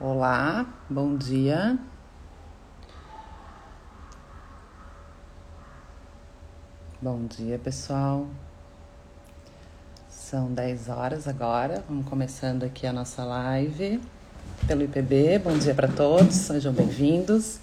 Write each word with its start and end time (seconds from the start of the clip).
Olá, 0.00 0.66
bom 0.90 1.16
dia. 1.16 1.78
Bom 7.00 7.24
dia, 7.26 7.60
pessoal. 7.60 8.26
São 10.08 10.52
10 10.52 10.88
horas 10.88 11.28
agora. 11.28 11.84
Vamos 11.88 12.08
começando 12.08 12.64
aqui 12.64 12.88
a 12.88 12.92
nossa 12.92 13.22
live 13.22 14.02
pelo 14.66 14.82
IPB. 14.82 15.38
Bom 15.38 15.56
dia 15.56 15.76
para 15.76 15.86
todos, 15.86 16.34
sejam 16.34 16.72
bem-vindos. 16.72 17.60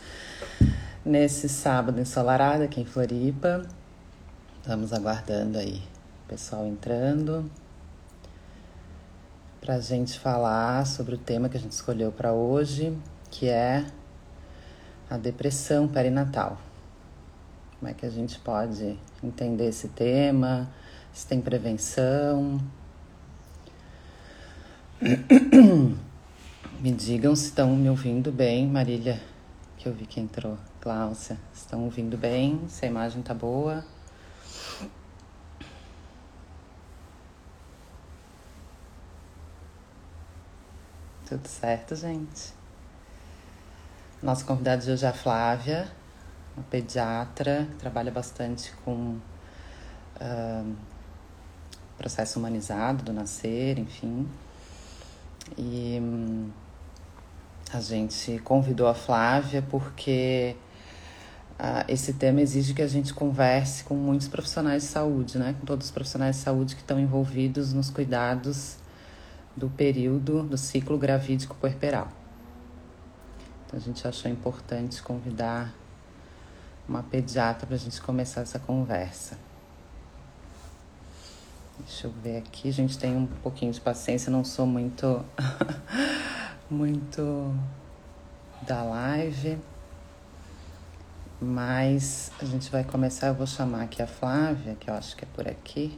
Nesse 1.03 1.49
sábado 1.49 1.99
ensolarado 1.99 2.63
aqui 2.63 2.79
em 2.79 2.85
Floripa. 2.85 3.67
Estamos 4.61 4.93
aguardando 4.93 5.57
aí 5.57 5.83
o 6.25 6.29
pessoal 6.29 6.65
entrando 6.65 7.51
para 9.61 9.75
a 9.75 9.79
gente 9.79 10.17
falar 10.17 10.87
sobre 10.87 11.13
o 11.13 11.17
tema 11.19 11.47
que 11.47 11.55
a 11.55 11.59
gente 11.59 11.73
escolheu 11.73 12.11
para 12.11 12.33
hoje, 12.33 12.97
que 13.29 13.47
é 13.47 13.85
a 15.07 15.17
depressão 15.17 15.87
perinatal. 15.87 16.57
Como 17.79 17.89
é 17.89 17.93
que 17.93 18.03
a 18.03 18.09
gente 18.09 18.39
pode 18.39 18.97
entender 19.23 19.67
esse 19.67 19.89
tema? 19.89 20.67
Se 21.13 21.27
tem 21.27 21.39
prevenção? 21.39 22.59
Me 26.81 26.91
digam 26.91 27.35
se 27.35 27.45
estão 27.45 27.75
me 27.75 27.87
ouvindo 27.87 28.31
bem, 28.31 28.67
Marília, 28.67 29.21
que 29.77 29.87
eu 29.87 29.93
vi 29.93 30.07
que 30.07 30.19
entrou. 30.19 30.57
Cláudia, 30.79 31.37
estão 31.53 31.83
ouvindo 31.83 32.17
bem? 32.17 32.59
Se 32.67 32.85
a 32.85 32.87
imagem 32.87 33.21
tá 33.21 33.35
boa? 33.35 33.85
Tudo 41.31 41.47
certo, 41.47 41.95
gente? 41.95 42.51
Nossa 44.21 44.43
convidada 44.43 44.81
de 44.81 44.91
hoje 44.91 45.05
é 45.05 45.07
a 45.07 45.13
Flávia, 45.13 45.89
uma 46.57 46.65
pediatra 46.65 47.69
que 47.71 47.77
trabalha 47.77 48.11
bastante 48.11 48.73
com 48.83 49.17
uh, 50.19 50.75
processo 51.97 52.37
humanizado 52.37 53.05
do 53.05 53.13
nascer, 53.13 53.79
enfim. 53.79 54.27
E 55.57 55.99
um, 56.01 56.49
a 57.71 57.79
gente 57.79 58.37
convidou 58.39 58.89
a 58.89 58.93
Flávia 58.93 59.65
porque 59.71 60.57
uh, 61.57 61.85
esse 61.87 62.11
tema 62.11 62.41
exige 62.41 62.73
que 62.73 62.81
a 62.81 62.87
gente 62.87 63.13
converse 63.13 63.85
com 63.85 63.95
muitos 63.95 64.27
profissionais 64.27 64.83
de 64.83 64.89
saúde, 64.89 65.37
né? 65.37 65.55
Com 65.57 65.65
todos 65.65 65.85
os 65.85 65.91
profissionais 65.93 66.35
de 66.35 66.41
saúde 66.41 66.75
que 66.75 66.81
estão 66.81 66.99
envolvidos 66.99 67.71
nos 67.71 67.89
cuidados 67.89 68.80
do 69.55 69.69
período 69.69 70.43
do 70.43 70.57
ciclo 70.57 70.97
gravídico 70.97 71.55
puerperal. 71.55 72.07
Então 73.65 73.79
a 73.79 73.81
gente 73.81 74.07
achou 74.07 74.29
importante 74.29 75.01
convidar 75.01 75.73
uma 76.87 77.03
pediatra 77.03 77.65
para 77.65 77.75
a 77.75 77.79
gente 77.79 78.01
começar 78.01 78.41
essa 78.41 78.59
conversa. 78.59 79.37
Deixa 81.79 82.07
eu 82.07 82.11
ver 82.11 82.37
aqui, 82.37 82.69
a 82.69 82.73
gente 82.73 82.97
tem 82.97 83.15
um 83.15 83.25
pouquinho 83.25 83.71
de 83.71 83.81
paciência, 83.81 84.31
não 84.31 84.43
sou 84.43 84.65
muito 84.65 85.23
muito 86.69 87.55
da 88.61 88.83
live, 88.83 89.57
mas 91.41 92.31
a 92.39 92.45
gente 92.45 92.69
vai 92.69 92.83
começar, 92.83 93.27
eu 93.27 93.33
vou 93.33 93.47
chamar 93.47 93.83
aqui 93.83 94.01
a 94.01 94.07
Flávia, 94.07 94.75
que 94.75 94.89
eu 94.89 94.93
acho 94.93 95.15
que 95.15 95.25
é 95.25 95.27
por 95.33 95.47
aqui, 95.47 95.97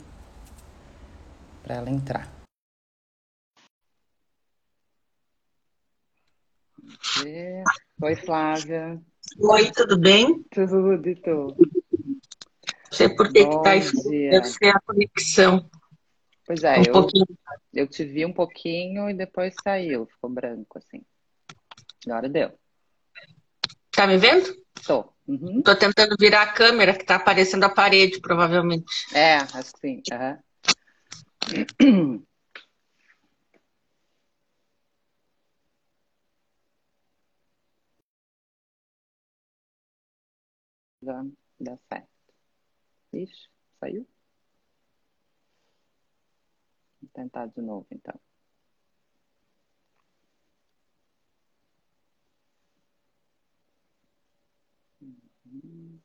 para 1.63 1.75
ela 1.75 1.89
entrar. 1.89 2.42
Oi, 8.01 8.15
Flávia. 8.15 8.99
Oi, 9.39 9.71
tudo 9.71 9.99
bem? 9.99 10.43
Tudo, 10.49 11.07
e 11.07 11.15
tu? 11.15 11.55
Não 11.55 12.91
sei 12.91 13.09
por 13.09 13.31
que 13.31 13.39
está 13.39 13.79
ser 13.81 14.69
a 14.69 14.79
conexão. 14.81 15.69
Pois 16.45 16.63
é, 16.63 16.79
um 16.79 16.83
eu, 16.83 16.91
pouquinho. 16.91 17.25
eu 17.73 17.87
te 17.87 18.03
vi 18.03 18.25
um 18.25 18.33
pouquinho 18.33 19.09
e 19.09 19.13
depois 19.13 19.53
saiu, 19.63 20.07
ficou 20.07 20.29
branco 20.29 20.79
assim. 20.79 21.03
Agora 22.05 22.27
deu. 22.27 22.51
Tá 23.91 24.07
me 24.07 24.17
vendo? 24.17 24.51
Tô. 24.85 25.13
Uhum. 25.27 25.61
Tô 25.61 25.75
tentando 25.75 26.15
virar 26.19 26.41
a 26.41 26.51
câmera 26.51 26.97
que 26.97 27.05
tá 27.05 27.15
aparecendo 27.15 27.63
a 27.63 27.69
parede, 27.69 28.19
provavelmente. 28.19 28.85
É, 29.13 29.35
acho 29.35 29.73
que 29.73 29.79
sim. 29.79 30.03
Uhum. 31.81 32.23
Já 41.03 41.23
dá 41.59 41.77
certo. 41.89 42.09
Ixi, 43.13 43.49
saiu? 43.79 44.05
Vou 47.01 47.09
tentar 47.13 47.45
de 47.47 47.61
novo, 47.61 47.85
então. 47.91 48.19
Uhum. 55.45 56.01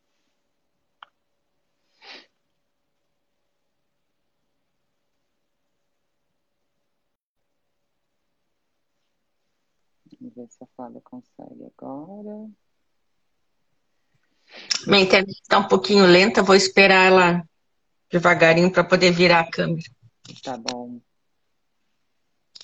Vamos 10.20 10.34
ver 10.34 10.48
se 10.50 10.62
a 10.64 10.66
Flávia 10.68 11.00
consegue 11.02 11.64
agora. 11.64 12.50
Minha 14.86 15.02
internet 15.02 15.40
está 15.40 15.58
um 15.58 15.68
pouquinho 15.68 16.06
lenta, 16.06 16.42
vou 16.42 16.54
esperar 16.54 17.06
ela 17.06 17.42
devagarinho 18.10 18.70
para 18.70 18.84
poder 18.84 19.10
virar 19.10 19.40
a 19.40 19.50
câmera. 19.50 19.82
Tá 20.42 20.56
bom. 20.56 21.00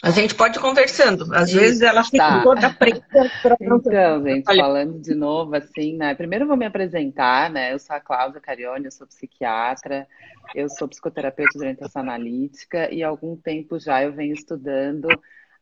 A 0.03 0.11
gente 0.11 0.34
pode 0.34 0.59
ir 0.59 0.61
conversando. 0.61 1.34
Às 1.34 1.49
Isso, 1.49 1.59
vezes 1.59 1.81
ela 1.81 2.05
fica 2.05 2.19
tá. 2.19 2.43
toda 2.43 2.71
preta. 2.75 3.06
então, 3.59 4.22
gente, 4.22 4.45
falando 4.45 5.00
de 5.00 5.15
novo, 5.15 5.56
assim, 5.56 5.97
né? 5.97 6.15
Primeiro 6.15 6.45
eu 6.45 6.49
vou 6.49 6.59
me 6.59 6.67
apresentar, 6.67 7.49
né? 7.49 7.72
Eu 7.72 7.78
sou 7.78 7.97
a 7.97 8.01
Cláudia 8.01 8.39
Carione, 8.39 8.84
eu 8.84 8.91
sou 8.91 9.06
psiquiatra, 9.06 10.06
eu 10.55 10.69
sou 10.69 10.89
psicoterapeuta 10.89 11.53
de 11.53 11.59
orientação 11.59 12.03
analítica 12.03 12.93
e 12.93 13.03
há 13.03 13.09
algum 13.09 13.34
tempo 13.34 13.78
já 13.78 14.03
eu 14.03 14.12
venho 14.12 14.34
estudando 14.34 15.09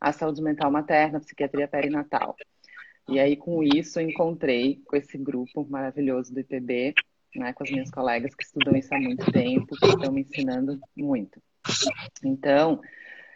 a 0.00 0.10
saúde 0.10 0.43
mental 0.43 0.72
materna, 0.72 1.21
psiquiatria 1.21 1.69
perinatal. 1.69 2.34
E 3.09 3.19
aí, 3.19 3.37
com 3.37 3.63
isso, 3.63 4.01
eu 4.01 4.09
encontrei 4.09 4.81
com 4.87 4.97
esse 4.97 5.19
grupo 5.19 5.67
maravilhoso 5.69 6.33
do 6.33 6.41
IPB, 6.41 6.95
né, 7.35 7.53
com 7.53 7.65
as 7.65 7.71
minhas 7.71 7.91
colegas 7.91 8.35
que 8.35 8.45
estudam 8.45 8.77
isso 8.77 8.95
há 8.95 8.99
muito 8.99 9.31
tempo, 9.33 9.77
que 9.77 9.87
estão 9.87 10.13
me 10.13 10.23
ensinando 10.23 10.79
muito. 10.97 11.43
Então, 12.25 12.81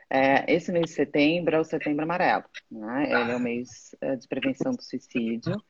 é, 0.09 0.53
esse 0.53 0.71
mês 0.71 0.87
de 0.87 0.93
setembro 0.93 1.57
é 1.57 1.59
o 1.59 1.65
Setembro 1.65 2.05
Amarelo, 2.05 2.45
né? 2.71 3.05
Ele 3.11 3.33
é 3.33 3.37
o 3.37 3.41
mês 3.41 3.95
é, 4.01 4.15
de 4.15 4.29
prevenção 4.29 4.73
do 4.73 4.83
suicídio. 4.83 5.61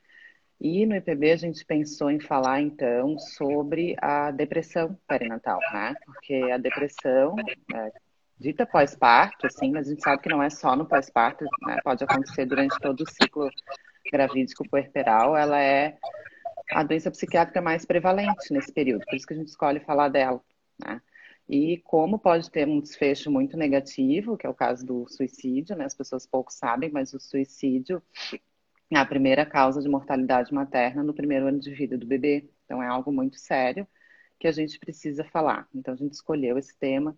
E 0.59 0.85
no 0.85 0.95
IPB 0.95 1.31
a 1.31 1.35
gente 1.35 1.65
pensou 1.65 2.09
em 2.09 2.19
falar 2.19 2.61
então 2.61 3.17
sobre 3.17 3.95
a 4.01 4.31
depressão 4.31 4.97
perinatal, 5.07 5.59
né? 5.71 5.95
Porque 6.05 6.35
a 6.51 6.57
depressão 6.57 7.35
é, 7.73 7.91
dita 8.39 8.65
pós-parto, 8.65 9.47
assim, 9.47 9.71
mas 9.71 9.87
a 9.87 9.91
gente 9.91 10.03
sabe 10.03 10.21
que 10.21 10.29
não 10.29 10.41
é 10.41 10.49
só 10.49 10.75
no 10.75 10.87
pós-parto, 10.87 11.45
né? 11.61 11.79
Pode 11.83 12.03
acontecer 12.03 12.45
durante 12.45 12.77
todo 12.79 13.01
o 13.01 13.09
ciclo 13.09 13.49
gravídico 14.11 14.67
puerperal, 14.69 15.35
ela 15.35 15.59
é 15.61 15.97
a 16.71 16.83
doença 16.83 17.09
psiquiátrica 17.11 17.61
mais 17.61 17.85
prevalente 17.85 18.51
nesse 18.51 18.71
período, 18.71 19.05
por 19.05 19.15
isso 19.15 19.25
que 19.25 19.33
a 19.33 19.37
gente 19.37 19.47
escolhe 19.47 19.79
falar 19.79 20.09
dela, 20.09 20.41
né? 20.79 21.01
E 21.49 21.77
como 21.77 22.19
pode 22.19 22.51
ter 22.51 22.67
um 22.67 22.81
desfecho 22.81 23.31
muito 23.31 23.55
negativo, 23.55 24.37
que 24.37 24.45
é 24.45 24.49
o 24.49 24.53
caso 24.53 24.85
do 24.85 25.07
suicídio, 25.07 25.77
né? 25.77 25.85
As 25.85 25.95
pessoas 25.95 26.25
pouco 26.25 26.51
sabem, 26.51 26.91
mas 26.91 27.13
o 27.13 27.19
suicídio 27.21 28.03
é 28.91 28.97
a 28.97 29.05
primeira 29.05 29.45
causa 29.45 29.81
de 29.81 29.87
mortalidade 29.87 30.53
materna 30.53 31.03
no 31.03 31.13
primeiro 31.13 31.47
ano 31.47 31.59
de 31.59 31.73
vida 31.73 31.97
do 31.97 32.05
bebê. 32.05 32.49
Então 32.65 32.83
é 32.83 32.87
algo 32.87 33.13
muito 33.13 33.37
sério 33.37 33.87
que 34.37 34.47
a 34.47 34.51
gente 34.51 34.77
precisa 34.77 35.23
falar. 35.23 35.67
Então 35.73 35.93
a 35.93 35.97
gente 35.97 36.13
escolheu 36.13 36.57
esse 36.57 36.77
tema 36.77 37.17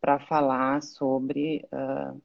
para 0.00 0.18
falar 0.18 0.82
sobre 0.82 1.66
uh, 1.72 2.20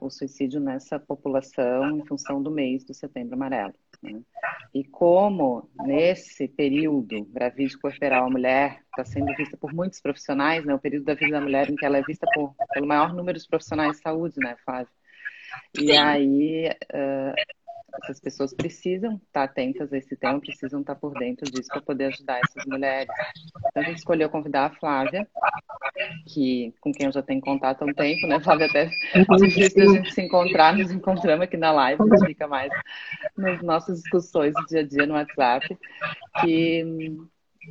o 0.00 0.10
suicídio 0.10 0.60
nessa 0.60 0.98
população 0.98 1.98
em 1.98 2.06
função 2.06 2.42
do 2.42 2.50
mês 2.50 2.84
do 2.84 2.92
Setembro 2.92 3.34
Amarelo. 3.34 3.74
Né? 4.02 4.20
E 4.74 4.84
como 4.84 5.68
nesse 5.84 6.48
período 6.48 7.24
gravídico 7.26 7.82
puerperal 7.82 8.26
a 8.26 8.30
mulher 8.30 8.80
está 8.90 9.04
sendo 9.04 9.34
vista 9.34 9.56
por 9.56 9.72
muitos 9.72 10.00
profissionais, 10.00 10.64
né? 10.64 10.74
O 10.74 10.78
período 10.78 11.04
da 11.04 11.14
vida 11.14 11.32
da 11.32 11.40
mulher 11.40 11.70
em 11.70 11.76
que 11.76 11.84
ela 11.84 11.98
é 11.98 12.02
vista 12.02 12.26
por, 12.34 12.54
pelo 12.72 12.86
maior 12.86 13.14
número 13.14 13.38
de 13.38 13.48
profissionais 13.48 13.96
de 13.96 14.02
saúde, 14.02 14.38
né, 14.38 14.56
Flávia? 14.64 14.88
E 15.78 15.92
aí 15.92 16.68
uh, 16.68 17.34
essas 18.02 18.20
pessoas 18.20 18.52
precisam 18.52 19.20
estar 19.26 19.44
atentas 19.44 19.92
a 19.92 19.98
esse 19.98 20.16
tema, 20.16 20.40
precisam 20.40 20.80
estar 20.80 20.94
por 20.94 21.12
dentro 21.14 21.50
disso 21.50 21.68
para 21.68 21.80
poder 21.80 22.06
ajudar 22.06 22.40
essas 22.44 22.64
mulheres. 22.66 23.08
Então 23.68 23.82
a 23.82 23.86
gente 23.86 23.98
escolheu 23.98 24.28
convidar 24.28 24.66
a 24.66 24.70
Flávia, 24.70 25.26
que 26.26 26.74
com 26.80 26.92
quem 26.92 27.06
eu 27.06 27.12
já 27.12 27.22
tenho 27.22 27.40
contato 27.40 27.82
há 27.82 27.84
um 27.86 27.94
tempo, 27.94 28.26
né, 28.26 28.38
Flávia? 28.40 28.66
Até 28.66 28.90
difícil 29.36 29.90
a 29.90 29.94
gente 29.94 30.12
se 30.12 30.22
encontrar, 30.22 30.76
nos 30.76 30.90
encontramos 30.90 31.44
aqui 31.44 31.56
na 31.56 31.72
live, 31.72 32.02
a 32.02 32.16
gente 32.16 32.26
fica 32.26 32.46
mais 32.46 32.72
nas 33.36 33.62
nossas 33.62 34.02
discussões 34.02 34.52
do 34.54 34.66
dia 34.66 34.80
a 34.80 34.86
dia 34.86 35.06
no 35.06 35.14
WhatsApp, 35.14 35.76
que 36.40 37.16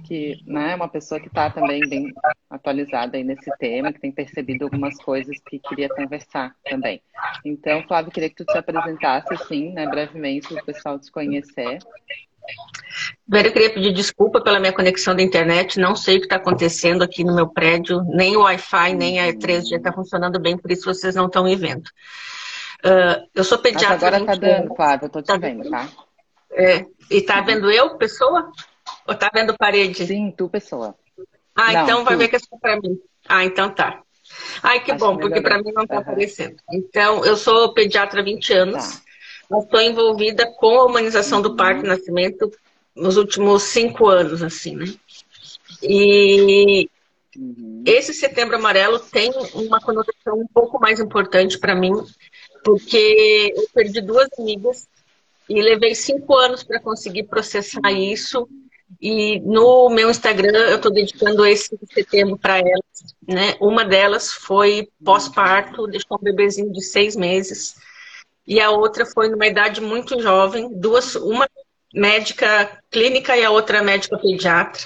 que 0.04 0.42
né, 0.46 0.72
é 0.72 0.76
uma 0.76 0.88
pessoa 0.88 1.20
que 1.20 1.28
está 1.28 1.50
também 1.50 1.82
bem 1.88 2.14
atualizada 2.50 3.18
aí 3.18 3.24
nesse 3.24 3.50
tema, 3.58 3.94
que 3.94 4.00
tem 4.00 4.12
percebido 4.12 4.66
algumas 4.66 4.98
coisas 4.98 5.36
que 5.48 5.60
queria 5.60 5.90
conversar 5.90 6.56
também. 6.64 7.02
Então, 7.44 7.84
Flávio, 7.84 8.12
queria 8.12 8.30
que 8.30 8.36
tu 8.36 8.46
te 8.46 8.58
apresentasse, 8.58 9.34
assim, 9.34 9.72
né, 9.74 9.88
brevemente, 9.88 10.48
para 10.48 10.62
o 10.62 10.66
pessoal 10.66 11.00
te 11.00 11.12
conhecer. 11.12 11.80
Primeiro, 13.26 13.50
eu 13.50 13.54
queria 13.54 13.74
pedir 13.74 13.94
desculpa 13.94 14.42
pela 14.42 14.60
minha 14.60 14.74
conexão 14.74 15.16
da 15.16 15.24
internet. 15.24 15.80
Não 15.80 15.96
sei 15.96 16.18
o 16.18 16.20
que 16.20 16.26
está 16.26 16.36
acontecendo 16.36 17.04
aqui 17.04 17.24
no 17.24 17.36
meu 17.36 17.48
prédio. 17.48 18.04
Nem 18.04 18.38
o 18.38 18.42
Wi-Fi, 18.42 18.94
nem 18.94 19.20
a 19.20 19.34
3G 19.34 19.78
está 19.78 19.92
funcionando 19.92 20.40
bem, 20.40 20.58
por 20.58 20.72
isso 20.72 20.86
vocês 20.86 21.16
não 21.16 21.26
estão 21.26 21.44
me 21.44 21.56
vendo. 21.56 21.88
Uh, 22.86 23.26
eu 23.34 23.44
sou 23.44 23.58
pediatra. 23.58 23.96
Mas 23.96 24.04
agora 24.04 24.20
está 24.20 24.36
dando, 24.36 24.76
Flávio, 24.76 25.06
eu 25.06 25.08
estou 25.08 25.22
te 25.24 25.28
tá 25.28 25.38
vendo, 25.38 25.70
tá? 25.70 25.90
É, 26.52 26.86
e 27.10 27.18
está 27.18 27.42
vendo 27.42 27.72
eu, 27.72 27.98
pessoa? 27.98 28.52
Ou 29.08 29.16
tá 29.16 29.30
vendo 29.34 29.56
parede? 29.58 30.06
Sim, 30.06 30.32
tu, 30.32 30.50
pessoa. 30.50 30.96
Ah, 31.56 31.72
não, 31.72 31.84
então 31.84 32.00
tu. 32.00 32.06
vai 32.06 32.16
ver 32.18 32.28
que 32.28 32.36
é 32.36 32.40
só 32.40 32.58
para 32.60 32.80
mim. 32.80 33.00
Ah, 33.28 33.46
então 33.46 33.70
tá. 33.70 34.02
Ai, 34.64 34.84
que 34.84 34.92
Acho 34.92 35.00
bom, 35.00 35.18
porque 35.18 35.42
para 35.42 35.62
mim 35.62 35.72
não 35.72 35.84
está 35.84 35.96
uhum. 35.96 36.02
aparecendo. 36.02 36.56
Então, 36.72 37.24
eu 37.24 37.38
sou 37.38 37.74
pediatra 37.74 38.22
há 38.22 38.24
20 38.24 38.54
anos. 38.54 39.02
Tá. 39.50 39.60
Estou 39.60 39.82
envolvida 39.82 40.52
com 40.58 40.80
a 40.80 40.86
humanização 40.86 41.42
do 41.42 41.56
parto 41.56 41.82
e 41.82 41.84
uhum. 41.84 41.96
nascimento 41.96 42.52
nos 42.96 43.18
últimos 43.18 43.64
cinco 43.64 44.08
anos, 44.08 44.42
assim, 44.42 44.76
né? 44.76 44.86
E 45.84 46.90
uhum. 47.36 47.84
esse 47.86 48.14
setembro 48.14 48.56
amarelo 48.56 49.00
tem 49.00 49.32
uma 49.54 49.80
conotação 49.80 50.40
um 50.40 50.48
pouco 50.48 50.80
mais 50.80 51.00
importante 51.00 51.60
para 51.60 51.76
mim, 51.76 51.94
porque 52.64 53.54
eu 53.56 53.68
perdi 53.74 54.02
duas 54.02 54.28
amigas 54.40 54.88
e 55.48 55.62
levei 55.62 55.94
cinco 55.94 56.36
anos 56.36 56.64
para 56.64 56.80
conseguir 56.80 57.24
processar 57.24 57.92
isso 57.92 58.48
e 59.02 59.40
no 59.42 59.90
meu 59.90 60.10
Instagram 60.10 60.58
eu 60.58 60.78
estou 60.78 60.92
dedicando 60.92 61.46
esse 61.46 61.78
setembro 61.94 62.38
para 62.38 62.60
elas. 62.60 63.16
Né? 63.28 63.56
Uma 63.60 63.84
delas 63.84 64.32
foi 64.32 64.90
pós-parto, 65.04 65.88
deixou 65.88 66.18
um 66.18 66.24
bebezinho 66.24 66.72
de 66.72 66.82
seis 66.82 67.16
meses. 67.16 67.76
E 68.48 68.60
a 68.60 68.70
outra 68.70 69.06
foi 69.06 69.30
numa 69.30 69.48
idade 69.48 69.82
muito 69.82 70.22
jovem, 70.22 70.70
duas, 70.74 71.16
uma 71.16 71.50
médica 71.94 72.80
clínica 72.92 73.36
e 73.36 73.44
a 73.44 73.50
outra 73.50 73.82
médica 73.82 74.18
pediatra. 74.18 74.84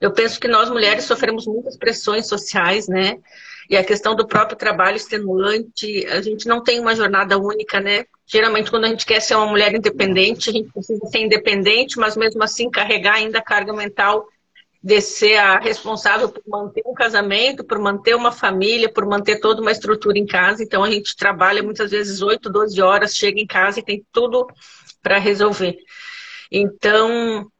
Eu 0.00 0.12
penso 0.12 0.38
que 0.38 0.48
nós 0.48 0.70
mulheres 0.70 1.04
sofremos 1.04 1.46
muitas 1.46 1.76
pressões 1.76 2.28
sociais, 2.28 2.86
né? 2.88 3.18
E 3.68 3.76
a 3.76 3.84
questão 3.84 4.14
do 4.14 4.26
próprio 4.26 4.56
trabalho 4.56 4.96
extenuante, 4.96 6.06
a 6.06 6.22
gente 6.22 6.48
não 6.48 6.62
tem 6.62 6.80
uma 6.80 6.96
jornada 6.96 7.38
única, 7.38 7.80
né? 7.80 8.06
Geralmente, 8.26 8.70
quando 8.70 8.86
a 8.86 8.88
gente 8.88 9.04
quer 9.04 9.20
ser 9.20 9.34
uma 9.34 9.46
mulher 9.46 9.74
independente, 9.74 10.48
a 10.48 10.52
gente 10.52 10.72
precisa 10.72 11.04
ser 11.06 11.18
independente, 11.18 11.98
mas 11.98 12.16
mesmo 12.16 12.42
assim 12.42 12.70
carregar 12.70 13.14
ainda 13.14 13.38
a 13.38 13.44
carga 13.44 13.72
mental 13.72 14.26
de 14.82 15.00
ser 15.00 15.36
a 15.36 15.58
responsável 15.58 16.28
por 16.28 16.42
manter 16.46 16.82
um 16.86 16.94
casamento, 16.94 17.64
por 17.64 17.78
manter 17.78 18.14
uma 18.14 18.30
família, 18.30 18.90
por 18.90 19.04
manter 19.04 19.40
toda 19.40 19.60
uma 19.60 19.72
estrutura 19.72 20.18
em 20.18 20.26
casa. 20.26 20.62
Então, 20.62 20.84
a 20.84 20.90
gente 20.90 21.16
trabalha 21.16 21.62
muitas 21.62 21.90
vezes 21.90 22.22
8, 22.22 22.48
12 22.48 22.80
horas, 22.80 23.14
chega 23.14 23.40
em 23.40 23.46
casa 23.46 23.80
e 23.80 23.84
tem 23.84 24.04
tudo 24.12 24.46
para 25.02 25.18
resolver. 25.18 25.76
Então, 26.50 27.50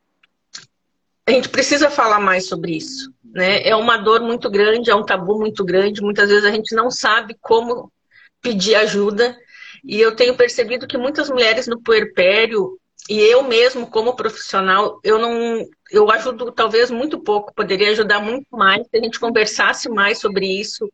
a 1.26 1.32
gente 1.32 1.48
precisa 1.48 1.90
falar 1.90 2.20
mais 2.20 2.46
sobre 2.46 2.76
isso. 2.76 3.12
Né? 3.32 3.62
É 3.66 3.76
uma 3.76 3.96
dor 3.96 4.20
muito 4.20 4.50
grande, 4.50 4.90
é 4.90 4.94
um 4.94 5.04
tabu 5.04 5.38
muito 5.38 5.64
grande. 5.64 6.02
Muitas 6.02 6.28
vezes 6.30 6.44
a 6.44 6.50
gente 6.50 6.74
não 6.74 6.90
sabe 6.90 7.36
como 7.40 7.92
pedir 8.40 8.74
ajuda. 8.74 9.36
E 9.84 10.00
eu 10.00 10.14
tenho 10.14 10.36
percebido 10.36 10.86
que 10.86 10.98
muitas 10.98 11.30
mulheres 11.30 11.66
no 11.66 11.80
puerpério, 11.80 12.78
e 13.08 13.20
eu 13.20 13.42
mesmo 13.42 13.86
como 13.86 14.16
profissional, 14.16 15.00
eu 15.02 15.18
não, 15.18 15.64
eu 15.90 16.10
ajudo 16.10 16.52
talvez 16.52 16.90
muito 16.90 17.20
pouco, 17.20 17.54
poderia 17.54 17.90
ajudar 17.90 18.20
muito 18.20 18.46
mais 18.50 18.86
se 18.86 18.96
a 18.96 19.00
gente 19.00 19.20
conversasse 19.20 19.88
mais 19.88 20.18
sobre 20.18 20.46
isso, 20.46 20.90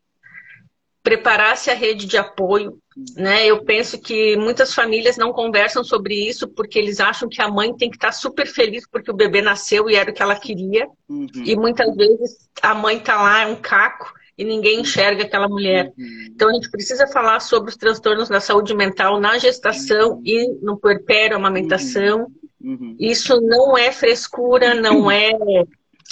preparasse 1.04 1.70
a 1.70 1.74
rede 1.74 2.06
de 2.06 2.16
apoio. 2.16 2.78
Né? 3.14 3.46
Eu 3.46 3.62
penso 3.62 4.00
que 4.00 4.36
muitas 4.36 4.74
famílias 4.74 5.18
não 5.18 5.32
conversam 5.32 5.84
sobre 5.84 6.14
isso 6.14 6.48
porque 6.48 6.78
eles 6.78 6.98
acham 6.98 7.28
que 7.28 7.42
a 7.42 7.48
mãe 7.48 7.76
tem 7.76 7.90
que 7.90 7.96
estar 7.96 8.10
super 8.10 8.46
feliz 8.46 8.88
porque 8.90 9.10
o 9.10 9.14
bebê 9.14 9.42
nasceu 9.42 9.90
e 9.90 9.96
era 9.96 10.10
o 10.10 10.14
que 10.14 10.22
ela 10.22 10.34
queria. 10.34 10.88
Uhum. 11.08 11.28
E 11.44 11.54
muitas 11.54 11.94
vezes 11.94 12.48
a 12.62 12.74
mãe 12.74 12.96
está 12.96 13.20
lá, 13.20 13.42
é 13.42 13.46
um 13.46 13.56
caco, 13.56 14.14
e 14.38 14.44
ninguém 14.44 14.80
enxerga 14.80 15.24
aquela 15.24 15.46
mulher. 15.46 15.92
Uhum. 15.98 16.26
Então 16.30 16.48
a 16.48 16.54
gente 16.54 16.70
precisa 16.70 17.06
falar 17.06 17.40
sobre 17.40 17.68
os 17.68 17.76
transtornos 17.76 18.30
da 18.30 18.40
saúde 18.40 18.74
mental 18.74 19.20
na 19.20 19.36
gestação 19.36 20.22
e 20.24 20.48
no 20.62 20.78
puerpério, 20.78 21.36
amamentação. 21.36 22.28
Uhum. 22.62 22.96
Isso 22.98 23.38
não 23.42 23.76
é 23.76 23.92
frescura, 23.92 24.74
não 24.74 25.10
é 25.12 25.32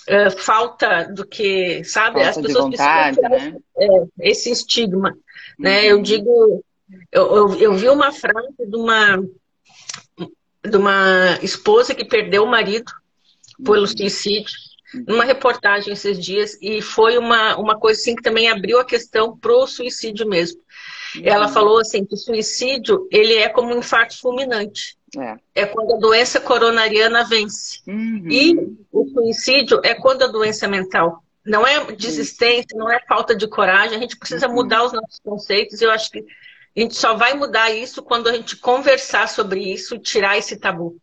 uh, 0.08 0.30
falta 0.38 1.04
do 1.04 1.26
que, 1.26 1.84
sabe? 1.84 2.22
Falta 2.22 2.30
As 2.30 2.46
pessoas 2.46 2.64
vontade, 2.64 3.20
né? 3.20 3.56
é, 3.78 3.88
esse 4.20 4.50
estigma. 4.50 5.10
Uhum. 5.10 5.16
Né? 5.58 5.86
Eu 5.86 6.02
digo, 6.02 6.64
eu, 7.10 7.36
eu, 7.36 7.54
eu, 7.56 7.74
vi 7.74 7.88
uma 7.88 8.12
frase 8.12 8.54
de 8.58 8.76
uma, 8.76 9.22
de 10.64 10.76
uma 10.76 11.38
esposa 11.42 11.94
que 11.94 12.04
perdeu 12.04 12.44
o 12.44 12.50
marido 12.50 12.92
pelo 13.64 13.80
uhum. 13.80 13.86
suicídio, 13.86 14.52
numa 15.06 15.24
reportagem 15.24 15.92
esses 15.92 16.18
dias, 16.18 16.58
e 16.60 16.82
foi 16.82 17.16
uma, 17.16 17.56
uma 17.56 17.78
coisa 17.78 18.00
assim 18.00 18.14
que 18.14 18.22
também 18.22 18.48
abriu 18.48 18.78
a 18.78 18.84
questão 18.84 19.36
pro 19.36 19.66
suicídio 19.66 20.28
mesmo. 20.28 20.60
Uhum. 21.16 21.22
Ela 21.24 21.48
falou 21.48 21.78
assim 21.78 22.04
que 22.04 22.14
o 22.14 22.18
suicídio 22.18 23.06
ele 23.10 23.34
é 23.34 23.48
como 23.48 23.74
um 23.74 23.78
infarto 23.78 24.18
fulminante. 24.18 24.96
É. 25.18 25.62
é 25.62 25.66
quando 25.66 25.94
a 25.94 25.98
doença 25.98 26.40
coronariana 26.40 27.24
vence. 27.24 27.80
Uhum. 27.86 28.26
E 28.30 28.56
o 28.90 29.06
suicídio 29.08 29.80
é 29.84 29.94
quando 29.94 30.22
a 30.22 30.28
doença 30.28 30.64
é 30.64 30.68
mental. 30.68 31.22
Não 31.44 31.66
é 31.66 31.84
desistência, 31.92 32.76
não 32.76 32.90
é 32.90 33.00
falta 33.06 33.34
de 33.34 33.46
coragem. 33.46 33.96
A 33.96 34.00
gente 34.00 34.16
precisa 34.16 34.48
uhum. 34.48 34.54
mudar 34.54 34.84
os 34.84 34.92
nossos 34.92 35.18
conceitos. 35.22 35.82
Eu 35.82 35.90
acho 35.90 36.10
que 36.10 36.20
a 36.20 36.80
gente 36.80 36.94
só 36.94 37.14
vai 37.14 37.34
mudar 37.34 37.70
isso 37.70 38.02
quando 38.02 38.28
a 38.28 38.32
gente 38.32 38.56
conversar 38.56 39.28
sobre 39.28 39.60
isso, 39.60 39.98
tirar 39.98 40.38
esse 40.38 40.56
tabu. 40.56 40.96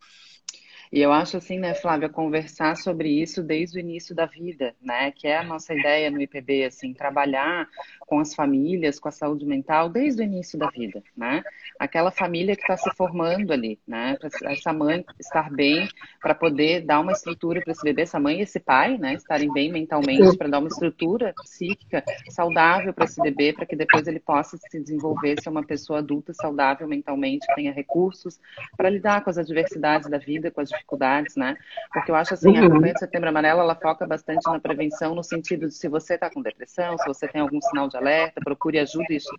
E 0.92 1.00
eu 1.00 1.12
acho 1.12 1.36
assim, 1.36 1.56
né, 1.56 1.72
Flávia, 1.72 2.08
conversar 2.08 2.76
sobre 2.76 3.08
isso 3.08 3.44
desde 3.44 3.78
o 3.78 3.80
início 3.80 4.12
da 4.12 4.26
vida, 4.26 4.74
né? 4.82 5.12
Que 5.12 5.28
é 5.28 5.38
a 5.38 5.44
nossa 5.44 5.72
ideia 5.72 6.10
no 6.10 6.20
IPB, 6.20 6.64
assim, 6.64 6.92
trabalhar 6.92 7.68
com 8.10 8.18
as 8.18 8.34
famílias, 8.34 8.98
com 8.98 9.08
a 9.08 9.12
saúde 9.12 9.46
mental 9.46 9.88
desde 9.88 10.20
o 10.20 10.24
início 10.24 10.58
da 10.58 10.66
vida, 10.68 11.00
né? 11.16 11.44
Aquela 11.78 12.10
família 12.10 12.56
que 12.56 12.62
está 12.62 12.76
se 12.76 12.90
formando 12.96 13.52
ali, 13.52 13.78
né? 13.86 14.16
Para 14.18 14.52
essa 14.52 14.72
mãe 14.72 15.04
estar 15.16 15.48
bem, 15.48 15.88
para 16.20 16.34
poder 16.34 16.80
dar 16.80 16.98
uma 16.98 17.12
estrutura 17.12 17.60
para 17.60 17.70
esse 17.70 17.84
bebê, 17.84 18.02
essa 18.02 18.18
mãe 18.18 18.40
e 18.40 18.42
esse 18.42 18.58
pai, 18.58 18.98
né? 18.98 19.14
Estarem 19.14 19.52
bem 19.52 19.70
mentalmente, 19.70 20.36
para 20.36 20.48
dar 20.48 20.58
uma 20.58 20.66
estrutura 20.66 21.32
psíquica 21.44 22.02
saudável 22.30 22.92
para 22.92 23.04
esse 23.04 23.22
bebê, 23.22 23.52
para 23.52 23.64
que 23.64 23.76
depois 23.76 24.08
ele 24.08 24.18
possa 24.18 24.56
se 24.56 24.80
desenvolver, 24.80 25.40
ser 25.40 25.48
uma 25.48 25.64
pessoa 25.64 26.00
adulta 26.00 26.34
saudável 26.34 26.88
mentalmente, 26.88 27.46
que 27.46 27.54
tenha 27.54 27.72
recursos 27.72 28.40
para 28.76 28.90
lidar 28.90 29.22
com 29.22 29.30
as 29.30 29.38
adversidades 29.38 30.10
da 30.10 30.18
vida, 30.18 30.50
com 30.50 30.60
as 30.60 30.68
dificuldades, 30.68 31.36
né? 31.36 31.56
Porque 31.92 32.10
eu 32.10 32.16
acho 32.16 32.34
assim, 32.34 32.58
a 32.58 32.62
uhum. 32.62 32.70
campanha 32.70 32.94
de 32.94 32.98
Setembro 32.98 33.28
Amarelo, 33.28 33.60
ela 33.60 33.76
foca 33.76 34.04
bastante 34.04 34.44
na 34.50 34.58
prevenção, 34.58 35.14
no 35.14 35.22
sentido 35.22 35.68
de 35.68 35.74
se 35.74 35.88
você 35.88 36.14
está 36.14 36.28
com 36.28 36.42
depressão, 36.42 36.98
se 36.98 37.06
você 37.06 37.28
tem 37.28 37.40
algum 37.40 37.60
sinal 37.60 37.86
de 37.86 37.99
alerta, 38.00 38.40
procure 38.42 38.78
ajuda, 38.78 39.06
isso 39.10 39.30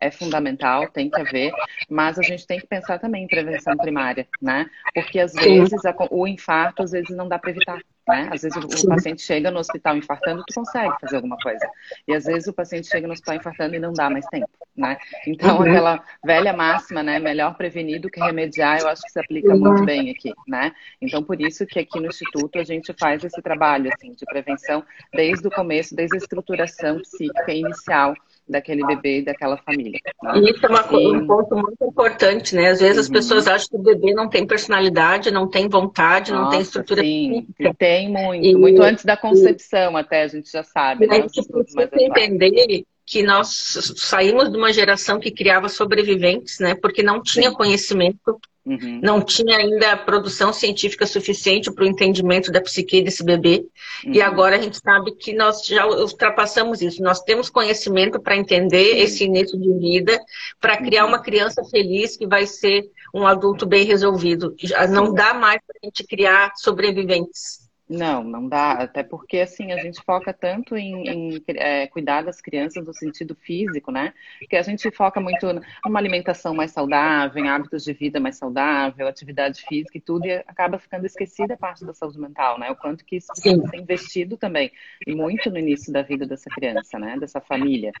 é 0.00 0.10
fundamental, 0.10 0.88
tem 0.88 1.08
que 1.08 1.20
haver, 1.20 1.52
mas 1.88 2.18
a 2.18 2.22
gente 2.22 2.46
tem 2.46 2.58
que 2.58 2.66
pensar 2.66 2.98
também 2.98 3.24
em 3.24 3.26
prevenção 3.26 3.76
primária, 3.76 4.26
né? 4.40 4.68
Porque 4.92 5.18
às 5.18 5.32
vezes 5.32 5.84
a, 5.84 5.94
o 6.10 6.26
infarto, 6.26 6.82
às 6.82 6.90
vezes 6.90 7.16
não 7.16 7.28
dá 7.28 7.38
para 7.38 7.50
evitar, 7.50 7.80
né? 8.08 8.28
Às 8.32 8.42
vezes 8.42 8.56
o, 8.56 8.86
o, 8.86 8.88
paciente 8.88 9.22
chega 9.22 9.50
no 9.50 9.60
hospital 9.60 9.96
infartando, 9.96 10.44
tu 10.46 10.54
consegue 10.54 10.94
fazer 11.00 11.16
alguma 11.16 11.36
coisa. 11.38 11.66
E 12.06 12.14
às 12.14 12.24
vezes 12.24 12.48
o 12.48 12.52
paciente 12.52 12.88
chega 12.88 13.06
no 13.06 13.12
hospital 13.12 13.36
infartando 13.36 13.76
e 13.76 13.78
não 13.78 13.92
dá 13.92 14.10
mais 14.10 14.26
tempo, 14.26 14.48
né? 14.76 14.96
Então 15.26 15.56
uhum. 15.56 15.62
aquela 15.62 16.02
velha 16.24 16.52
máxima, 16.52 17.02
né? 17.02 17.18
Melhor 17.18 17.56
prevenir 17.56 18.00
do 18.00 18.10
que 18.10 18.20
remediar, 18.20 18.80
eu 18.80 18.88
acho 18.88 19.02
que 19.02 19.10
se 19.10 19.20
aplica 19.20 19.52
uhum. 19.52 19.60
muito 19.60 19.84
bem 19.84 20.10
aqui, 20.10 20.32
né? 20.46 20.72
Então 21.00 21.22
por 21.22 21.40
isso 21.40 21.66
que 21.66 21.78
aqui 21.78 22.00
no 22.00 22.06
Instituto 22.06 22.58
a 22.58 22.64
gente 22.64 22.92
faz 22.98 23.22
esse 23.24 23.40
trabalho, 23.40 23.90
assim, 23.94 24.12
de 24.14 24.24
prevenção 24.26 24.84
desde 25.12 25.46
o 25.46 25.50
começo, 25.50 25.94
desde 25.94 26.16
a 26.16 26.18
estruturação 26.18 26.98
psíquica 27.00 27.52
inicial 27.52 28.14
daquele 28.48 28.84
bebê 28.86 29.20
e 29.20 29.24
daquela 29.24 29.56
família. 29.56 29.98
Né? 30.22 30.40
Isso 30.50 30.66
é 30.66 30.68
uma, 30.68 30.86
e... 30.92 31.16
um 31.16 31.26
ponto 31.26 31.54
muito 31.54 31.82
importante, 31.84 32.54
né? 32.54 32.68
Às 32.68 32.80
vezes 32.80 32.96
uhum. 32.96 33.02
as 33.02 33.08
pessoas 33.08 33.46
acham 33.46 33.68
que 33.68 33.76
o 33.76 33.82
bebê 33.82 34.12
não 34.12 34.28
tem 34.28 34.46
personalidade, 34.46 35.30
não 35.30 35.48
tem 35.48 35.68
vontade, 35.68 36.30
Nossa, 36.30 36.42
não 36.42 36.50
tem 36.50 36.60
estrutura 36.60 37.00
sim. 37.00 37.46
E 37.58 37.74
tem 37.74 38.10
muito, 38.10 38.44
e... 38.44 38.54
muito 38.54 38.82
antes 38.82 39.04
da 39.04 39.16
concepção 39.16 39.92
e... 39.92 40.00
até, 40.00 40.22
a 40.22 40.28
gente 40.28 40.50
já 40.50 40.62
sabe. 40.62 41.06
Né? 41.06 41.16
A 41.16 41.20
gente 41.22 41.48
precisa 41.48 41.88
entender 41.94 42.84
que 43.06 43.22
nós 43.22 43.48
saímos 43.96 44.50
de 44.50 44.56
uma 44.56 44.72
geração 44.72 45.20
que 45.20 45.30
criava 45.30 45.68
sobreviventes, 45.68 46.58
né? 46.58 46.74
Porque 46.74 47.02
não 47.02 47.22
tinha 47.22 47.50
sim. 47.50 47.56
conhecimento 47.56 48.40
Uhum. 48.66 49.00
Não 49.02 49.20
tinha 49.20 49.58
ainda 49.58 49.94
produção 49.94 50.50
científica 50.50 51.04
suficiente 51.04 51.70
para 51.70 51.84
o 51.84 51.86
entendimento 51.86 52.50
da 52.50 52.62
psique 52.62 53.02
desse 53.02 53.22
bebê. 53.22 53.66
Uhum. 54.04 54.14
E 54.14 54.22
agora 54.22 54.56
a 54.56 54.60
gente 54.60 54.78
sabe 54.78 55.14
que 55.16 55.34
nós 55.34 55.66
já 55.66 55.86
ultrapassamos 55.86 56.80
isso. 56.80 57.02
Nós 57.02 57.20
temos 57.20 57.50
conhecimento 57.50 58.18
para 58.18 58.36
entender 58.36 58.96
esse 58.98 59.24
início 59.24 59.58
de 59.60 59.70
vida, 59.78 60.18
para 60.58 60.78
criar 60.78 61.04
uhum. 61.04 61.10
uma 61.10 61.22
criança 61.22 61.62
feliz 61.64 62.16
que 62.16 62.26
vai 62.26 62.46
ser 62.46 62.90
um 63.14 63.26
adulto 63.26 63.66
bem 63.66 63.84
resolvido. 63.84 64.56
Não 64.88 65.12
dá 65.12 65.34
mais 65.34 65.60
para 65.66 65.76
a 65.82 65.86
gente 65.86 66.02
criar 66.04 66.52
sobreviventes. 66.56 67.63
Não, 67.88 68.24
não 68.24 68.48
dá, 68.48 68.72
até 68.72 69.02
porque 69.02 69.40
assim 69.40 69.70
a 69.70 69.76
gente 69.76 70.00
foca 70.02 70.32
tanto 70.32 70.74
em, 70.74 71.06
em 71.06 71.44
é, 71.48 71.86
cuidar 71.86 72.22
das 72.22 72.40
crianças 72.40 72.82
no 72.86 72.94
sentido 72.94 73.34
físico, 73.34 73.92
né? 73.92 74.14
Que 74.48 74.56
a 74.56 74.62
gente 74.62 74.90
foca 74.90 75.20
muito 75.20 75.46
numa 75.84 75.98
alimentação 75.98 76.54
mais 76.54 76.70
saudável, 76.70 77.44
em 77.44 77.48
hábitos 77.48 77.84
de 77.84 77.92
vida 77.92 78.18
mais 78.18 78.38
saudável, 78.38 79.06
atividade 79.06 79.62
física 79.68 79.98
e 79.98 80.00
tudo, 80.00 80.24
e 80.24 80.32
acaba 80.46 80.78
ficando 80.78 81.04
esquecida 81.04 81.54
a 81.54 81.58
parte 81.58 81.84
da 81.84 81.92
saúde 81.92 82.18
mental, 82.18 82.58
né? 82.58 82.70
O 82.70 82.76
quanto 82.76 83.04
que 83.04 83.16
isso 83.16 83.28
precisa 83.28 83.68
ser 83.68 83.76
investido 83.76 84.38
também, 84.38 84.72
muito 85.06 85.50
no 85.50 85.58
início 85.58 85.92
da 85.92 86.00
vida 86.00 86.26
dessa 86.26 86.48
criança, 86.48 86.98
né? 86.98 87.18
Dessa 87.18 87.40
família. 87.40 87.92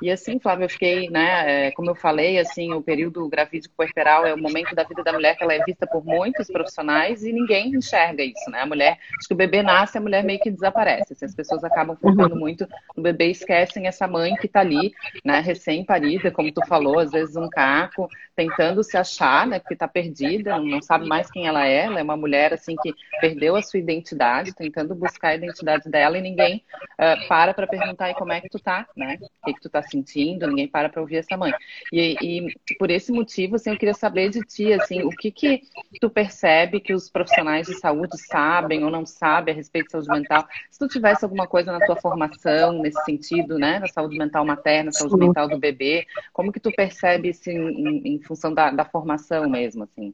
E 0.00 0.08
assim, 0.08 0.38
Flávia, 0.38 0.66
eu 0.66 0.70
fiquei, 0.70 1.10
né? 1.10 1.66
É, 1.66 1.72
como 1.72 1.90
eu 1.90 1.96
falei, 1.96 2.38
assim, 2.38 2.72
o 2.72 2.80
período 2.80 3.28
gravídico 3.28 3.74
puerperal 3.76 4.24
é 4.24 4.32
o 4.32 4.38
momento 4.38 4.72
da 4.72 4.84
vida 4.84 5.02
da 5.02 5.12
mulher 5.12 5.36
que 5.36 5.42
ela 5.42 5.54
é 5.54 5.64
vista 5.64 5.84
por 5.84 6.04
muitos 6.04 6.46
profissionais 6.46 7.24
e 7.24 7.32
ninguém 7.32 7.74
enxerga 7.74 8.22
isso, 8.22 8.48
né? 8.48 8.60
A 8.60 8.66
mulher 8.66 8.98
que 9.32 9.34
o 9.34 9.36
bebê 9.36 9.62
nasce, 9.62 9.96
a 9.96 10.00
mulher 10.00 10.22
meio 10.22 10.38
que 10.38 10.50
desaparece. 10.50 11.14
Assim, 11.14 11.24
as 11.24 11.34
pessoas 11.34 11.64
acabam 11.64 11.96
focando 11.96 12.36
muito 12.36 12.68
no 12.94 13.02
bebê 13.02 13.28
e 13.28 13.30
esquecem 13.30 13.86
essa 13.86 14.06
mãe 14.06 14.36
que 14.36 14.46
está 14.46 14.60
ali, 14.60 14.92
né, 15.24 15.40
recém-parida, 15.40 16.30
como 16.30 16.52
tu 16.52 16.64
falou, 16.66 16.98
às 16.98 17.10
vezes 17.10 17.34
um 17.34 17.48
caco, 17.48 18.08
tentando 18.36 18.84
se 18.84 18.96
achar, 18.96 19.46
né, 19.46 19.58
porque 19.58 19.74
está 19.74 19.88
perdida, 19.88 20.58
não 20.58 20.82
sabe 20.82 21.06
mais 21.06 21.30
quem 21.30 21.46
ela 21.46 21.66
é. 21.66 21.86
Ela 21.86 22.00
é 22.00 22.02
uma 22.02 22.16
mulher 22.16 22.52
assim 22.52 22.76
que 22.82 22.92
perdeu 23.20 23.56
a 23.56 23.62
sua 23.62 23.80
identidade, 23.80 24.54
tentando 24.54 24.94
buscar 24.94 25.28
a 25.28 25.34
identidade 25.34 25.88
dela 25.88 26.18
e 26.18 26.22
ninguém 26.22 26.62
uh, 27.00 27.26
para 27.28 27.54
para 27.54 27.66
perguntar 27.66 28.06
aí 28.06 28.14
como 28.14 28.32
é 28.32 28.40
que 28.40 28.48
tu 28.48 28.58
tá, 28.58 28.86
né? 28.96 29.16
O 29.42 29.46
que, 29.46 29.54
que 29.54 29.60
tu 29.60 29.70
tá 29.70 29.82
sentindo? 29.82 30.46
Ninguém 30.46 30.68
para 30.68 30.88
para 30.88 31.00
ouvir 31.00 31.16
essa 31.16 31.36
mãe. 31.36 31.52
E, 31.92 32.16
e 32.20 32.76
por 32.78 32.90
esse 32.90 33.10
motivo, 33.10 33.56
assim, 33.56 33.70
eu 33.70 33.78
queria 33.78 33.94
saber 33.94 34.28
de 34.30 34.40
ti, 34.40 34.72
assim, 34.72 35.02
o 35.02 35.10
que 35.10 35.30
que 35.30 35.62
tu 36.00 36.10
percebe 36.10 36.80
que 36.80 36.92
os 36.92 37.08
profissionais 37.08 37.66
de 37.66 37.74
saúde 37.74 38.18
sabem 38.18 38.84
ou 38.84 38.90
não 38.90 39.06
sabem 39.06 39.21
sabe 39.22 39.52
a 39.52 39.54
respeito 39.54 39.86
de 39.86 39.92
saúde 39.92 40.08
mental. 40.08 40.44
Se 40.68 40.80
tu 40.80 40.88
tivesse 40.88 41.24
alguma 41.24 41.46
coisa 41.46 41.70
na 41.70 41.78
tua 41.86 41.94
formação 41.94 42.72
nesse 42.72 43.00
sentido, 43.04 43.56
né, 43.56 43.78
na 43.78 43.86
saúde 43.86 44.18
mental 44.18 44.44
materna, 44.44 44.90
saúde 44.90 45.16
mental 45.16 45.48
do 45.48 45.60
bebê, 45.60 46.04
como 46.32 46.50
que 46.50 46.58
tu 46.58 46.72
percebe 46.72 47.28
isso 47.28 47.48
em, 47.48 48.16
em 48.16 48.20
função 48.20 48.52
da, 48.52 48.72
da 48.72 48.84
formação 48.84 49.48
mesmo, 49.48 49.84
assim? 49.84 50.12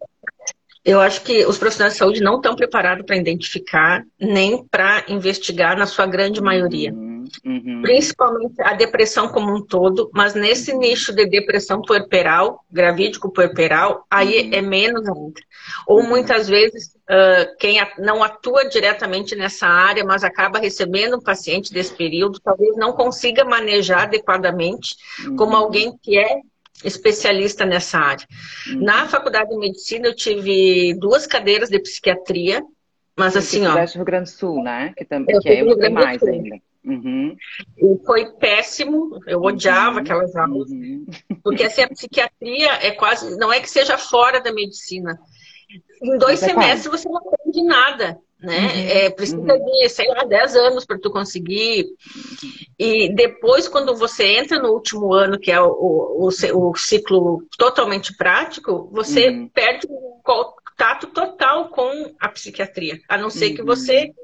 Eu 0.85 1.00
acho 1.00 1.23
que 1.23 1.45
os 1.47 1.59
profissionais 1.59 1.95
de 1.95 1.99
saúde 1.99 2.21
não 2.21 2.37
estão 2.37 2.55
preparados 2.55 3.05
para 3.05 3.17
identificar 3.17 4.05
nem 4.21 4.62
para 4.67 5.05
investigar 5.09 5.77
na 5.77 5.87
sua 5.87 6.07
grande 6.07 6.41
maioria. 6.41 6.93
Uhum. 6.93 7.08
Uhum. 7.44 7.82
Principalmente 7.82 8.61
a 8.61 8.75
depressão 8.75 9.28
como 9.28 9.54
um 9.54 9.64
todo, 9.64 10.11
mas 10.12 10.35
nesse 10.35 10.73
nicho 10.75 11.12
de 11.12 11.26
depressão 11.26 11.82
puerperal, 11.82 12.64
gravídico 12.70 13.32
puerperal, 13.32 14.04
aí 14.11 14.49
uhum. 14.49 14.54
é 14.54 14.61
menos 14.61 15.06
ainda. 15.06 15.40
Ou 15.87 16.00
uhum. 16.00 16.08
muitas 16.08 16.49
vezes 16.49 16.94
uh, 17.08 17.56
quem 17.58 17.78
não 17.99 18.23
atua 18.23 18.68
diretamente 18.68 19.35
nessa 19.35 19.66
área, 19.66 20.04
mas 20.04 20.25
acaba 20.25 20.58
recebendo 20.58 21.16
um 21.16 21.23
paciente 21.23 21.73
desse 21.73 21.94
período, 21.94 22.40
talvez 22.40 22.76
não 22.76 22.92
consiga 22.92 23.44
manejar 23.44 24.04
adequadamente 24.04 24.97
como 25.37 25.52
uhum. 25.52 25.56
alguém 25.56 25.99
que 26.02 26.18
é 26.18 26.40
especialista 26.85 27.64
nessa 27.64 27.99
área. 27.99 28.26
Uhum. 28.68 28.80
Na 28.82 29.08
faculdade 29.08 29.50
de 29.50 29.56
medicina 29.56 30.08
eu 30.08 30.14
tive 30.14 30.94
duas 30.94 31.26
cadeiras 31.26 31.68
de 31.68 31.78
psiquiatria, 31.78 32.62
mas 33.16 33.37
assim, 33.37 33.66
ó. 33.66 33.75
Rio 33.75 34.04
Grande 34.04 34.30
do 34.30 34.37
Sul, 34.37 34.62
né? 34.62 34.94
Que, 34.97 35.04
também, 35.04 35.38
que 35.40 35.49
é 35.49 35.64
o 35.64 35.92
mais 35.92 36.23
ainda. 36.23 36.56
Uhum. 36.88 37.37
E 37.76 38.07
foi 38.07 38.33
péssimo, 38.33 39.21
eu 39.26 39.42
odiava 39.42 39.97
uhum. 39.97 40.02
aquelas 40.02 40.35
aulas, 40.35 40.71
uhum. 40.71 41.04
porque 41.45 41.64
assim, 41.64 41.83
a 41.83 41.88
psiquiatria 41.88 42.73
é 42.80 42.92
quase, 42.92 43.37
não 43.37 43.52
é 43.52 43.61
que 43.61 43.68
seja 43.68 43.99
fora 43.99 44.40
da 44.40 44.52
medicina. 44.52 45.18
Em 46.02 46.16
dois 46.16 46.42
é 46.42 46.47
semestres 46.47 46.87
você 46.87 47.09
não 47.09 47.18
aprende 47.18 47.62
nada, 47.62 48.18
né? 48.40 48.59
Uhum. 48.59 48.88
É, 48.88 49.11
precisa 49.11 49.38
uhum. 49.38 49.64
de, 49.64 49.88
sei 49.90 50.09
lá, 50.09 50.25
10 50.25 50.57
anos 50.57 50.87
para 50.87 50.99
tu 50.99 51.11
conseguir. 51.11 51.87
E 52.78 53.12
depois, 53.14 53.68
quando 53.68 53.95
você 53.95 54.38
entra 54.38 54.59
no 54.59 54.71
último 54.71 55.12
ano, 55.12 55.38
que 55.38 55.50
é 55.50 55.61
o, 55.61 55.68
o, 55.68 56.28
o 56.28 56.76
ciclo 56.76 57.42
totalmente 57.59 58.16
prático, 58.16 58.88
você 58.92 59.28
uhum. 59.28 59.49
perde 59.49 59.87
o 59.90 60.21
contato 60.23 61.09
total 61.09 61.68
com 61.68 62.14
a 62.18 62.28
psiquiatria, 62.28 62.99
a 63.09 63.18
não 63.18 63.28
ser 63.28 63.50
que 63.50 63.62
você 63.62 64.14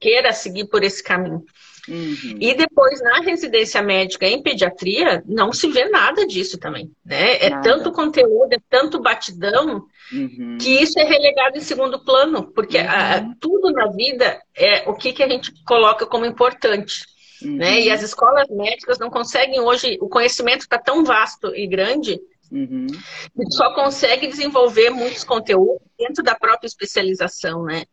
queira 0.00 0.32
seguir 0.32 0.66
por 0.66 0.82
esse 0.84 1.02
caminho. 1.02 1.44
Uhum. 1.88 2.38
E 2.40 2.54
depois, 2.54 3.00
na 3.02 3.20
residência 3.20 3.82
médica 3.82 4.26
em 4.26 4.42
pediatria, 4.42 5.22
não 5.26 5.52
se 5.52 5.68
vê 5.68 5.88
nada 5.88 6.26
disso 6.26 6.58
também. 6.58 6.90
Né? 7.04 7.36
É 7.44 7.50
tanto 7.60 7.92
conteúdo, 7.92 8.52
é 8.52 8.58
tanto 8.70 9.00
batidão, 9.00 9.84
uhum. 10.12 10.58
que 10.60 10.82
isso 10.82 10.98
é 10.98 11.04
relegado 11.04 11.56
em 11.56 11.60
segundo 11.60 12.02
plano, 12.02 12.50
porque 12.54 12.78
uhum. 12.78 12.88
a, 12.88 13.34
tudo 13.40 13.70
na 13.72 13.88
vida 13.88 14.40
é 14.56 14.88
o 14.88 14.94
que, 14.94 15.12
que 15.12 15.22
a 15.22 15.28
gente 15.28 15.52
coloca 15.64 16.06
como 16.06 16.24
importante. 16.24 17.04
Né? 17.42 17.82
E 17.82 17.88
uhum. 17.88 17.94
as 17.94 18.02
escolas 18.02 18.48
médicas 18.48 18.98
não 18.98 19.10
conseguem 19.10 19.60
hoje, 19.60 19.98
o 20.00 20.08
conhecimento 20.08 20.62
está 20.62 20.78
tão 20.78 21.04
vasto 21.04 21.54
e 21.54 21.66
grande 21.66 22.18
Uhum. 22.54 22.86
só 23.50 23.74
consegue 23.74 24.28
desenvolver 24.28 24.88
muitos 24.88 25.24
conteúdos 25.24 25.82
dentro 25.98 26.22
da 26.22 26.36
própria 26.36 26.68
especialização, 26.68 27.64
né? 27.64 27.84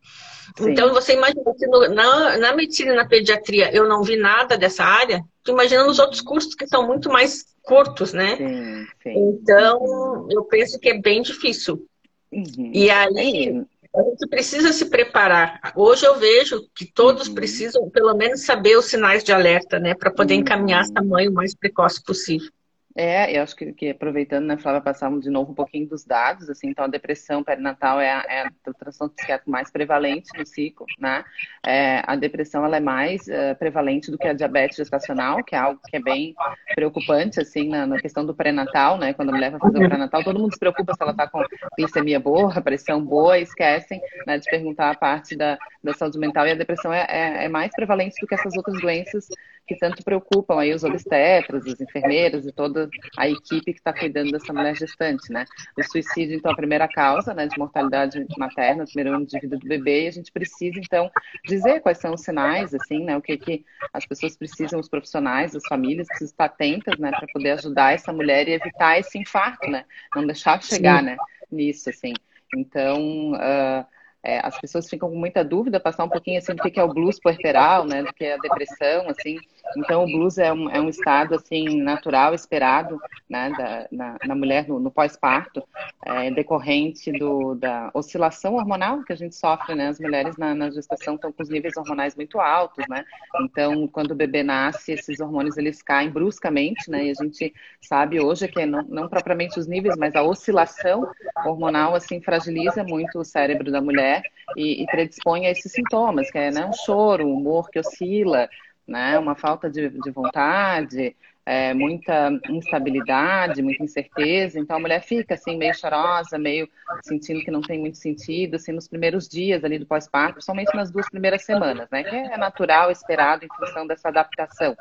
Sim. 0.56 0.70
Então, 0.70 0.94
você 0.94 1.14
imagina 1.14 1.52
que 1.58 1.66
no, 1.66 1.90
na, 1.90 2.38
na 2.38 2.56
medicina 2.56 2.94
e 2.94 2.96
na 2.96 3.08
pediatria 3.08 3.76
eu 3.76 3.88
não 3.88 4.04
vi 4.04 4.18
nada 4.18 4.56
dessa 4.56 4.84
área, 4.84 5.24
tu 5.44 5.52
imagina 5.52 5.84
nos 5.84 5.98
outros 5.98 6.22
cursos 6.22 6.54
que 6.54 6.68
são 6.68 6.86
muito 6.86 7.10
mais 7.10 7.44
curtos, 7.64 8.14
né? 8.14 8.38
Sim, 8.38 8.86
sim. 9.02 9.30
Então, 9.30 10.28
eu 10.30 10.44
penso 10.44 10.80
que 10.80 10.90
é 10.90 11.02
bem 11.02 11.24
difícil. 11.24 11.84
Uhum. 12.32 12.72
E 12.72 12.90
aí, 12.92 13.66
a 13.96 14.04
gente 14.04 14.28
precisa 14.30 14.72
se 14.72 14.86
preparar. 14.92 15.74
Hoje 15.76 16.06
eu 16.06 16.20
vejo 16.20 16.68
que 16.76 16.86
todos 16.86 17.28
uhum. 17.28 17.34
precisam, 17.34 17.90
pelo 17.90 18.14
menos, 18.14 18.42
saber 18.42 18.78
os 18.78 18.86
sinais 18.86 19.24
de 19.24 19.34
alerta, 19.34 19.80
né? 19.80 19.96
Para 19.96 20.12
poder 20.12 20.36
uhum. 20.36 20.42
encaminhar 20.42 20.82
essa 20.82 21.04
mãe 21.04 21.28
o 21.28 21.34
mais 21.34 21.56
precoce 21.56 22.04
possível. 22.04 22.52
É, 22.96 23.38
eu 23.38 23.44
acho 23.44 23.56
que, 23.56 23.72
que 23.74 23.90
aproveitando, 23.90 24.46
né, 24.46 24.58
Flávia, 24.58 24.82
passamos 24.82 25.24
de 25.24 25.30
novo 25.30 25.52
um 25.52 25.56
pouquinho 25.56 25.88
dos 25.88 26.04
dados, 26.04 26.50
assim, 26.50 26.68
então 26.68 26.86
a 26.86 26.90
depressão 26.90 27.44
perinatal 27.44 28.00
é 28.00 28.12
a, 28.12 28.26
é 28.28 28.42
a 28.42 28.74
transtorno 28.74 29.14
psiquiátrico 29.14 29.50
mais 29.50 29.72
prevalente 29.72 30.30
no 30.38 30.46
ciclo, 30.46 30.86
né? 31.00 31.24
É, 31.66 32.02
a 32.06 32.16
depressão, 32.16 32.66
ela 32.66 32.78
é 32.78 32.80
mais 32.82 33.22
uh, 33.28 33.56
prevalente 33.58 34.12
do 34.12 34.18
que 34.18 34.28
a 34.28 34.34
diabetes 34.34 34.78
gestacional, 34.78 35.44
que 35.44 35.56
é 35.56 35.58
algo 35.58 35.80
que 35.88 35.96
é 35.96 36.02
bem 36.02 36.36
preocupante, 36.76 37.40
assim, 37.40 37.70
na, 37.70 37.86
na 37.86 38.00
questão 38.00 38.26
do 38.26 38.36
pré-natal, 38.36 38.98
né? 38.98 39.14
Quando 39.14 39.30
a 39.30 39.34
mulher 39.34 39.52
vai 39.52 39.60
fazer 39.60 39.78
o 39.78 39.88
pré-natal, 39.88 40.24
todo 40.24 40.40
mundo 40.40 40.54
se 40.54 40.60
preocupa 40.60 40.94
se 40.94 41.02
ela 41.02 41.14
tá 41.14 41.28
com 41.28 41.42
glicemia 41.78 42.20
boa, 42.20 42.62
pressão 42.62 43.04
boa, 43.04 43.40
esquecem, 43.40 44.02
né, 44.26 44.38
de 44.38 44.50
perguntar 44.50 44.92
a 44.92 44.96
parte 44.96 45.36
da, 45.36 45.58
da 45.84 45.94
saúde 45.94 46.18
mental, 46.18 46.48
e 46.48 46.52
a 46.52 46.56
depressão 46.56 46.94
é, 46.94 47.06
é, 47.10 47.46
é 47.46 47.50
mais 47.50 47.72
prevalente 47.72 48.16
do 48.22 48.28
que 48.28 48.36
essas 48.36 48.56
outras 48.56 48.80
doenças 48.80 49.28
que 49.68 49.76
tanto 49.76 50.04
preocupam 50.04 50.60
aí 50.60 50.74
os 50.74 50.84
obstetras, 50.84 51.66
os 51.66 51.80
enfermeiros 51.80 52.46
e 52.46 52.52
toda 52.52 52.90
a 53.18 53.30
equipe 53.30 53.74
que 53.74 53.80
está 53.80 53.94
cuidando 53.94 54.32
dessa 54.32 54.52
mulher 54.52 54.76
gestante, 54.76 55.32
né? 55.32 55.46
O 55.78 55.84
suicídio, 55.84 56.36
então, 56.36 56.52
é 56.52 56.54
a 56.54 56.58
primeira 56.58 56.88
causa, 56.88 57.34
né, 57.34 57.48
de 57.48 57.58
mortalidade 57.58 58.26
materna, 58.38 58.84
o 58.84 58.88
primeiro 58.88 59.16
ano 59.16 59.26
de 59.26 59.40
vida 59.40 59.58
do 59.58 59.68
bebê, 59.68 60.06
e 60.06 60.08
a 60.08 60.12
gente 60.12 60.32
precisa, 60.32 60.80
então, 60.80 61.10
dizer 61.46 61.80
quais 61.80 62.00
são 62.00 62.14
os 62.14 62.22
sinais, 62.22 62.74
assim, 62.74 63.04
né, 63.04 63.16
o 63.16 63.22
que 63.22 63.38
que 63.38 63.66
as 63.94 64.06
pessoas 64.06 64.36
precisam, 64.36 64.80
os 64.80 64.90
profissionais, 64.90 65.56
as 65.56 65.66
famílias 65.66 66.08
precisam 66.08 66.32
estar 66.32 66.46
atentas, 66.46 66.98
né, 67.00 67.12
para 67.12 67.28
poder 67.32 67.52
ajudar 67.52 67.94
essa 67.94 68.12
mulher 68.12 68.48
e 68.48 68.54
evitar 68.54 69.00
esse 69.00 69.18
infarto, 69.18 69.70
né? 69.70 69.86
Não 70.16 70.26
deixar 70.26 70.62
chegar, 70.62 71.00
Sim. 71.00 71.06
né, 71.06 71.18
nisso, 71.52 71.90
assim. 71.90 72.14
Então, 72.56 73.32
uh, 73.34 73.86
é, 74.24 74.40
as 74.46 74.60
pessoas 74.60 74.88
ficam 74.88 75.10
com 75.10 75.18
muita 75.18 75.44
dúvida, 75.44 75.80
passar 75.80 76.04
um 76.04 76.10
pouquinho 76.10 76.38
assim 76.38 76.54
do 76.54 76.62
que 76.62 76.80
é 76.80 76.84
o 76.84 76.94
blues 76.94 77.20
puerperal, 77.20 77.86
né, 77.86 78.04
do 78.04 78.14
que 78.14 78.26
é 78.26 78.36
a 78.36 78.38
depressão, 78.38 79.10
assim. 79.10 79.38
Então, 79.78 80.04
o 80.04 80.06
blues 80.06 80.38
é 80.38 80.52
um, 80.52 80.70
é 80.70 80.80
um 80.80 80.90
estado, 80.90 81.36
assim, 81.36 81.82
natural, 81.82 82.34
esperado, 82.34 83.00
né, 83.30 83.50
da, 83.58 83.88
na, 83.92 84.18
na 84.26 84.36
mulher 84.36 84.68
no, 84.68 84.80
no 84.80 84.92
pós-parto, 84.92 85.64
é, 86.06 86.32
decorrente 86.32 87.12
do, 87.12 87.56
da 87.56 87.90
oscilação 87.94 88.56
hormonal 88.56 89.04
que 89.04 89.14
a 89.14 89.16
gente 89.16 89.36
sofre, 89.36 89.76
né, 89.76 89.88
as 89.88 90.00
mulheres 90.00 90.38
na, 90.38 90.54
na 90.54 90.70
gestação 90.70 91.16
estão 91.16 91.32
com 91.32 91.42
os 91.42 91.50
níveis 91.50 91.78
hormonais 91.78 92.16
muito 92.16 92.40
altos, 92.40 92.86
né, 92.90 93.04
então, 93.42 93.88
quando 93.88 94.12
o 94.12 94.16
bebê 94.16 94.44
nasce, 94.44 94.94
esses 94.94 95.20
hormônios, 95.20 95.58
eles 95.58 95.82
caem 95.82 96.10
bruscamente, 96.10 96.90
né, 96.90 97.06
e 97.06 97.12
a 97.12 97.14
gente 97.14 97.54
sabe 97.82 98.20
hoje 98.20 98.48
que 98.48 98.66
não, 98.66 98.84
não 98.84 99.08
propriamente 99.08 99.60
os 99.60 99.68
níveis, 99.68 99.96
mas 99.98 100.16
a 100.16 100.24
oscilação 100.24 101.10
hormonal, 101.46 101.96
assim, 101.96 102.22
fragiliza 102.22 102.84
muito 102.84 103.20
o 103.20 103.26
cérebro 103.26 103.72
da 103.72 103.82
mulher, 103.82 104.22
e, 104.56 104.84
e 104.84 104.86
predispõe 104.88 105.46
a 105.46 105.52
esses 105.52 105.72
sintomas, 105.72 106.30
que 106.30 106.38
é 106.38 106.52
né, 106.52 106.66
um 106.66 106.74
choro, 106.74 107.26
um 107.26 107.34
humor 107.34 107.70
que 107.70 107.80
oscila, 107.80 108.50
né, 108.88 109.18
uma 109.18 109.36
falta 109.36 109.70
de, 109.70 109.90
de 109.90 110.12
vontade, 110.12 111.16
é, 111.46 111.74
muita 111.74 112.32
instabilidade, 112.50 113.62
muita 113.62 113.84
incerteza, 113.84 114.60
então 114.60 114.76
a 114.76 114.80
mulher 114.80 115.02
fica 115.02 115.34
assim 115.34 115.58
meio 115.58 115.74
chorosa, 115.74 116.38
meio 116.38 116.70
sentindo 117.04 117.42
que 117.42 117.50
não 117.50 117.62
tem 117.62 117.80
muito 117.80 117.98
sentido, 117.98 118.56
assim, 118.56 118.72
nos 118.72 118.88
primeiros 118.88 119.28
dias 119.28 119.64
ali 119.64 119.80
do 119.80 119.86
pós-parto, 119.86 120.34
principalmente 120.34 120.76
nas 120.76 120.92
duas 120.92 121.10
primeiras 121.10 121.44
semanas, 121.44 121.90
né, 121.92 122.04
que 122.04 122.16
é 122.16 122.38
natural, 122.38 122.92
esperado 122.92 123.44
em 123.44 123.48
função 123.48 123.88
dessa 123.88 124.10
adaptação, 124.10 124.76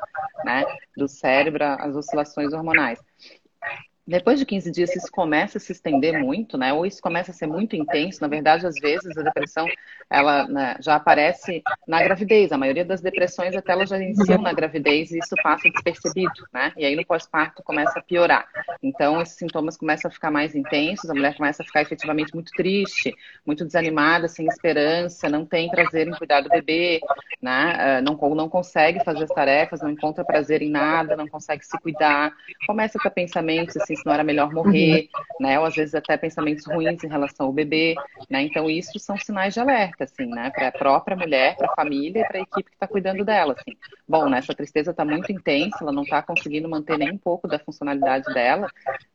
né, 0.45 0.63
do 0.95 1.07
cérebro 1.07 1.63
às 1.63 1.95
oscilações 1.95 2.53
hormonais. 2.53 2.99
Depois 4.07 4.39
de 4.39 4.45
15 4.45 4.71
dias, 4.71 4.95
isso 4.95 5.11
começa 5.11 5.57
a 5.57 5.61
se 5.61 5.71
estender 5.71 6.19
muito, 6.19 6.57
né? 6.57 6.73
Ou 6.73 6.85
isso 6.85 7.01
começa 7.01 7.31
a 7.31 7.33
ser 7.33 7.47
muito 7.47 7.75
intenso. 7.75 8.19
Na 8.21 8.27
verdade, 8.27 8.65
às 8.65 8.75
vezes, 8.75 9.15
a 9.17 9.21
depressão 9.21 9.67
ela 10.09 10.47
né, 10.47 10.75
já 10.79 10.95
aparece 10.95 11.63
na 11.87 12.03
gravidez. 12.03 12.51
A 12.51 12.57
maioria 12.57 12.83
das 12.83 12.99
depressões 12.99 13.55
até 13.55 13.71
elas 13.71 13.89
já 13.89 13.97
iniciam 13.97 14.41
na 14.41 14.51
gravidez 14.51 15.11
e 15.11 15.19
isso 15.19 15.35
passa 15.41 15.69
despercebido, 15.69 16.45
né? 16.51 16.73
E 16.75 16.85
aí 16.85 16.95
no 16.95 17.05
pós-parto 17.05 17.63
começa 17.63 17.99
a 17.99 18.01
piorar. 18.01 18.47
Então, 18.83 19.21
esses 19.21 19.37
sintomas 19.37 19.77
começam 19.77 20.09
a 20.09 20.13
ficar 20.13 20.31
mais 20.31 20.55
intensos, 20.55 21.09
a 21.09 21.13
mulher 21.13 21.37
começa 21.37 21.63
a 21.63 21.65
ficar 21.65 21.81
efetivamente 21.81 22.33
muito 22.33 22.51
triste, 22.51 23.15
muito 23.45 23.63
desanimada, 23.63 24.27
sem 24.27 24.47
esperança, 24.47 25.29
não 25.29 25.45
tem 25.45 25.69
prazer 25.69 26.07
em 26.07 26.11
cuidar 26.11 26.41
do 26.41 26.49
bebê, 26.49 26.99
né? 27.41 27.75
Ah, 27.77 28.01
não, 28.01 28.17
não 28.35 28.49
consegue 28.49 29.03
fazer 29.03 29.23
as 29.23 29.29
tarefas, 29.29 29.81
não 29.81 29.89
encontra 29.89 30.25
prazer 30.25 30.61
em 30.61 30.69
nada, 30.69 31.15
não 31.15 31.27
consegue 31.27 31.65
se 31.65 31.79
cuidar. 31.79 32.33
Começa 32.67 32.97
a 32.97 33.01
ter 33.01 33.11
pensamentos 33.11 33.75
se 33.95 34.05
não 34.05 34.13
era 34.13 34.23
melhor 34.23 34.51
morrer, 34.51 35.09
uhum. 35.13 35.45
né? 35.45 35.59
Ou 35.59 35.65
às 35.65 35.75
vezes 35.75 35.95
até 35.95 36.17
pensamentos 36.17 36.65
ruins 36.65 37.03
em 37.03 37.07
relação 37.07 37.47
ao 37.47 37.53
bebê, 37.53 37.95
né? 38.29 38.43
Então 38.43 38.69
isso 38.69 38.97
são 38.99 39.17
sinais 39.17 39.53
de 39.53 39.59
alerta, 39.59 40.03
assim, 40.03 40.25
né? 40.25 40.49
Para 40.51 40.67
a 40.67 40.71
própria 40.71 41.15
mulher, 41.17 41.55
para 41.55 41.67
a 41.67 41.75
família 41.75 42.21
e 42.21 42.27
para 42.27 42.37
a 42.39 42.41
equipe 42.41 42.69
que 42.69 42.75
está 42.75 42.87
cuidando 42.87 43.23
dela, 43.23 43.55
assim. 43.57 43.77
Bom, 44.07 44.29
né? 44.29 44.39
Essa 44.39 44.53
tristeza 44.53 44.91
está 44.91 45.05
muito 45.05 45.31
intensa, 45.31 45.77
ela 45.81 45.91
não 45.91 46.03
está 46.03 46.21
conseguindo 46.21 46.69
manter 46.69 46.97
nem 46.97 47.11
um 47.11 47.17
pouco 47.17 47.47
da 47.47 47.59
funcionalidade 47.59 48.33
dela, 48.33 48.67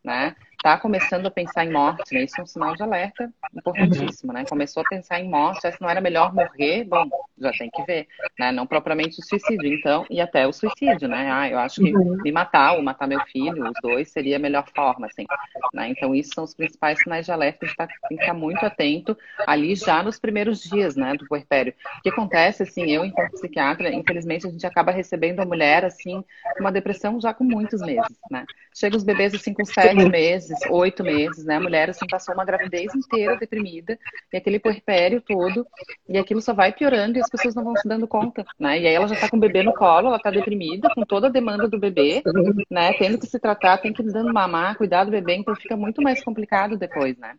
né? 0.02 0.34
Está 0.56 0.78
começando 0.78 1.26
a 1.26 1.30
pensar 1.30 1.64
em 1.64 1.72
morte, 1.72 2.14
né? 2.14 2.24
Isso 2.24 2.40
é 2.40 2.42
um 2.42 2.46
sinal 2.46 2.74
de 2.74 2.82
alerta 2.82 3.32
importantíssimo, 3.54 4.32
né? 4.32 4.44
Começou 4.48 4.82
a 4.82 4.88
pensar 4.88 5.20
em 5.20 5.28
morte, 5.28 5.70
se 5.70 5.80
não 5.80 5.88
era 5.88 6.00
melhor 6.00 6.34
morrer, 6.34 6.84
bom, 6.84 7.08
já 7.38 7.52
tem 7.52 7.70
que 7.70 7.82
ver, 7.84 8.06
né? 8.38 8.50
Não 8.52 8.66
propriamente 8.66 9.20
o 9.20 9.24
suicídio, 9.24 9.72
então, 9.72 10.04
e 10.10 10.20
até 10.20 10.46
o 10.46 10.52
suicídio, 10.52 11.08
né? 11.08 11.30
Ah, 11.30 11.48
eu 11.48 11.58
acho 11.58 11.80
que 11.80 11.94
uhum. 11.94 12.16
me 12.22 12.32
matar 12.32 12.72
ou 12.72 12.82
matar 12.82 13.06
meu 13.06 13.20
filho, 13.26 13.64
os 13.64 13.74
dois, 13.82 14.10
seria 14.10 14.36
a 14.36 14.40
melhor 14.40 14.66
forma, 14.74 15.06
assim, 15.06 15.24
né? 15.72 15.88
Então, 15.88 16.14
isso 16.14 16.30
são 16.34 16.44
os 16.44 16.54
principais 16.54 16.98
sinais 17.00 17.26
de 17.26 17.32
alerta, 17.32 17.64
a 17.64 17.66
gente 17.66 17.76
tá, 17.76 17.86
tem 18.08 18.16
que 18.16 18.24
estar 18.24 18.34
muito 18.34 18.64
atento 18.64 19.16
ali 19.46 19.74
já 19.74 20.02
nos 20.02 20.18
primeiros 20.18 20.60
dias, 20.60 20.96
né, 20.96 21.14
do 21.14 21.26
puerpério. 21.26 21.74
O 21.98 22.02
que 22.02 22.08
acontece, 22.08 22.62
assim, 22.62 22.90
eu, 22.90 23.04
enquanto 23.04 23.32
psiquiatra, 23.32 23.92
infelizmente, 23.92 24.46
a 24.46 24.50
gente 24.50 24.66
acaba 24.66 24.90
recebendo 24.90 25.40
a 25.40 25.44
mulher, 25.44 25.84
assim, 25.84 26.24
uma 26.58 26.72
depressão 26.72 27.20
já 27.20 27.32
com 27.32 27.44
muitos 27.44 27.80
meses, 27.80 28.16
né? 28.30 28.44
Chega 28.74 28.96
os 28.96 29.04
bebês, 29.04 29.34
assim, 29.34 29.54
com 29.54 29.64
sete 29.64 30.08
meses, 30.08 30.45
meses, 30.48 30.70
oito 30.70 31.02
meses, 31.02 31.44
né? 31.44 31.56
A 31.56 31.60
mulher, 31.60 31.90
assim, 31.90 32.06
passou 32.06 32.34
uma 32.34 32.44
gravidez 32.44 32.94
inteira 32.94 33.36
deprimida, 33.36 33.98
e 34.32 34.36
aquele 34.36 34.58
puerpério 34.58 35.20
todo, 35.20 35.66
e 36.08 36.18
aquilo 36.18 36.40
só 36.40 36.52
vai 36.52 36.72
piorando 36.72 37.18
e 37.18 37.20
as 37.20 37.28
pessoas 37.28 37.54
não 37.54 37.64
vão 37.64 37.76
se 37.76 37.88
dando 37.88 38.06
conta, 38.06 38.44
né? 38.58 38.80
E 38.80 38.86
aí 38.86 38.94
ela 38.94 39.08
já 39.08 39.16
tá 39.16 39.28
com 39.28 39.36
o 39.36 39.40
bebê 39.40 39.62
no 39.62 39.74
colo, 39.74 40.08
ela 40.08 40.18
tá 40.18 40.30
deprimida, 40.30 40.88
com 40.94 41.04
toda 41.04 41.26
a 41.26 41.30
demanda 41.30 41.68
do 41.68 41.78
bebê, 41.78 42.22
né? 42.70 42.92
Tendo 42.94 43.18
que 43.18 43.26
se 43.26 43.38
tratar, 43.38 43.78
tem 43.78 43.92
que 43.92 44.02
ir 44.02 44.12
dando 44.12 44.32
mamar, 44.32 44.76
cuidar 44.76 45.04
do 45.04 45.10
bebê, 45.10 45.34
então 45.34 45.54
fica 45.56 45.76
muito 45.76 46.02
mais 46.02 46.22
complicado 46.22 46.76
depois, 46.76 47.16
né? 47.18 47.34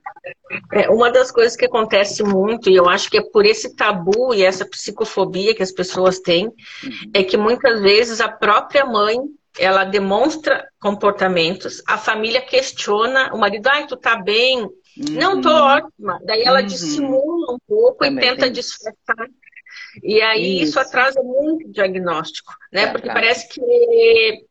É, 0.72 0.90
uma 0.90 1.12
das 1.12 1.32
coisas 1.32 1.56
que 1.56 1.66
acontece 1.66 2.24
muito, 2.24 2.70
e 2.70 2.76
eu 2.76 2.90
acho 2.90 3.10
que 3.10 3.18
é 3.18 3.22
por 3.22 3.46
esse 3.46 3.76
tabu 3.76 4.34
e 4.34 4.44
essa 4.44 4.66
psicofobia 4.66 5.56
que 5.56 5.64
as 5.64 5.72
pessoas 5.72 6.20
têm, 6.20 6.46
uhum. 6.46 7.12
é 7.14 7.24
que 7.24 7.38
muitas 7.38 7.82
vezes 7.82 8.22
a 8.22 8.30
própria 8.30 8.86
mãe 8.86 9.18
ela 9.58 9.84
demonstra 9.84 10.68
comportamentos, 10.80 11.82
a 11.88 11.98
família 11.98 12.42
questiona, 12.42 13.34
o 13.34 13.38
marido, 13.38 13.68
ai, 13.68 13.88
tu 13.88 13.98
tá 13.98 14.16
bem? 14.16 14.62
Uhum. 14.62 14.72
Não, 15.12 15.42
tô 15.42 15.50
ótima. 15.50 16.20
Daí 16.24 16.44
ela 16.44 16.62
uhum. 16.62 16.66
dissimula 16.66 17.54
um 17.54 17.60
pouco 17.68 18.00
Também 18.00 18.18
e 18.18 18.30
tenta 18.30 18.50
disfarçar. 18.50 19.28
E 20.04 20.22
aí 20.22 20.62
isso. 20.62 20.72
isso. 20.72 20.80
atrasa 20.80 21.22
muito 21.22 21.68
o 21.68 21.72
diagnóstico, 21.72 22.54
né? 22.72 22.84
É, 22.84 22.88
Porque 22.88 23.08
parece 23.08 23.48
que 23.50 24.46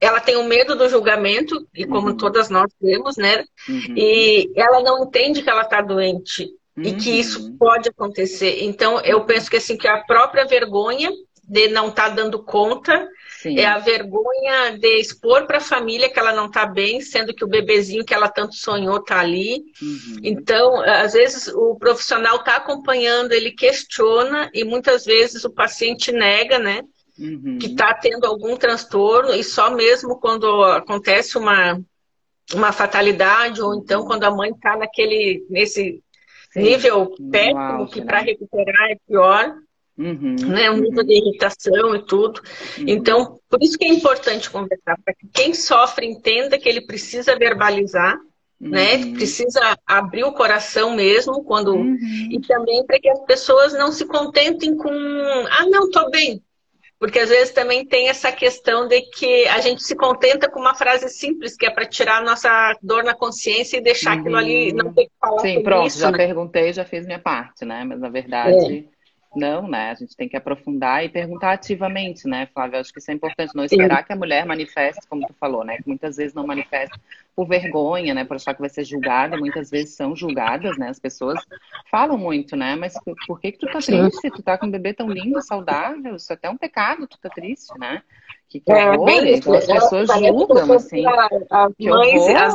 ela 0.00 0.20
tem 0.20 0.36
o 0.36 0.40
um 0.40 0.48
medo 0.48 0.76
do 0.76 0.88
julgamento, 0.88 1.66
e 1.74 1.86
como 1.86 2.08
uhum. 2.08 2.16
todas 2.16 2.50
nós 2.50 2.70
temos, 2.80 3.16
né? 3.16 3.44
Uhum. 3.68 3.94
E 3.96 4.52
ela 4.56 4.80
não 4.82 5.04
entende 5.04 5.42
que 5.42 5.50
ela 5.50 5.62
está 5.62 5.80
doente 5.80 6.48
e 6.76 6.92
que 6.92 7.10
isso 7.10 7.42
uhum. 7.42 7.56
pode 7.56 7.88
acontecer. 7.88 8.64
Então, 8.64 9.00
eu 9.00 9.24
penso 9.24 9.48
que 9.48 9.56
assim 9.56 9.76
que 9.76 9.86
a 9.86 10.02
própria 10.02 10.44
vergonha 10.44 11.10
de 11.42 11.68
não 11.68 11.88
estar 11.88 12.08
tá 12.08 12.14
dando 12.16 12.42
conta 12.42 13.08
Sim. 13.44 13.58
É 13.58 13.66
a 13.66 13.76
vergonha 13.76 14.78
de 14.78 14.98
expor 14.98 15.46
para 15.46 15.58
a 15.58 15.60
família 15.60 16.08
que 16.08 16.18
ela 16.18 16.32
não 16.32 16.46
está 16.46 16.64
bem, 16.64 17.02
sendo 17.02 17.34
que 17.34 17.44
o 17.44 17.46
bebezinho 17.46 18.02
que 18.02 18.14
ela 18.14 18.26
tanto 18.26 18.54
sonhou 18.54 18.96
está 18.96 19.20
ali. 19.20 19.62
Uhum. 19.82 20.16
Então, 20.22 20.80
às 20.80 21.12
vezes 21.12 21.48
o 21.48 21.76
profissional 21.76 22.36
está 22.36 22.56
acompanhando, 22.56 23.32
ele 23.32 23.50
questiona 23.50 24.50
e 24.54 24.64
muitas 24.64 25.04
vezes 25.04 25.44
o 25.44 25.50
paciente 25.50 26.10
nega, 26.10 26.58
né? 26.58 26.84
Uhum. 27.18 27.58
Que 27.58 27.66
está 27.66 27.92
tendo 27.92 28.24
algum 28.24 28.56
transtorno 28.56 29.34
e 29.34 29.44
só 29.44 29.70
mesmo 29.70 30.18
quando 30.18 30.64
acontece 30.64 31.36
uma, 31.36 31.78
uma 32.54 32.72
fatalidade 32.72 33.60
ou 33.60 33.74
então 33.74 34.06
quando 34.06 34.24
a 34.24 34.30
mãe 34.30 34.52
está 34.52 34.74
naquele 34.74 35.44
nesse 35.50 36.02
Sim. 36.50 36.62
nível 36.62 37.14
péssimo 37.30 37.90
que 37.90 38.00
para 38.00 38.22
né? 38.22 38.28
recuperar 38.28 38.90
é 38.90 38.96
pior. 39.06 39.54
Uhum, 39.96 40.34
né? 40.48 40.70
Um 40.70 40.78
nível 40.78 41.00
uhum. 41.00 41.06
de 41.06 41.14
irritação 41.14 41.94
e 41.94 42.04
tudo. 42.04 42.40
Uhum. 42.78 42.84
Então, 42.88 43.38
por 43.48 43.62
isso 43.62 43.78
que 43.78 43.84
é 43.84 43.88
importante 43.88 44.50
conversar, 44.50 44.98
para 45.04 45.14
que 45.14 45.28
quem 45.32 45.54
sofre 45.54 46.06
entenda 46.06 46.58
que 46.58 46.68
ele 46.68 46.80
precisa 46.80 47.38
verbalizar, 47.38 48.16
né? 48.60 48.96
uhum. 48.96 49.10
né? 49.10 49.14
Precisa 49.14 49.78
abrir 49.86 50.24
o 50.24 50.32
coração 50.32 50.94
mesmo 50.96 51.44
quando. 51.44 51.74
Uhum. 51.74 52.28
E 52.30 52.40
também 52.40 52.84
para 52.84 52.98
que 52.98 53.08
as 53.08 53.20
pessoas 53.20 53.72
não 53.72 53.92
se 53.92 54.04
contentem 54.06 54.76
com 54.76 54.90
ah, 54.90 55.66
não, 55.66 55.90
tô 55.90 56.10
bem. 56.10 56.42
Porque 56.98 57.18
às 57.18 57.28
vezes 57.28 57.52
também 57.52 57.84
tem 57.84 58.08
essa 58.08 58.32
questão 58.32 58.88
de 58.88 59.00
que 59.02 59.46
a 59.48 59.60
gente 59.60 59.82
se 59.82 59.94
contenta 59.94 60.48
com 60.48 60.58
uma 60.58 60.74
frase 60.74 61.08
simples, 61.08 61.56
que 61.56 61.66
é 61.66 61.70
para 61.70 61.86
tirar 61.86 62.18
a 62.18 62.24
nossa 62.24 62.74
dor 62.82 63.04
na 63.04 63.14
consciência 63.14 63.76
e 63.76 63.82
deixar 63.82 64.14
aquilo 64.14 64.36
ali, 64.36 64.72
não 64.72 64.92
ter 64.92 65.04
que 65.04 65.12
falar 65.20 65.40
Sim, 65.40 65.62
pronto, 65.62 65.88
isso, 65.88 65.98
já 65.98 66.10
né? 66.10 66.16
perguntei, 66.16 66.72
já 66.72 66.84
fiz 66.84 67.04
minha 67.04 67.18
parte, 67.18 67.64
né? 67.64 67.84
Mas 67.84 68.00
na 68.00 68.08
verdade. 68.08 68.88
É 68.90 68.93
não, 69.36 69.68
né? 69.68 69.90
A 69.90 69.94
gente 69.94 70.16
tem 70.16 70.28
que 70.28 70.36
aprofundar 70.36 71.04
e 71.04 71.08
perguntar 71.08 71.52
ativamente, 71.52 72.26
né, 72.26 72.46
Flávia? 72.52 72.80
Acho 72.80 72.92
que 72.92 72.98
isso 72.98 73.10
é 73.10 73.14
importante, 73.14 73.54
não 73.54 73.64
esperar 73.64 73.98
Sim. 73.98 74.04
que 74.06 74.12
a 74.12 74.16
mulher 74.16 74.46
manifeste, 74.46 75.06
como 75.08 75.26
tu 75.26 75.34
falou, 75.34 75.64
né? 75.64 75.78
Que 75.78 75.88
muitas 75.88 76.16
vezes 76.16 76.34
não 76.34 76.46
manifesta 76.46 76.98
por 77.34 77.46
vergonha, 77.46 78.14
né? 78.14 78.24
Por 78.24 78.36
achar 78.36 78.54
que 78.54 78.60
vai 78.60 78.70
ser 78.70 78.84
julgada, 78.84 79.36
muitas 79.36 79.70
vezes 79.70 79.94
são 79.94 80.14
julgadas, 80.14 80.76
né? 80.78 80.88
As 80.88 80.98
pessoas 80.98 81.38
falam 81.90 82.16
muito, 82.16 82.56
né? 82.56 82.76
Mas 82.76 82.94
por 83.26 83.40
que 83.40 83.52
que 83.52 83.58
tu 83.58 83.66
tá 83.66 83.78
triste? 83.78 84.30
Tu 84.30 84.42
tá 84.42 84.56
com 84.58 84.66
um 84.66 84.70
bebê 84.70 84.92
tão 84.92 85.08
lindo, 85.08 85.42
saudável? 85.42 86.16
Isso 86.16 86.32
é 86.32 86.34
até 86.34 86.50
um 86.50 86.56
pecado, 86.56 87.06
tu 87.06 87.18
tá 87.18 87.28
triste, 87.28 87.76
né? 87.78 88.02
Que, 88.48 88.60
que 88.60 88.70
é, 88.70 88.90
horror, 88.90 89.06
bem, 89.06 89.34
então 89.34 89.54
as 89.54 89.66
pessoas 89.66 90.08
julgam, 90.08 90.72
assim. 90.72 91.04
As 91.50 91.72
mães, 91.80 92.28
as 92.28 92.54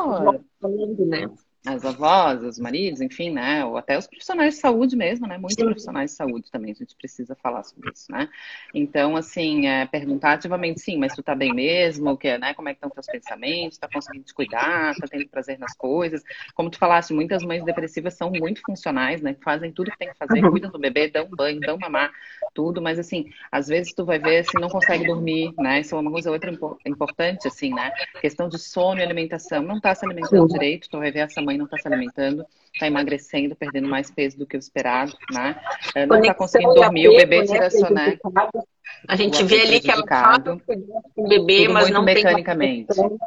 né? 0.99 1.29
As 1.75 1.85
avós, 1.85 2.43
os 2.43 2.59
maridos, 2.59 2.99
enfim, 3.01 3.31
né? 3.31 3.63
Ou 3.63 3.77
até 3.77 3.97
os 3.97 4.07
profissionais 4.07 4.55
de 4.55 4.59
saúde 4.59 4.95
mesmo, 4.95 5.27
né? 5.27 5.37
Muitos 5.37 5.55
Sim. 5.55 5.65
profissionais 5.65 6.11
de 6.11 6.17
saúde 6.17 6.51
também, 6.51 6.71
a 6.71 6.75
gente 6.75 6.95
precisa 6.95 7.35
falar 7.35 7.63
sobre 7.63 7.91
isso, 7.91 8.11
né? 8.11 8.27
Então, 8.73 9.15
assim, 9.15 9.67
é, 9.67 9.85
perguntar 9.85 10.33
ativamente, 10.33 10.79
sim, 10.79 10.97
mas 10.97 11.13
tu 11.13 11.21
tá 11.21 11.35
bem 11.35 11.53
mesmo? 11.53 12.17
Que, 12.17 12.37
né? 12.37 12.53
Como 12.53 12.69
é 12.69 12.73
que 12.73 12.77
estão 12.77 12.89
teus 12.89 13.05
pensamentos? 13.05 13.77
Tá 13.77 13.87
conseguindo 13.91 14.25
te 14.25 14.33
cuidar? 14.33 14.95
Tá 14.95 15.07
tendo 15.07 15.27
prazer 15.27 15.59
nas 15.59 15.75
coisas? 15.75 16.23
Como 16.55 16.69
tu 16.69 16.77
falaste, 16.79 17.13
muitas 17.13 17.43
mães 17.43 17.63
depressivas 17.63 18.15
são 18.15 18.31
muito 18.31 18.61
funcionais, 18.65 19.21
né? 19.21 19.35
Fazem 19.43 19.71
tudo 19.71 19.91
que 19.91 19.97
tem 19.97 20.09
que 20.09 20.17
fazer, 20.17 20.43
uhum. 20.43 20.51
cuidam 20.51 20.71
do 20.71 20.79
bebê, 20.79 21.07
dão 21.07 21.27
banho, 21.29 21.59
dão 21.59 21.77
mamar, 21.77 22.11
tudo, 22.53 22.81
mas 22.81 22.97
assim, 22.97 23.29
às 23.51 23.67
vezes 23.67 23.93
tu 23.93 24.03
vai 24.05 24.17
ver, 24.17 24.39
assim, 24.39 24.59
não 24.59 24.69
consegue 24.69 25.05
dormir, 25.05 25.53
né? 25.57 25.81
Isso 25.81 25.95
é 25.95 25.99
uma 25.99 26.11
coisa 26.11 26.31
outra 26.31 26.51
importante, 26.85 27.47
assim, 27.47 27.73
né? 27.73 27.91
Questão 28.19 28.49
de 28.49 28.57
sono 28.57 28.99
e 28.99 29.03
alimentação, 29.03 29.61
não 29.61 29.79
tá 29.79 29.93
se 29.93 30.05
alimentando 30.05 30.47
direito, 30.47 30.89
tu 30.89 30.97
vai 30.97 31.11
ver 31.11 31.19
essa 31.19 31.41
mãe 31.41 31.58
não 31.59 31.65
está 31.65 31.77
se 31.77 31.87
alimentando, 31.87 32.45
está 32.73 32.87
emagrecendo, 32.87 33.55
perdendo 33.55 33.87
mais 33.87 34.09
peso 34.09 34.37
do 34.37 34.47
que 34.47 34.57
o 34.57 34.59
esperado, 34.59 35.13
né? 35.31 35.59
Eh, 35.95 36.05
não 36.05 36.19
está 36.19 36.33
conseguindo 36.33 36.73
dormir, 36.73 37.07
o 37.09 37.15
bebê 37.15 37.45
tira 37.45 37.59
né, 37.59 37.69
sua, 37.69 37.89
né? 37.89 38.17
A 39.07 39.15
gente 39.15 39.43
vê 39.43 39.61
ali 39.61 39.79
que 39.79 39.91
ela 39.91 40.05
fala 40.07 40.39
com 40.39 40.81
o 41.17 41.27
bebê, 41.27 41.63
Tudo 41.63 41.73
mas 41.73 41.89
não 41.89 42.03
mecanicamente. 42.03 42.93
Tem 42.95 43.17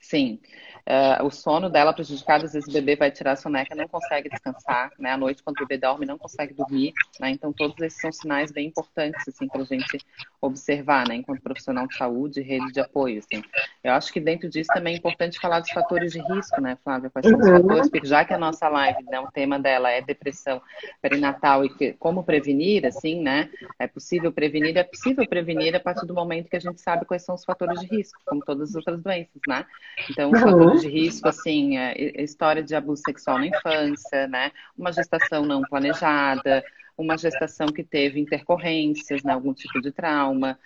Sim. 0.00 0.40
Uh, 0.88 1.24
o 1.24 1.30
sono 1.30 1.68
dela 1.68 1.92
prejudicado, 1.92 2.44
às 2.44 2.52
vezes 2.52 2.68
o 2.68 2.72
bebê 2.72 2.96
vai 2.96 3.10
tirar 3.10 3.32
a 3.32 3.36
soneca, 3.36 3.74
não 3.74 3.88
consegue 3.88 4.28
descansar, 4.28 4.90
né? 4.98 5.12
À 5.12 5.16
noite, 5.16 5.42
quando 5.42 5.56
o 5.56 5.66
bebê 5.66 5.78
dorme, 5.78 6.06
não 6.06 6.16
consegue 6.16 6.54
dormir, 6.54 6.92
né? 7.20 7.30
Então, 7.30 7.52
todos 7.52 7.78
esses 7.80 8.00
são 8.00 8.12
sinais 8.12 8.52
bem 8.52 8.68
importantes, 8.68 9.26
assim, 9.28 9.48
para 9.48 9.62
a 9.62 9.64
gente 9.64 9.98
observar, 10.40 11.08
né? 11.08 11.16
Enquanto 11.16 11.42
profissional 11.42 11.86
de 11.86 11.96
saúde, 11.96 12.40
rede 12.40 12.72
de 12.72 12.80
apoio, 12.80 13.18
assim. 13.18 13.42
Eu 13.82 13.92
acho 13.92 14.12
que 14.12 14.20
dentro 14.20 14.48
disso 14.48 14.70
também 14.72 14.94
é 14.94 14.96
importante 14.96 15.38
falar 15.40 15.60
dos 15.60 15.70
fatores 15.70 16.12
de 16.12 16.20
risco, 16.20 16.60
né, 16.60 16.76
Flávia? 16.82 17.10
Quais 17.10 17.26
são 17.26 17.38
os 17.38 17.46
uhum. 17.46 17.62
fatores? 17.62 17.90
Porque 17.90 18.06
já 18.06 18.24
que 18.24 18.34
a 18.34 18.38
nossa 18.38 18.68
live, 18.68 19.02
né, 19.04 19.18
o 19.20 19.30
tema 19.30 19.58
dela 19.58 19.90
é 19.90 20.00
depressão 20.00 20.62
perinatal 21.02 21.64
e 21.64 21.68
que, 21.68 21.92
como 21.94 22.22
prevenir, 22.22 22.86
assim, 22.86 23.20
né? 23.20 23.50
É 23.78 23.86
possível 23.86 24.32
prevenir, 24.32 24.76
é 24.76 24.84
possível 24.84 25.26
prevenir 25.28 25.74
a 25.74 25.80
partir 25.80 26.06
do 26.06 26.14
momento 26.14 26.48
que 26.48 26.56
a 26.56 26.60
gente 26.60 26.80
sabe 26.80 27.04
quais 27.04 27.24
são 27.24 27.34
os 27.34 27.44
fatores 27.44 27.80
de 27.80 27.86
risco, 27.86 28.20
como 28.24 28.44
todas 28.44 28.70
as 28.70 28.74
outras 28.76 29.02
doenças, 29.02 29.40
né? 29.48 29.64
Então, 30.10 30.30
os 30.30 30.40
fatores 30.40 30.75
de 30.76 30.88
risco, 30.88 31.28
assim, 31.28 31.76
é 31.78 32.22
história 32.22 32.62
de 32.62 32.74
abuso 32.74 33.02
sexual 33.04 33.38
na 33.38 33.46
infância, 33.46 34.26
né? 34.28 34.52
Uma 34.76 34.92
gestação 34.92 35.44
não 35.44 35.62
planejada, 35.62 36.62
uma 36.96 37.18
gestação 37.18 37.66
que 37.66 37.84
teve 37.84 38.18
intercorrências, 38.18 39.22
né, 39.22 39.32
algum 39.32 39.52
tipo 39.52 39.80
de 39.80 39.92
trauma, 39.92 40.58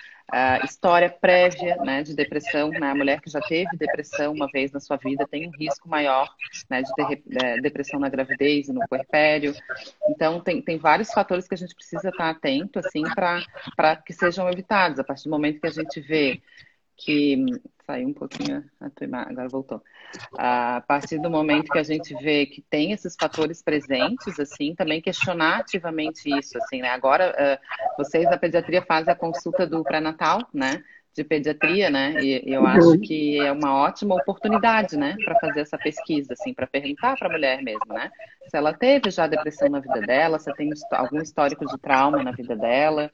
história 0.65 1.11
prévia 1.11 1.75
né, 1.77 2.05
de 2.05 2.15
depressão, 2.15 2.69
né, 2.69 2.91
a 2.91 2.95
mulher 2.95 3.21
que 3.21 3.29
já 3.29 3.41
teve 3.41 3.77
depressão 3.77 4.33
uma 4.33 4.47
vez 4.47 4.71
na 4.71 4.79
sua 4.79 4.97
vida 4.97 5.27
tem 5.29 5.49
um 5.49 5.51
risco 5.59 5.89
maior 5.89 6.29
né, 6.71 6.83
de 6.83 6.95
ter 6.95 7.23
é, 7.43 7.61
depressão 7.61 7.99
na 7.99 8.09
gravidez 8.09 8.69
e 8.69 8.73
no 8.73 8.87
puerpério. 8.89 9.55
Então, 10.09 10.41
tem, 10.41 10.63
tem 10.63 10.79
vários 10.79 11.11
fatores 11.11 11.49
que 11.49 11.55
a 11.55 11.59
gente 11.59 11.75
precisa 11.75 12.11
estar 12.11 12.31
atento 12.31 12.79
assim, 12.79 13.03
para 13.77 13.97
que 13.97 14.13
sejam 14.13 14.49
evitados. 14.49 15.01
A 15.01 15.05
partir 15.05 15.25
do 15.25 15.31
momento 15.31 15.61
que 15.61 15.67
a 15.67 15.73
gente 15.73 16.01
vê 16.01 16.41
que 17.01 17.45
saiu 17.87 18.09
um 18.09 18.13
pouquinho 18.13 18.65
agora 19.13 19.49
voltou. 19.49 19.83
A 20.39 20.83
partir 20.87 21.19
do 21.19 21.31
momento 21.31 21.73
que 21.73 21.79
a 21.79 21.83
gente 21.83 22.15
vê 22.23 22.47
que 22.47 22.63
tem 22.63 22.93
esses 22.93 23.17
fatores 23.19 23.63
presentes, 23.63 24.39
assim, 24.39 24.75
também 24.75 25.01
questionar 25.01 25.61
ativamente 25.61 26.29
isso, 26.39 26.59
assim, 26.59 26.83
né? 26.83 26.89
Agora, 26.91 27.61
vocês 27.97 28.29
da 28.29 28.37
pediatria 28.37 28.83
fazem 28.83 29.13
a 29.13 29.17
consulta 29.17 29.67
do 29.67 29.83
pré-natal, 29.83 30.47
né? 30.53 30.83
de 31.15 31.25
pediatria, 31.25 31.91
né? 31.91 32.15
E 32.23 32.43
eu 32.47 32.67
acho 32.67 32.99
que 32.99 33.39
é 33.39 33.51
uma 33.51 33.75
ótima 33.75 34.15
oportunidade, 34.15 34.97
né, 34.97 35.17
para 35.25 35.39
fazer 35.41 35.61
essa 35.61 35.77
pesquisa, 35.77 36.35
assim, 36.35 36.55
para 36.55 36.67
perguntar 36.67 37.17
para 37.17 37.29
a 37.29 37.33
mulher 37.33 37.63
mesmo, 37.63 37.93
né? 37.93 38.11
Se 38.49 38.57
ela 38.57 38.73
teve 38.73 39.11
já 39.11 39.27
depressão 39.27 39.69
na 39.69 39.81
vida 39.81 40.01
dela, 40.01 40.39
se 40.39 40.53
tem 40.55 40.71
algum 40.93 41.21
histórico 41.21 41.67
de 41.67 41.79
trauma 41.79 42.23
na 42.23 42.33
vida 42.33 42.57
dela, 42.57 43.11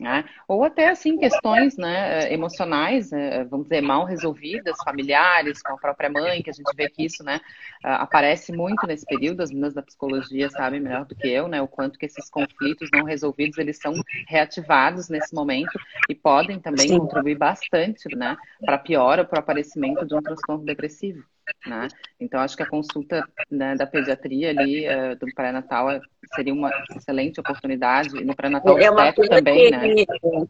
né? 0.00 0.24
Ou 0.48 0.64
até, 0.64 0.88
assim, 0.88 1.18
questões, 1.18 1.76
né, 1.76 2.32
emocionais, 2.32 3.12
eh, 3.12 3.44
vamos 3.44 3.66
dizer, 3.66 3.82
mal 3.82 4.04
resolvidas, 4.04 4.76
familiares, 4.82 5.62
com 5.62 5.74
a 5.74 5.78
própria 5.78 6.08
mãe, 6.08 6.42
que 6.42 6.48
a 6.48 6.52
gente 6.52 6.74
vê 6.74 6.88
que 6.88 7.04
isso, 7.04 7.22
né, 7.22 7.38
aparece 7.82 8.50
muito 8.50 8.86
nesse 8.86 9.04
período, 9.04 9.42
as 9.42 9.50
meninas 9.50 9.74
da 9.74 9.82
psicologia 9.82 10.48
sabem 10.48 10.80
melhor 10.80 11.04
do 11.04 11.14
que 11.14 11.28
eu, 11.28 11.46
né, 11.46 11.60
o 11.60 11.68
quanto 11.68 11.98
que 11.98 12.06
esses 12.06 12.30
conflitos 12.30 12.88
não 12.92 13.04
resolvidos, 13.04 13.58
eles 13.58 13.78
são 13.78 13.92
reativados 14.26 15.08
nesse 15.10 15.34
momento 15.34 15.78
e 16.08 16.14
podem 16.14 16.58
também 16.58 16.88
Sim. 16.88 16.98
contribuir 16.98 17.36
bastante, 17.36 18.16
né, 18.16 18.36
para 18.64 18.78
piora, 18.78 19.24
para 19.24 19.36
o 19.36 19.40
aparecimento 19.40 20.06
de 20.06 20.14
um 20.14 20.22
transtorno 20.22 20.64
depressivo. 20.64 21.22
Né? 21.66 21.88
Então, 22.18 22.40
acho 22.40 22.56
que 22.56 22.62
a 22.62 22.68
consulta 22.68 23.24
né, 23.50 23.74
da 23.74 23.86
pediatria 23.86 24.50
ali, 24.50 24.86
uh, 24.86 25.16
do 25.18 25.26
pré-natal, 25.34 25.90
é, 25.90 26.00
seria 26.34 26.52
uma 26.52 26.70
excelente 26.96 27.40
oportunidade. 27.40 28.16
E 28.16 28.24
no 28.24 28.34
pré-natal 28.34 28.78
é 28.78 28.90
uma 28.90 29.12
também, 29.12 29.70
que, 29.70 29.70
né? 29.70 30.04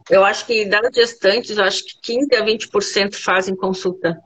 Eu 0.09 0.23
acho 0.23 0.45
que 0.45 0.65
das 0.65 0.89
gestantes, 0.93 1.57
eu 1.57 1.63
acho 1.63 1.83
que 1.85 2.01
15 2.01 2.35
a 2.35 2.45
20% 2.45 3.15
fazem 3.15 3.55
consulta 3.55 4.17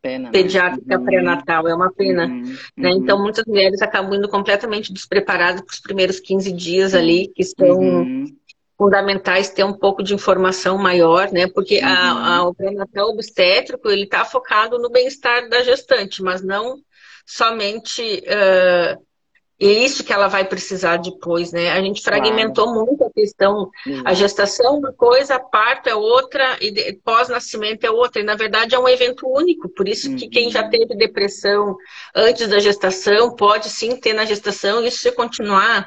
pena, 0.00 0.24
né? 0.26 0.30
pediátrica 0.30 0.98
uhum. 0.98 1.04
pré-natal, 1.04 1.68
é 1.68 1.74
uma 1.74 1.92
pena. 1.92 2.26
Uhum. 2.26 2.56
Né? 2.76 2.90
Então, 2.90 3.16
uhum. 3.16 3.24
muitas 3.24 3.44
mulheres 3.44 3.82
acabam 3.82 4.14
indo 4.14 4.28
completamente 4.28 4.92
despreparadas 4.92 5.60
para 5.60 5.72
os 5.72 5.80
primeiros 5.80 6.20
15 6.20 6.52
dias 6.52 6.94
ali, 6.94 7.28
que 7.34 7.44
são 7.44 7.78
uhum 7.78 8.39
fundamentais 8.80 9.50
ter 9.50 9.62
um 9.62 9.74
pouco 9.74 10.02
de 10.02 10.14
informação 10.14 10.78
maior, 10.78 11.30
né? 11.30 11.46
Porque 11.46 11.80
uhum. 11.80 11.86
a, 11.86 12.36
a, 12.36 12.48
o 12.48 12.54
pré-natal 12.54 13.10
obstétrico 13.10 13.90
ele 13.90 14.04
está 14.04 14.24
focado 14.24 14.78
no 14.78 14.88
bem-estar 14.88 15.50
da 15.50 15.62
gestante, 15.62 16.22
mas 16.22 16.42
não 16.42 16.78
somente 17.26 18.24
uh, 18.24 19.06
isso 19.58 20.02
que 20.02 20.14
ela 20.14 20.28
vai 20.28 20.46
precisar 20.46 20.96
depois, 20.96 21.52
né? 21.52 21.72
A 21.72 21.82
gente 21.82 22.00
fragmentou 22.00 22.64
claro. 22.64 22.86
muito 22.86 23.04
a 23.04 23.10
questão, 23.10 23.70
uhum. 23.86 24.02
a 24.02 24.14
gestação 24.14 24.66
é 24.66 24.78
uma 24.78 24.92
coisa, 24.94 25.34
a 25.34 25.38
parto 25.40 25.90
é 25.90 25.94
outra 25.94 26.56
e 26.62 26.94
pós-nascimento 27.04 27.84
é 27.84 27.90
outra. 27.90 28.22
E 28.22 28.24
na 28.24 28.34
verdade 28.34 28.74
é 28.74 28.78
um 28.78 28.88
evento 28.88 29.28
único, 29.28 29.68
por 29.68 29.86
isso 29.86 30.08
uhum. 30.08 30.16
que 30.16 30.26
quem 30.26 30.50
já 30.50 30.62
uhum. 30.62 30.70
teve 30.70 30.96
depressão 30.96 31.76
antes 32.16 32.48
da 32.48 32.58
gestação 32.58 33.36
pode 33.36 33.68
sim 33.68 33.94
ter 33.94 34.14
na 34.14 34.24
gestação. 34.24 34.82
Isso 34.86 35.00
se 35.00 35.12
continuar 35.12 35.86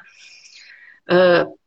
uh, 1.10 1.63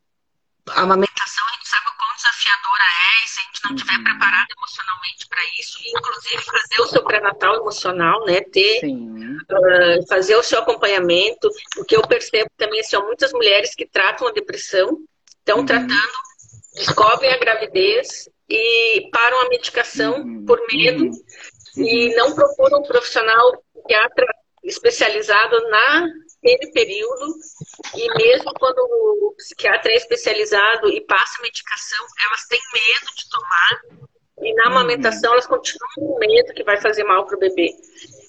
a 0.71 0.83
amamentação, 0.83 1.45
a 1.49 1.53
gente 1.55 1.69
sabe 1.69 1.87
o 1.87 1.97
quão 1.97 2.17
desafiadora 2.17 2.85
é, 2.85 3.25
e 3.25 3.29
se 3.29 3.41
a 3.41 3.43
gente 3.43 3.65
não 3.65 3.75
estiver 3.75 3.97
uhum. 3.97 4.05
preparado 4.05 4.49
emocionalmente 4.57 5.29
para 5.29 5.45
isso, 5.61 5.79
e 5.83 5.91
inclusive 5.91 6.43
fazer 6.43 6.81
o 6.81 6.87
seu 6.87 7.05
pré-natal 7.05 7.57
emocional, 7.57 8.25
né? 8.25 8.41
Ter, 8.41 8.81
uh, 8.85 10.07
fazer 10.09 10.37
o 10.37 10.43
seu 10.43 10.59
acompanhamento, 10.61 11.49
o 11.79 11.85
que 11.85 11.97
eu 11.97 12.03
percebo 12.03 12.51
também 12.57 12.83
são 12.83 13.01
assim, 13.01 13.07
muitas 13.09 13.33
mulheres 13.33 13.75
que 13.75 13.87
tratam 13.87 14.29
a 14.29 14.33
depressão, 14.33 14.99
estão 15.39 15.59
uhum. 15.59 15.67
tratando, 15.67 16.13
descobrem 16.75 17.33
a 17.33 17.39
gravidez 17.39 18.29
e 18.49 19.09
param 19.13 19.43
a 19.43 19.49
medicação 19.49 20.21
uhum. 20.21 20.45
por 20.45 20.61
medo 20.69 21.05
uhum. 21.05 21.85
e 21.85 22.15
não 22.17 22.35
procuram 22.35 22.81
um 22.81 22.83
profissional 22.83 23.63
psiquiatra 23.75 24.27
especializado 24.65 25.69
na 25.69 26.09
naquele 26.47 26.71
período, 26.71 27.35
e 27.95 28.15
mesmo 28.15 28.53
quando 28.55 28.79
o 28.79 29.35
psiquiatra 29.37 29.91
é 29.91 29.97
especializado 29.97 30.89
e 30.89 31.01
passa 31.03 31.43
medicação, 31.43 32.07
elas 32.27 32.47
têm 32.47 32.61
medo 32.73 33.15
de 33.17 33.29
tomar, 33.29 33.81
e 34.43 34.55
na 34.55 34.67
amamentação 34.67 35.33
elas 35.33 35.47
continuam 35.47 35.91
com 35.97 36.19
medo 36.19 36.55
que 36.55 36.63
vai 36.63 36.81
fazer 36.81 37.05
mal 37.05 37.27
para 37.27 37.37
o 37.37 37.41
bebê. 37.41 37.71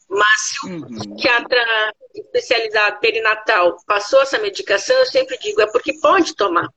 Mas 0.10 0.41
se 0.41 0.65
o 0.65 0.69
uhum. 0.69 0.88
psiquiatra 0.88 1.93
especializado 2.15 2.99
perinatal 2.99 3.77
passou 3.86 4.21
essa 4.21 4.39
medicação, 4.39 4.95
eu 4.97 5.06
sempre 5.06 5.38
digo, 5.38 5.62
é 5.62 5.67
porque 5.67 5.99
pode 5.99 6.34
tomar. 6.36 6.69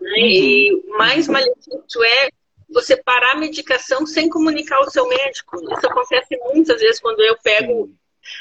Né? 0.00 0.10
Uhum. 0.10 0.16
E 0.16 0.82
mais 0.98 1.26
uhum. 1.26 1.34
maledito 1.34 2.04
é 2.04 2.28
você 2.68 2.96
parar 2.96 3.32
a 3.32 3.38
medicação 3.38 4.04
sem 4.04 4.28
comunicar 4.28 4.78
ao 4.78 4.90
seu 4.90 5.06
médico. 5.06 5.56
Isso 5.56 5.86
acontece 5.86 6.36
muitas 6.52 6.80
vezes 6.80 7.00
quando 7.00 7.20
eu 7.20 7.36
pego 7.40 7.94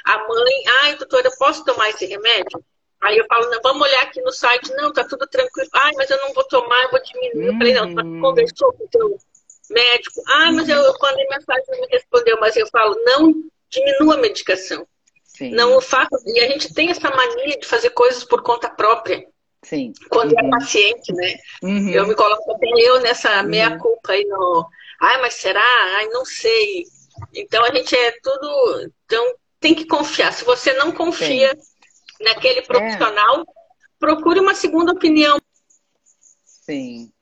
a 0.06 0.17
mãe, 0.28 0.63
ai, 0.82 0.96
doutora, 0.96 1.30
posso 1.38 1.63
tomar 1.63 1.89
esse 1.89 2.06
remédio? 2.06 2.63
Aí 3.02 3.17
eu 3.17 3.26
falo, 3.26 3.50
não, 3.50 3.60
vamos 3.63 3.88
olhar 3.88 4.04
aqui 4.04 4.22
no 4.22 4.32
site, 4.32 4.72
não, 4.76 4.94
tá 4.94 5.04
tudo 5.04 5.26
tranquilo. 5.28 5.70
Ai, 5.74 5.91
mas 5.96 6.10
eu 6.10 6.17
não 6.17 6.34
vou 6.34 6.44
tomar, 6.44 6.84
eu 6.84 6.91
vou 6.91 7.02
diminuir. 7.02 7.48
Eu 7.48 7.54
falei, 7.54 7.74
não, 7.74 7.96
tu 7.96 8.22
conversou 8.22 8.74
com 8.74 8.84
o 8.84 8.88
teu 8.89 9.17
médico. 9.72 10.22
Ai, 10.28 10.52
mas 10.52 10.70
eu, 10.70 10.78
eu 10.78 10.94
mandei 11.02 11.28
mensagem, 11.28 11.65
não 11.70 11.82
me 11.82 11.88
respondeu. 11.88 12.38
Mas 12.39 12.56
eu 12.56 12.67
falo, 12.67 12.96
não 13.04 13.34
diminua 13.70 14.15
a 14.15 14.17
medicação. 14.17 14.88
Sim. 15.24 15.52
Não 15.52 15.82
faça. 15.82 16.22
E 16.28 16.39
a 16.41 16.48
gente 16.48 16.72
tem 16.74 16.91
essa 16.91 17.10
mania 17.10 17.58
de 17.58 17.65
fazer 17.65 17.89
coisas 17.91 18.24
por 18.24 18.44
conta 18.44 18.70
própria. 18.70 19.26
Sim. 19.63 19.94
Quando 20.10 20.38
é 20.38 20.41
uhum. 20.41 20.48
é 20.48 20.52
paciente, 20.52 21.13
né? 21.13 21.36
Uhum. 21.63 21.89
Eu 21.89 22.08
me 22.08 22.13
coloco 22.13 22.52
até 22.52 22.67
eu 22.67 23.02
nessa 23.02 23.41
uhum. 23.41 23.96
aí 24.10 24.26
no. 24.26 24.67
Ai, 25.02 25.22
mas 25.22 25.36
será? 25.36 25.65
Ai, 25.98 26.08
não 26.10 26.24
sei. 26.24 26.86
Então 27.34 27.63
a 27.63 27.74
gente 27.74 27.96
é 27.96 28.12
tudo. 28.22 28.91
Então, 29.06 29.36
tem 29.62 29.76
que 29.76 29.86
confiar. 29.86 30.34
Se 30.34 30.43
você 30.43 30.74
não 30.74 30.91
confia 30.91 31.56
Sim. 31.56 32.24
naquele 32.24 32.63
profissional, 32.63 33.41
é. 33.41 33.45
procure 34.00 34.39
uma 34.39 34.56
segunda 34.56 34.91
opinião. 34.91 35.39
Sim. 36.43 37.13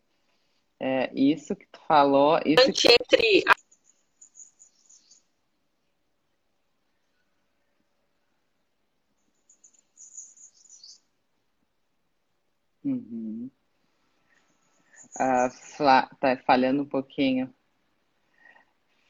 É, 0.79 1.11
isso 1.13 1.55
que 1.55 1.67
tu 1.67 1.79
falou. 1.85 2.39
Isso 2.45 2.71
que... 2.71 2.87
Entre 2.87 3.43
Uhum. 12.81 13.51
Ah, 15.19 15.49
tá 16.19 16.37
falhando 16.45 16.83
um 16.83 16.85
pouquinho. 16.85 17.53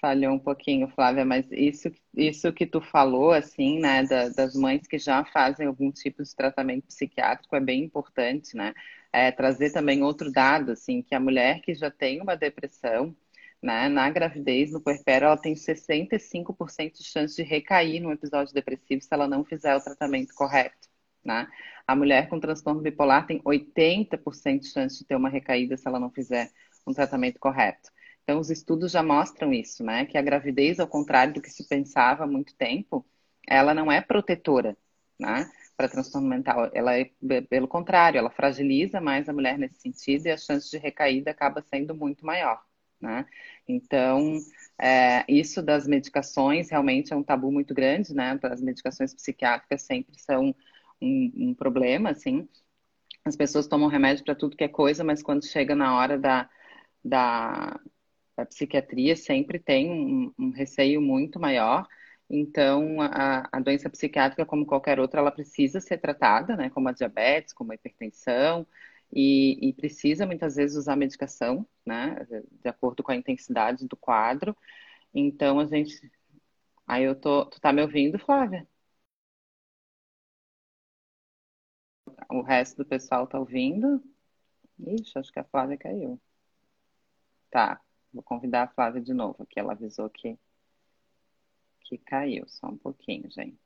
Falhou 0.01 0.33
um 0.33 0.39
pouquinho, 0.39 0.88
Flávia, 0.88 1.25
mas 1.25 1.45
isso, 1.51 1.91
isso 2.15 2.53
que 2.53 2.65
tu 2.65 2.79
falou, 2.79 3.33
assim, 3.33 3.79
né, 3.79 4.03
da, 4.05 4.29
das 4.29 4.55
mães 4.55 4.88
que 4.88 4.97
já 4.97 5.25
fazem 5.25 5.67
algum 5.67 5.91
tipo 5.91 6.23
de 6.23 6.33
tratamento 6.33 6.88
psiquiátrico 6.88 7.53
é 7.55 7.59
bem 7.59 7.83
importante, 7.83 8.55
né? 8.55 8.73
É, 9.12 9.29
trazer 9.31 9.73
também 9.73 10.01
outro 10.01 10.31
dado, 10.31 10.71
assim, 10.71 11.01
que 11.01 11.13
a 11.13 11.19
mulher 11.19 11.59
que 11.62 11.73
já 11.75 11.91
tem 11.91 12.21
uma 12.21 12.35
depressão, 12.38 13.13
né, 13.62 13.89
na 13.89 14.09
gravidez, 14.09 14.71
no 14.71 14.79
puerpério, 14.81 15.25
ela 15.25 15.35
tem 15.38 15.53
65% 15.55 16.99
de 16.99 17.03
chance 17.03 17.35
de 17.35 17.43
recair 17.43 18.01
num 18.01 18.12
episódio 18.13 18.53
depressivo 18.53 19.01
se 19.01 19.09
ela 19.12 19.27
não 19.27 19.43
fizer 19.43 19.75
o 19.75 19.81
tratamento 19.83 20.33
correto, 20.33 20.88
né? 21.25 21.45
A 21.85 21.93
mulher 21.95 22.29
com 22.29 22.39
transtorno 22.39 22.81
bipolar 22.81 23.27
tem 23.27 23.41
80% 23.43 24.62
de 24.62 24.69
chance 24.69 24.99
de 24.99 25.05
ter 25.05 25.15
uma 25.15 25.27
recaída 25.29 25.75
se 25.75 25.85
ela 25.88 25.99
não 25.99 26.09
fizer 26.09 26.49
um 26.88 26.93
tratamento 26.93 27.38
correto. 27.39 27.89
Então, 28.29 28.39
os 28.39 28.51
estudos 28.51 28.91
já 28.91 29.01
mostram 29.01 29.51
isso, 29.51 29.83
né? 29.83 30.05
Que 30.05 30.15
a 30.15 30.21
gravidez, 30.21 30.79
ao 30.79 30.87
contrário 30.87 31.33
do 31.33 31.41
que 31.41 31.49
se 31.49 31.67
pensava 31.67 32.25
há 32.25 32.27
muito 32.27 32.55
tempo, 32.55 33.03
ela 33.47 33.73
não 33.73 33.91
é 33.91 34.01
protetora, 34.01 34.77
né? 35.19 35.49
Para 35.75 35.89
transtorno 35.89 36.27
mental, 36.27 36.69
ela 36.71 36.95
é 36.95 37.09
pelo 37.49 37.67
contrário, 37.67 38.19
ela 38.19 38.29
fragiliza 38.29 39.01
mais 39.01 39.27
a 39.27 39.33
mulher 39.33 39.57
nesse 39.57 39.81
sentido 39.81 40.27
e 40.27 40.31
a 40.31 40.37
chance 40.37 40.69
de 40.69 40.77
recaída 40.77 41.31
acaba 41.31 41.63
sendo 41.63 41.95
muito 41.95 42.23
maior, 42.23 42.63
né? 43.01 43.25
Então, 43.67 44.37
é, 44.79 45.25
isso 45.27 45.63
das 45.63 45.87
medicações 45.87 46.69
realmente 46.69 47.11
é 47.11 47.15
um 47.15 47.23
tabu 47.23 47.51
muito 47.51 47.73
grande, 47.73 48.13
né? 48.13 48.39
As 48.43 48.61
medicações 48.61 49.11
psiquiátricas 49.11 49.81
sempre 49.81 50.21
são 50.21 50.55
um, 51.01 51.31
um 51.35 51.53
problema, 51.55 52.11
assim. 52.11 52.47
As 53.25 53.35
pessoas 53.35 53.65
tomam 53.65 53.89
remédio 53.89 54.23
para 54.23 54.35
tudo 54.35 54.55
que 54.55 54.63
é 54.63 54.67
coisa, 54.67 55.03
mas 55.03 55.23
quando 55.23 55.47
chega 55.47 55.73
na 55.73 55.97
hora 55.97 56.15
da, 56.15 56.47
da, 57.03 57.79
da 58.39 58.45
psiquiatria, 58.45 59.15
sempre 59.15 59.60
tem 59.60 59.89
um, 59.91 60.34
um, 60.39 60.52
receio 60.52 61.02
muito 61.02 61.39
maior. 61.39 61.88
Então, 62.30 63.02
a, 63.02 63.47
a 63.52 63.60
doença 63.60 63.89
psiquiátrica, 63.89 64.45
como 64.45 64.65
qualquer 64.65 64.99
outra, 64.99 65.19
ela 65.19 65.32
precisa 65.32 65.82
ser 65.82 65.97
tratada, 65.97 66.56
né? 66.56 66.69
Como 66.69 66.88
a 66.89 66.91
diabetes, 66.93 67.54
como 67.54 67.71
a 67.71 67.75
hipertensão, 67.75 68.65
e, 69.12 69.69
e, 69.69 69.73
precisa 69.73 70.25
muitas 70.25 70.56
vezes 70.56 70.78
usar 70.78 70.95
medicação, 70.95 71.67
né, 71.86 72.15
de 72.62 72.69
acordo 72.69 73.02
com 73.04 73.12
a 73.12 73.15
intensidade 73.15 73.88
do 73.88 73.97
quadro. 73.97 74.56
Então 75.13 75.60
a 75.60 75.65
gente. 75.65 76.12
Aí 76.88 77.04
eu 77.06 77.15
tô. 77.15 77.45
Tu 77.47 77.60
tá 77.62 77.73
me 77.73 77.82
ouvindo, 77.82 78.19
Flávia? 78.19 78.67
O 82.30 82.41
resto 82.41 82.78
do 82.78 82.86
pessoal 82.86 83.28
tá 83.28 83.39
ouvindo? 83.39 84.02
Ixi, 84.80 85.19
acho 85.19 85.32
que 85.34 85.39
a 85.39 85.43
Flávia 85.45 85.78
caiu. 85.78 86.19
Tá, 87.52 87.82
vou 88.13 88.24
convidar 88.24 88.63
a 88.63 88.67
Flávia 88.67 89.02
de 89.02 89.13
novo, 89.13 89.45
que 89.45 89.60
ela 89.60 89.74
avisou 89.74 90.10
que, 90.10 90.38
que 91.82 91.98
caiu. 91.98 92.48
Só 92.48 92.67
um 92.67 92.78
pouquinho, 92.78 93.30
gente. 93.32 93.60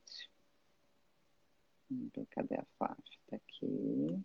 Cadê 2.32 2.56
a 2.56 2.66
Flávia? 2.78 3.20
Tá 3.28 3.36
aqui. 3.36 4.24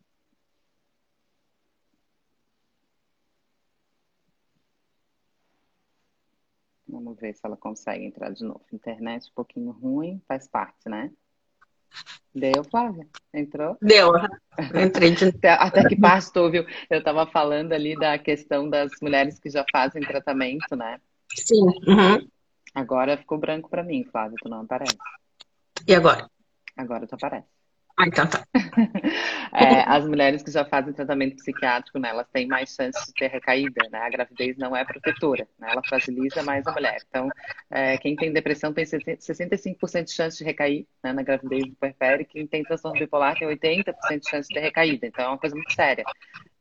Vamos 6.87 7.19
ver 7.19 7.35
se 7.35 7.41
ela 7.45 7.57
consegue 7.57 8.05
entrar 8.05 8.33
de 8.33 8.43
novo. 8.45 8.65
Internet 8.73 9.29
um 9.31 9.35
pouquinho 9.35 9.71
ruim, 9.73 10.23
faz 10.27 10.49
parte, 10.49 10.89
né? 10.89 11.13
Deu, 12.35 12.63
Flávia? 12.65 13.07
Entrou? 13.35 13.77
Deu, 13.81 14.13
entrei 14.75 15.15
de 15.15 15.29
até, 15.49 15.89
que 15.89 15.97
tu 16.33 16.51
viu? 16.51 16.65
Eu 16.89 16.99
estava 16.99 17.27
falando 17.27 17.73
ali 17.73 17.99
da 17.99 18.19
questão 18.19 18.69
das 18.69 18.93
mulheres 19.03 19.39
que 19.39 19.51
já 19.51 19.65
fazem 19.73 20.03
tratamento, 20.03 20.77
né? 20.77 21.01
Sim. 21.35 21.65
Uhum. 21.87 22.29
Agora 22.75 23.17
ficou 23.17 23.39
branco 23.39 23.69
para 23.69 23.83
mim, 23.83 24.05
Flávia, 24.05 24.37
tu 24.41 24.49
não 24.49 24.63
aparece. 24.63 24.97
E 25.87 25.95
agora? 25.95 26.31
Agora 26.77 27.07
tu 27.07 27.15
aparece. 27.15 27.58
Ah, 28.01 28.07
então 28.07 28.29
tá. 28.29 28.47
é, 29.53 29.83
as 29.89 30.07
mulheres 30.07 30.41
que 30.43 30.53
já 30.53 30.65
fazem 30.65 30.93
tratamento 30.93 31.35
psiquiátrico, 31.35 31.99
né, 31.99 32.11
elas 32.11 32.29
têm 32.33 32.47
mais 32.47 32.73
chances 32.73 33.07
de 33.07 33.13
ter 33.13 33.27
recaída, 33.29 33.83
né? 33.91 33.99
A 33.99 34.09
gravidez 34.09 34.57
não 34.57 34.77
é 34.77 34.85
protetora, 34.85 35.49
né? 35.59 35.69
Ela 35.73 35.83
fragiliza 35.83 36.45
mais 36.45 36.65
a 36.69 36.73
mulher. 36.73 36.99
Então, 37.09 37.29
é, 37.69 37.99
quem 37.99 38.15
tem 38.15 38.33
depressão 38.33 38.73
tem 38.73 38.85
65% 38.85 40.05
de 40.05 40.13
chance 40.13 40.39
de 40.39 40.45
recair 40.45 40.87
né, 41.03 41.13
na 41.13 41.23
gravidez 41.23 41.65
do 41.67 41.75
puerpério, 41.75 42.25
quem 42.27 42.47
tem 42.47 42.63
transtorno 42.63 43.01
bipolar 43.01 43.37
tem 43.37 43.49
80% 43.49 44.21
de 44.21 44.31
chance 44.31 44.49
de 44.49 44.55
ter 44.55 44.61
recaída. 44.61 45.05
Então, 45.05 45.25
é 45.25 45.29
uma 45.29 45.39
coisa 45.39 45.57
muito 45.57 45.73
séria. 45.73 46.05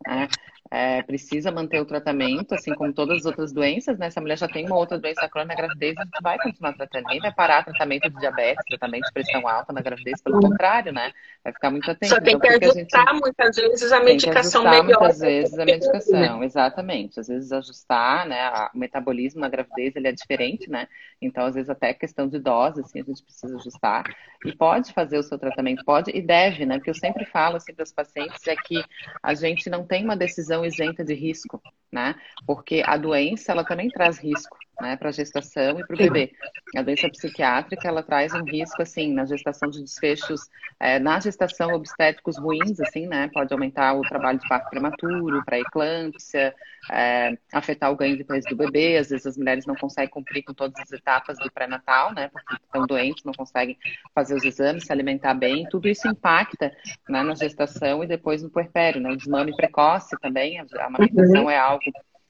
Né? 0.08 0.28
É, 0.70 1.02
precisa 1.04 1.52
manter 1.52 1.80
o 1.80 1.86
tratamento, 1.86 2.54
assim 2.54 2.74
como 2.74 2.94
todas 2.94 3.20
as 3.20 3.26
outras 3.26 3.54
doenças, 3.54 3.98
né? 3.98 4.10
Se 4.10 4.20
a 4.20 4.22
mulher 4.22 4.38
já 4.38 4.48
tem 4.48 4.66
uma 4.66 4.76
outra 4.76 4.98
doença 4.98 5.28
crônica 5.30 5.56
na 5.56 5.62
gravidez, 5.62 5.98
a 5.98 6.04
gente 6.04 6.22
vai 6.22 6.38
continuar 6.38 6.74
tratando. 6.74 7.04
Ninguém 7.04 7.22
vai 7.22 7.34
parar 7.34 7.64
tratamento 7.64 8.10
de 8.10 8.20
diabetes, 8.20 8.66
tratamento 8.68 9.06
de 9.06 9.14
pressão 9.14 9.48
alta 9.48 9.72
na 9.72 9.82
gravidez, 9.82 10.22
pelo 10.22 10.42
contrário, 10.42 10.92
né? 10.92 11.14
Vai 11.44 11.54
ficar 11.54 11.72
muito 11.72 11.90
atento. 11.90 12.14
Só 12.14 12.20
tem 12.20 12.36
então, 12.36 12.58
que 12.58 12.66
ajustar 12.66 13.08
gente... 13.08 13.20
muitas 13.22 13.56
vezes 13.56 13.92
a 13.92 14.00
medicação 14.02 14.64
tem 14.64 14.72
que 14.72 14.86
melhor. 14.88 15.00
muitas 15.00 15.20
vezes 15.20 15.60
a 15.60 15.66
medicação, 15.66 16.44
exatamente. 16.44 17.20
Às 17.20 17.28
vezes 17.28 17.52
ajustar, 17.52 18.28
né? 18.28 18.70
O 18.74 18.78
metabolismo 18.78 19.40
na 19.40 19.50
gravidez, 19.50 19.96
ele 19.96 20.08
é 20.08 20.12
diferente, 20.12 20.70
né? 20.70 20.88
Então, 21.22 21.46
às 21.46 21.56
vezes 21.56 21.70
até 21.70 21.94
questão 21.94 22.28
de 22.28 22.40
dose, 22.40 22.82
assim, 22.82 23.02
a 23.02 23.04
gente 23.04 23.24
precisa 23.24 23.56
ajustar. 23.58 24.04
E 24.46 24.52
pode 24.56 24.94
fazer 24.94 25.18
o 25.18 25.24
seu 25.24 25.40
tratamento, 25.40 25.84
pode 25.86 26.12
e 26.14 26.22
deve, 26.22 26.66
né? 26.66 26.76
Porque 26.76 26.90
eu 26.90 26.96
sempre 26.96 27.26
falo, 27.26 27.56
assim, 27.56 27.74
para 27.74 27.84
os 27.84 27.92
pacientes, 27.92 28.46
é 28.48 28.56
que 28.56 28.84
a 29.24 29.34
gente 29.34 29.70
não 29.70 29.86
tem 29.86 30.04
uma 30.04 30.16
decisão 30.16 30.57
isenta 30.66 31.04
de 31.04 31.14
risco, 31.14 31.62
né? 31.92 32.16
Porque 32.46 32.84
a 32.86 32.98
doença, 32.98 33.52
ela 33.52 33.64
também 33.64 33.90
traz 33.90 34.18
risco 34.18 34.58
né, 34.80 34.96
para 34.96 35.10
a 35.10 35.12
gestação 35.12 35.80
e 35.80 35.86
para 35.86 35.96
o 35.96 35.98
bebê. 35.98 36.32
A 36.76 36.82
doença 36.82 37.10
psiquiátrica 37.10 37.88
ela 37.88 38.04
traz 38.04 38.34
um 38.34 38.44
risco 38.44 38.82
assim 38.82 39.14
na 39.14 39.26
gestação 39.26 39.70
de 39.70 39.82
desfechos, 39.82 40.42
é, 40.80 41.00
na 41.00 41.20
gestação 41.20 41.74
obstétricos 41.74 42.38
ruins, 42.38 42.80
assim, 42.80 43.08
né, 43.08 43.30
pode 43.34 43.52
aumentar 43.54 43.94
o 43.94 44.02
trabalho 44.02 44.40
de 44.40 44.48
parto 44.48 44.70
prematuro, 44.70 45.44
para 45.44 45.60
eclâmpsia, 45.60 46.54
é, 46.92 47.38
afetar 47.52 47.92
o 47.92 47.96
ganho 47.96 48.18
de 48.18 48.24
peso 48.24 48.48
do 48.50 48.56
bebê. 48.56 48.98
Às 48.98 49.10
vezes 49.10 49.26
as 49.26 49.38
mulheres 49.38 49.66
não 49.66 49.76
conseguem 49.76 50.10
cumprir 50.10 50.44
com 50.44 50.54
todas 50.54 50.80
as 50.80 50.92
etapas 50.92 51.38
do 51.40 51.52
pré-natal, 51.52 52.14
né, 52.14 52.30
porque 52.30 52.56
estão 52.56 52.86
doentes, 52.86 53.24
não 53.24 53.34
conseguem 53.34 53.78
fazer 54.14 54.36
os 54.36 54.44
exames, 54.44 54.86
se 54.86 54.92
alimentar 54.92 55.34
bem. 55.34 55.68
Tudo 55.70 55.88
isso 55.88 56.08
impacta 56.08 56.72
né, 57.10 57.24
na 57.24 57.36
gestação 57.36 58.04
e 58.04 58.08
depois 58.08 58.44
no 58.44 58.50
puerpério, 58.50 59.02
né, 59.02 59.10
o 59.10 59.18
desmame 59.18 59.56
precoce 59.56 60.16
também. 60.22 60.60
A 60.60 60.86
amamentação 60.86 61.44
uhum. 61.44 61.50
é 61.50 61.58
algo 61.58 61.84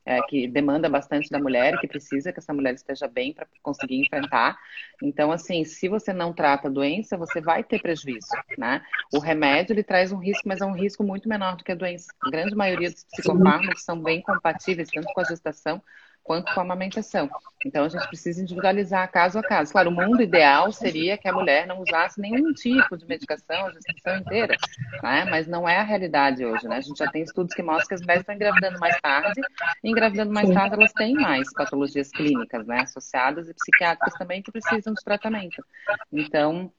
é, 0.07 0.21
que 0.21 0.47
demanda 0.47 0.87
bastante 0.89 1.29
da 1.29 1.37
mulher 1.37 1.77
que 1.81 1.87
precisa 1.87 2.31
que 2.31 2.39
essa 2.39 2.53
mulher 2.53 2.73
esteja 2.73 3.09
bem 3.09 3.33
para 3.33 3.45
conseguir 3.61 3.99
enfrentar. 3.99 4.57
Então, 5.03 5.33
assim, 5.33 5.65
se 5.65 5.89
você 5.89 6.13
não 6.13 6.31
trata 6.31 6.69
a 6.69 6.71
doença, 6.71 7.17
você 7.17 7.41
vai 7.41 7.61
ter 7.61 7.81
prejuízo, 7.81 8.29
né? 8.57 8.81
O 9.13 9.19
remédio, 9.19 9.73
ele 9.73 9.83
traz 9.83 10.13
um 10.13 10.17
risco, 10.17 10.47
mas 10.47 10.61
é 10.61 10.65
um 10.65 10.71
risco 10.71 11.03
muito 11.03 11.27
menor 11.27 11.57
do 11.57 11.63
que 11.63 11.73
a 11.73 11.75
doença. 11.75 12.07
A 12.21 12.29
grande 12.29 12.55
maioria 12.55 12.89
dos 12.89 13.03
psicofármacos 13.03 13.83
são 13.83 14.01
bem 14.01 14.21
compatíveis, 14.21 14.89
tanto 14.89 15.11
com 15.13 15.19
a 15.19 15.25
gestação 15.25 15.81
quanto 16.27 16.53
com 16.53 16.59
a 16.59 16.63
amamentação. 16.63 17.29
Então, 17.65 17.85
a 17.85 17.89
gente 17.89 18.05
precisa 18.07 18.41
individualizar 18.41 19.09
caso 19.09 19.39
a 19.39 19.41
caso. 19.41 19.71
Claro, 19.71 19.89
o 19.89 19.93
mundo 19.93 20.21
ideal 20.21 20.71
seria 20.73 21.17
que 21.17 21.27
a 21.27 21.31
mulher 21.31 21.65
não 21.65 21.79
usasse 21.81 22.19
nenhum 22.19 22.53
tipo 22.53 22.97
de 22.97 23.05
medicação 23.07 23.65
a 23.65 23.71
gestação 23.71 24.17
inteira, 24.17 24.55
né? 25.01 25.25
mas 25.25 25.47
não 25.47 25.67
é 25.67 25.77
a 25.77 25.83
realidade 25.83 26.45
hoje. 26.45 26.67
Né? 26.67 26.75
A 26.75 26.81
gente 26.81 26.97
já 26.97 27.09
tem 27.09 27.23
estudos 27.23 27.55
que 27.55 27.63
mostram 27.63 27.87
que 27.87 27.93
as 27.95 28.01
mulheres 28.01 28.21
estão 28.21 28.35
engravidando 28.35 28.77
mais 28.77 28.99
tarde, 28.99 29.41
e 29.81 29.89
engravidando 29.89 30.33
mais 30.33 30.49
tarde 30.49 30.75
elas 30.75 30.93
têm 30.93 31.13
mais 31.15 31.51
patologias 31.53 32.11
clínicas 32.11 32.67
né? 32.67 32.81
associadas 32.81 33.47
e 33.47 33.53
psiquiátricas 33.53 34.13
também 34.15 34.43
que 34.43 34.51
precisam 34.51 34.93
de 34.93 35.03
tratamento. 35.03 35.63
Então, 36.11 36.69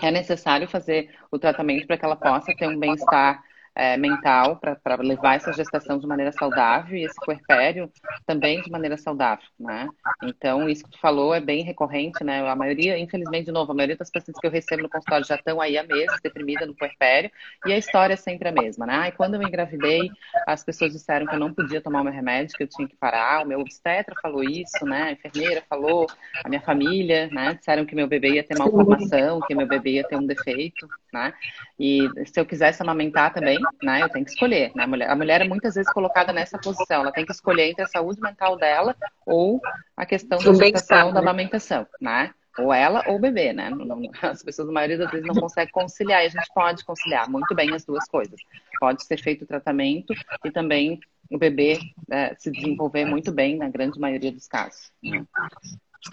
é 0.00 0.10
necessário 0.10 0.66
fazer 0.66 1.10
o 1.30 1.38
tratamento 1.38 1.86
para 1.86 1.98
que 1.98 2.04
ela 2.04 2.16
possa 2.16 2.54
ter 2.56 2.66
um 2.66 2.78
bem-estar 2.78 3.42
é, 3.78 3.96
mental 3.96 4.56
para 4.56 4.96
levar 5.00 5.36
essa 5.36 5.52
gestação 5.52 6.00
de 6.00 6.06
maneira 6.06 6.32
saudável 6.32 6.98
e 6.98 7.04
esse 7.04 7.14
puerpério 7.24 7.88
também 8.26 8.60
de 8.60 8.68
maneira 8.72 8.96
saudável, 8.96 9.46
né? 9.58 9.88
Então, 10.24 10.68
isso 10.68 10.82
que 10.82 10.90
tu 10.90 10.98
falou 10.98 11.32
é 11.32 11.40
bem 11.40 11.62
recorrente, 11.62 12.24
né? 12.24 12.40
A 12.48 12.56
maioria, 12.56 12.98
infelizmente, 12.98 13.46
de 13.46 13.52
novo, 13.52 13.70
a 13.70 13.74
maioria 13.76 13.96
das 13.96 14.10
pacientes 14.10 14.40
que 14.40 14.46
eu 14.48 14.50
recebo 14.50 14.82
no 14.82 14.88
consultório 14.88 15.24
já 15.24 15.36
estão 15.36 15.60
aí 15.60 15.78
há 15.78 15.84
meses, 15.84 16.18
deprimida 16.20 16.66
no 16.66 16.74
puerpério, 16.74 17.30
e 17.66 17.72
a 17.72 17.78
história 17.78 18.14
é 18.14 18.16
sempre 18.16 18.48
a 18.48 18.52
mesma, 18.52 18.84
né? 18.84 18.94
Ai, 18.94 19.12
quando 19.12 19.34
eu 19.34 19.42
engravidei, 19.42 20.10
as 20.44 20.64
pessoas 20.64 20.92
disseram 20.92 21.26
que 21.26 21.36
eu 21.36 21.38
não 21.38 21.54
podia 21.54 21.80
tomar 21.80 22.00
o 22.00 22.04
meu 22.04 22.12
remédio, 22.12 22.56
que 22.56 22.64
eu 22.64 22.68
tinha 22.68 22.88
que 22.88 22.96
parar, 22.96 23.44
o 23.44 23.46
meu 23.46 23.60
obstetra 23.60 24.12
falou 24.20 24.42
isso, 24.42 24.84
né? 24.84 25.02
A 25.04 25.12
enfermeira 25.12 25.62
falou, 25.70 26.08
a 26.44 26.48
minha 26.48 26.60
família, 26.60 27.28
né? 27.28 27.54
Disseram 27.54 27.86
que 27.86 27.94
meu 27.94 28.08
bebê 28.08 28.30
ia 28.30 28.42
ter 28.42 28.58
malformação, 28.58 29.40
que 29.46 29.54
meu 29.54 29.68
bebê 29.68 29.90
ia 29.92 30.04
ter 30.04 30.16
um 30.16 30.26
defeito, 30.26 30.88
né? 31.12 31.32
E 31.78 32.08
se 32.26 32.40
eu 32.40 32.44
quisesse 32.44 32.82
amamentar 32.82 33.32
também, 33.32 33.60
né? 33.82 34.02
Eu 34.02 34.08
tenho 34.08 34.24
que 34.24 34.30
escolher. 34.30 34.72
Né? 34.74 34.84
A, 34.84 34.86
mulher, 34.86 35.10
a 35.10 35.16
mulher 35.16 35.40
é 35.40 35.44
muitas 35.44 35.74
vezes 35.74 35.92
colocada 35.92 36.32
nessa 36.32 36.58
posição. 36.58 37.02
Ela 37.02 37.12
tem 37.12 37.24
que 37.24 37.32
escolher 37.32 37.70
entre 37.70 37.84
a 37.84 37.88
saúde 37.88 38.20
mental 38.20 38.56
dela 38.56 38.96
ou 39.26 39.60
a 39.96 40.06
questão 40.06 40.38
da 40.38 40.52
gestação, 40.52 41.08
da 41.08 41.20
né? 41.20 41.20
amamentação, 41.20 41.86
né? 42.00 42.32
Ou 42.58 42.72
ela 42.72 43.04
ou 43.06 43.16
o 43.16 43.20
bebê, 43.20 43.52
né? 43.52 43.70
As 44.22 44.42
pessoas, 44.42 44.68
a 44.68 44.72
maioria 44.72 44.98
das 44.98 45.10
vezes, 45.10 45.26
não 45.26 45.34
consegue 45.34 45.70
conciliar. 45.70 46.22
E 46.22 46.26
a 46.26 46.30
gente 46.30 46.48
pode 46.54 46.84
conciliar 46.84 47.30
muito 47.30 47.54
bem 47.54 47.72
as 47.72 47.84
duas 47.84 48.04
coisas. 48.06 48.40
Pode 48.80 49.04
ser 49.04 49.20
feito 49.20 49.42
o 49.42 49.46
tratamento 49.46 50.12
e 50.44 50.50
também 50.50 50.98
o 51.30 51.38
bebê 51.38 51.78
é, 52.10 52.34
se 52.36 52.50
desenvolver 52.50 53.04
muito 53.04 53.30
bem 53.30 53.56
na 53.56 53.68
grande 53.68 54.00
maioria 54.00 54.32
dos 54.32 54.48
casos. 54.48 54.90
Né? 55.02 55.24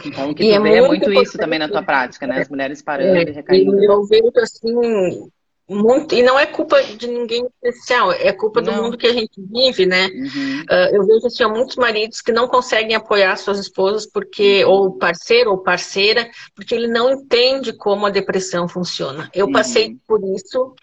Então, 0.04 0.32
o 0.32 0.36
que 0.36 0.44
e 0.44 0.50
tu 0.50 0.56
é 0.56 0.60
vê 0.60 0.78
é 0.78 0.88
muito 0.88 1.12
isso 1.13 1.38
também 1.38 1.60
na 1.60 1.70
tua 1.70 1.84
prática, 1.84 2.26
né? 2.26 2.41
As 2.41 2.50
mulheres 2.50 2.82
parando 2.82 3.18
é, 3.18 3.24
e 3.24 3.32
recaindo. 3.32 3.84
Eu 3.84 4.04
vejo, 4.06 4.32
assim, 4.38 5.32
muito, 5.67 6.13
e 6.13 6.21
não 6.21 6.38
é 6.38 6.45
culpa 6.45 6.82
de 6.84 7.08
ninguém 7.08 7.47
especial, 7.63 8.12
é 8.12 8.32
culpa 8.32 8.62
não. 8.62 8.73
do 8.73 8.84
mundo 8.84 8.97
que 8.97 9.08
a 9.08 9.13
gente 9.13 9.34
vive, 9.38 9.88
né? 9.88 10.08
Uhum. 10.08 10.62
Uh, 10.62 10.95
eu 10.95 11.06
vejo 11.06 11.25
assim, 11.25 11.45
muitos 11.45 11.75
maridos 11.75 12.21
que 12.21 12.32
não 12.32 12.47
conseguem 12.47 12.95
apoiar 12.95 13.36
suas 13.36 13.58
esposas 13.58 14.06
porque, 14.06 14.63
uhum. 14.63 14.71
ou 14.71 14.97
parceiro 14.97 15.49
ou 15.49 15.58
parceira, 15.58 16.30
porque 16.56 16.75
ele 16.75 16.88
não 16.88 17.12
entende 17.12 17.73
como 17.73 18.06
a 18.06 18.12
depressão 18.12 18.67
funciona. 18.67 19.30
Eu 19.34 19.47
uhum. 19.47 19.54
passei 19.54 19.97
por 20.08 20.21
isso. 20.36 20.75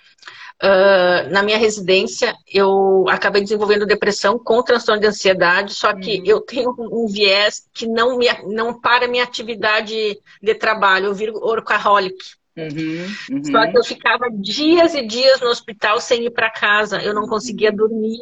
uh, 0.62 1.30
na 1.30 1.44
minha 1.44 1.58
residência, 1.58 2.34
eu 2.52 3.04
acabei 3.08 3.42
desenvolvendo 3.42 3.86
depressão 3.86 4.36
com 4.36 4.62
transtorno 4.64 5.00
de 5.00 5.06
ansiedade, 5.06 5.74
só 5.74 5.94
que 5.94 6.18
uhum. 6.18 6.24
eu 6.26 6.40
tenho 6.40 6.74
um 6.76 7.06
viés 7.06 7.68
que 7.72 7.86
não, 7.86 8.18
me, 8.18 8.26
não 8.48 8.80
para 8.80 9.06
minha 9.06 9.22
atividade 9.22 10.18
de 10.42 10.54
trabalho, 10.56 11.06
eu 11.06 11.14
viro 11.14 11.34
orcaholic. 11.36 12.16
Uhum, 12.56 13.06
uhum. 13.30 13.44
Só 13.44 13.70
que 13.70 13.78
eu 13.78 13.84
ficava 13.84 14.30
dias 14.30 14.94
e 14.94 15.06
dias 15.06 15.40
no 15.40 15.48
hospital 15.48 16.00
sem 16.00 16.24
ir 16.26 16.30
para 16.30 16.50
casa, 16.50 17.02
eu 17.02 17.14
não 17.14 17.26
conseguia 17.26 17.72
dormir, 17.72 18.18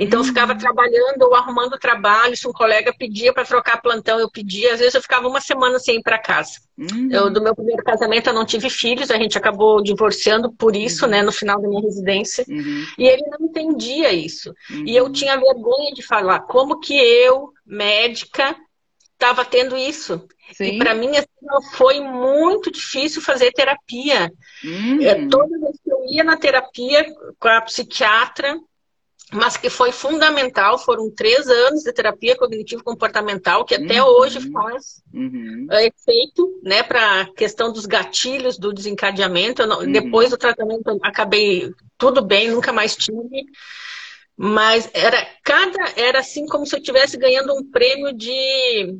então 0.00 0.20
eu 0.20 0.24
ficava 0.24 0.52
uhum. 0.52 0.58
trabalhando 0.58 1.22
ou 1.22 1.34
arrumando 1.34 1.78
trabalho. 1.78 2.36
Se 2.36 2.48
um 2.48 2.52
colega 2.52 2.92
pedia 2.96 3.32
para 3.32 3.44
trocar 3.44 3.80
plantão, 3.80 4.18
eu 4.18 4.30
pedia. 4.30 4.72
Às 4.72 4.80
vezes 4.80 4.94
eu 4.94 5.02
ficava 5.02 5.28
uma 5.28 5.40
semana 5.40 5.78
sem 5.78 5.98
ir 5.98 6.02
para 6.02 6.18
casa. 6.18 6.60
Uhum. 6.76 7.08
Eu, 7.12 7.30
do 7.30 7.40
meu 7.40 7.54
primeiro 7.54 7.82
casamento 7.84 8.28
eu 8.28 8.34
não 8.34 8.44
tive 8.44 8.68
filhos, 8.68 9.10
a 9.10 9.16
gente 9.16 9.38
acabou 9.38 9.82
divorciando 9.82 10.52
por 10.52 10.74
isso, 10.74 11.04
uhum. 11.04 11.10
né, 11.12 11.22
no 11.22 11.30
final 11.30 11.60
da 11.60 11.68
minha 11.68 11.82
residência. 11.82 12.44
Uhum. 12.48 12.84
E 12.98 13.06
ele 13.06 13.22
não 13.28 13.46
entendia 13.46 14.12
isso. 14.12 14.52
E 14.84 14.96
eu 14.96 15.04
uhum. 15.04 15.12
tinha 15.12 15.36
vergonha 15.38 15.92
de 15.94 16.02
falar 16.02 16.40
como 16.40 16.80
que 16.80 16.94
eu, 16.94 17.52
médica, 17.64 18.56
estava 19.12 19.44
tendo 19.44 19.76
isso. 19.76 20.26
Sim. 20.52 20.64
E 20.64 20.78
para 20.78 20.94
mim 20.94 21.16
assim, 21.16 21.28
foi 21.72 22.00
muito 22.00 22.70
difícil 22.70 23.22
fazer 23.22 23.52
terapia. 23.52 24.30
É, 25.02 25.26
toda 25.28 25.58
vez 25.58 25.78
que 25.82 25.90
eu 25.90 26.04
ia 26.08 26.24
na 26.24 26.36
terapia 26.36 27.06
com 27.38 27.48
a 27.48 27.60
psiquiatra, 27.62 28.58
mas 29.32 29.56
que 29.56 29.68
foi 29.68 29.90
fundamental. 29.90 30.78
Foram 30.78 31.10
três 31.10 31.48
anos 31.48 31.82
de 31.82 31.92
terapia 31.92 32.36
cognitivo-comportamental, 32.36 33.64
que 33.64 33.74
até 33.74 34.02
uhum. 34.02 34.08
hoje 34.08 34.52
faz 34.52 35.02
uhum. 35.12 35.66
É, 35.70 35.86
efeito 35.86 36.60
né, 36.62 36.82
para 36.82 37.22
a 37.22 37.34
questão 37.34 37.72
dos 37.72 37.86
gatilhos 37.86 38.58
do 38.58 38.72
desencadeamento. 38.72 39.66
Não, 39.66 39.80
uhum. 39.80 39.90
Depois 39.90 40.30
do 40.30 40.38
tratamento, 40.38 40.98
acabei 41.02 41.70
tudo 41.98 42.22
bem, 42.22 42.50
nunca 42.50 42.72
mais 42.72 42.94
tive. 42.94 43.44
Mas 44.36 44.90
era 44.92 45.26
cada 45.44 45.78
era 45.96 46.18
assim 46.18 46.46
como 46.46 46.66
se 46.66 46.74
eu 46.74 46.80
estivesse 46.80 47.16
ganhando 47.16 47.54
um 47.54 47.70
prêmio 47.70 48.12
de 48.12 48.98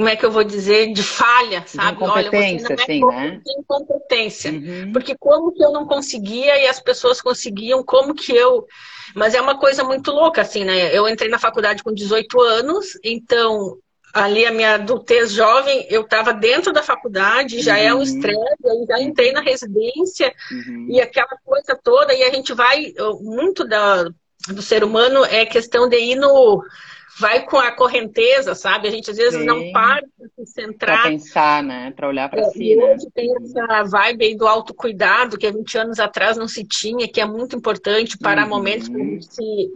como 0.00 0.08
é 0.08 0.16
que 0.16 0.24
eu 0.24 0.30
vou 0.30 0.42
dizer, 0.42 0.94
de 0.94 1.02
falha, 1.02 1.62
sabe? 1.66 1.98
De 1.98 2.04
Olha, 2.04 2.30
você 2.30 2.30
não 2.30 2.70
é 2.70 2.74
assim, 2.74 3.04
né? 3.04 3.40
De 3.44 3.52
incompetência. 3.60 4.50
Uhum. 4.50 4.92
Porque 4.94 5.14
como 5.14 5.52
que 5.52 5.62
eu 5.62 5.70
não 5.72 5.84
conseguia 5.84 6.58
e 6.58 6.66
as 6.66 6.80
pessoas 6.80 7.20
conseguiam, 7.20 7.84
como 7.84 8.14
que 8.14 8.34
eu... 8.34 8.66
Mas 9.14 9.34
é 9.34 9.40
uma 9.42 9.58
coisa 9.58 9.84
muito 9.84 10.10
louca, 10.10 10.40
assim, 10.40 10.64
né? 10.64 10.96
Eu 10.96 11.06
entrei 11.06 11.28
na 11.28 11.38
faculdade 11.38 11.82
com 11.82 11.92
18 11.92 12.40
anos, 12.40 12.98
então 13.04 13.76
ali 14.14 14.46
a 14.46 14.50
minha 14.50 14.76
adultez 14.76 15.32
jovem, 15.32 15.86
eu 15.90 16.00
estava 16.00 16.32
dentro 16.32 16.72
da 16.72 16.82
faculdade, 16.82 17.60
já 17.60 17.74
uhum. 17.74 17.82
é 17.82 17.94
um 17.94 18.02
estresse, 18.02 18.56
eu 18.64 18.86
já 18.88 19.00
entrei 19.02 19.32
na 19.32 19.42
residência 19.42 20.32
uhum. 20.50 20.86
e 20.88 20.98
aquela 20.98 21.36
coisa 21.44 21.78
toda, 21.84 22.14
e 22.14 22.22
a 22.22 22.30
gente 22.30 22.54
vai, 22.54 22.94
muito 23.20 23.68
da, 23.68 24.04
do 24.48 24.62
ser 24.62 24.82
humano 24.82 25.26
é 25.26 25.44
questão 25.44 25.90
de 25.90 25.98
ir 25.98 26.16
no 26.16 26.64
vai 27.20 27.44
com 27.44 27.58
a 27.58 27.70
correnteza, 27.70 28.54
sabe? 28.54 28.88
A 28.88 28.90
gente 28.90 29.10
às 29.10 29.16
vezes 29.18 29.38
Sim. 29.38 29.46
não 29.46 29.70
para 29.70 30.02
para 30.18 30.28
se 30.34 30.52
centrar. 30.52 31.02
Para 31.02 31.10
pensar, 31.10 31.62
né? 31.62 31.92
Para 31.94 32.08
olhar 32.08 32.28
para 32.30 32.40
é, 32.40 32.44
si, 32.46 32.74
né? 32.74 32.94
Hoje 32.94 33.06
tem 33.14 33.30
essa 33.36 33.84
vibe 33.84 34.24
aí 34.24 34.34
do 34.34 34.48
autocuidado 34.48 35.36
que 35.36 35.46
há 35.46 35.52
20 35.52 35.78
anos 35.78 36.00
atrás 36.00 36.38
não 36.38 36.48
se 36.48 36.64
tinha, 36.64 37.06
que 37.06 37.20
é 37.20 37.26
muito 37.26 37.54
importante 37.54 38.16
para 38.16 38.42
uhum. 38.42 38.48
momentos 38.48 38.88
para 38.88 39.00
a 39.00 39.04
gente 39.04 39.26
se 39.26 39.70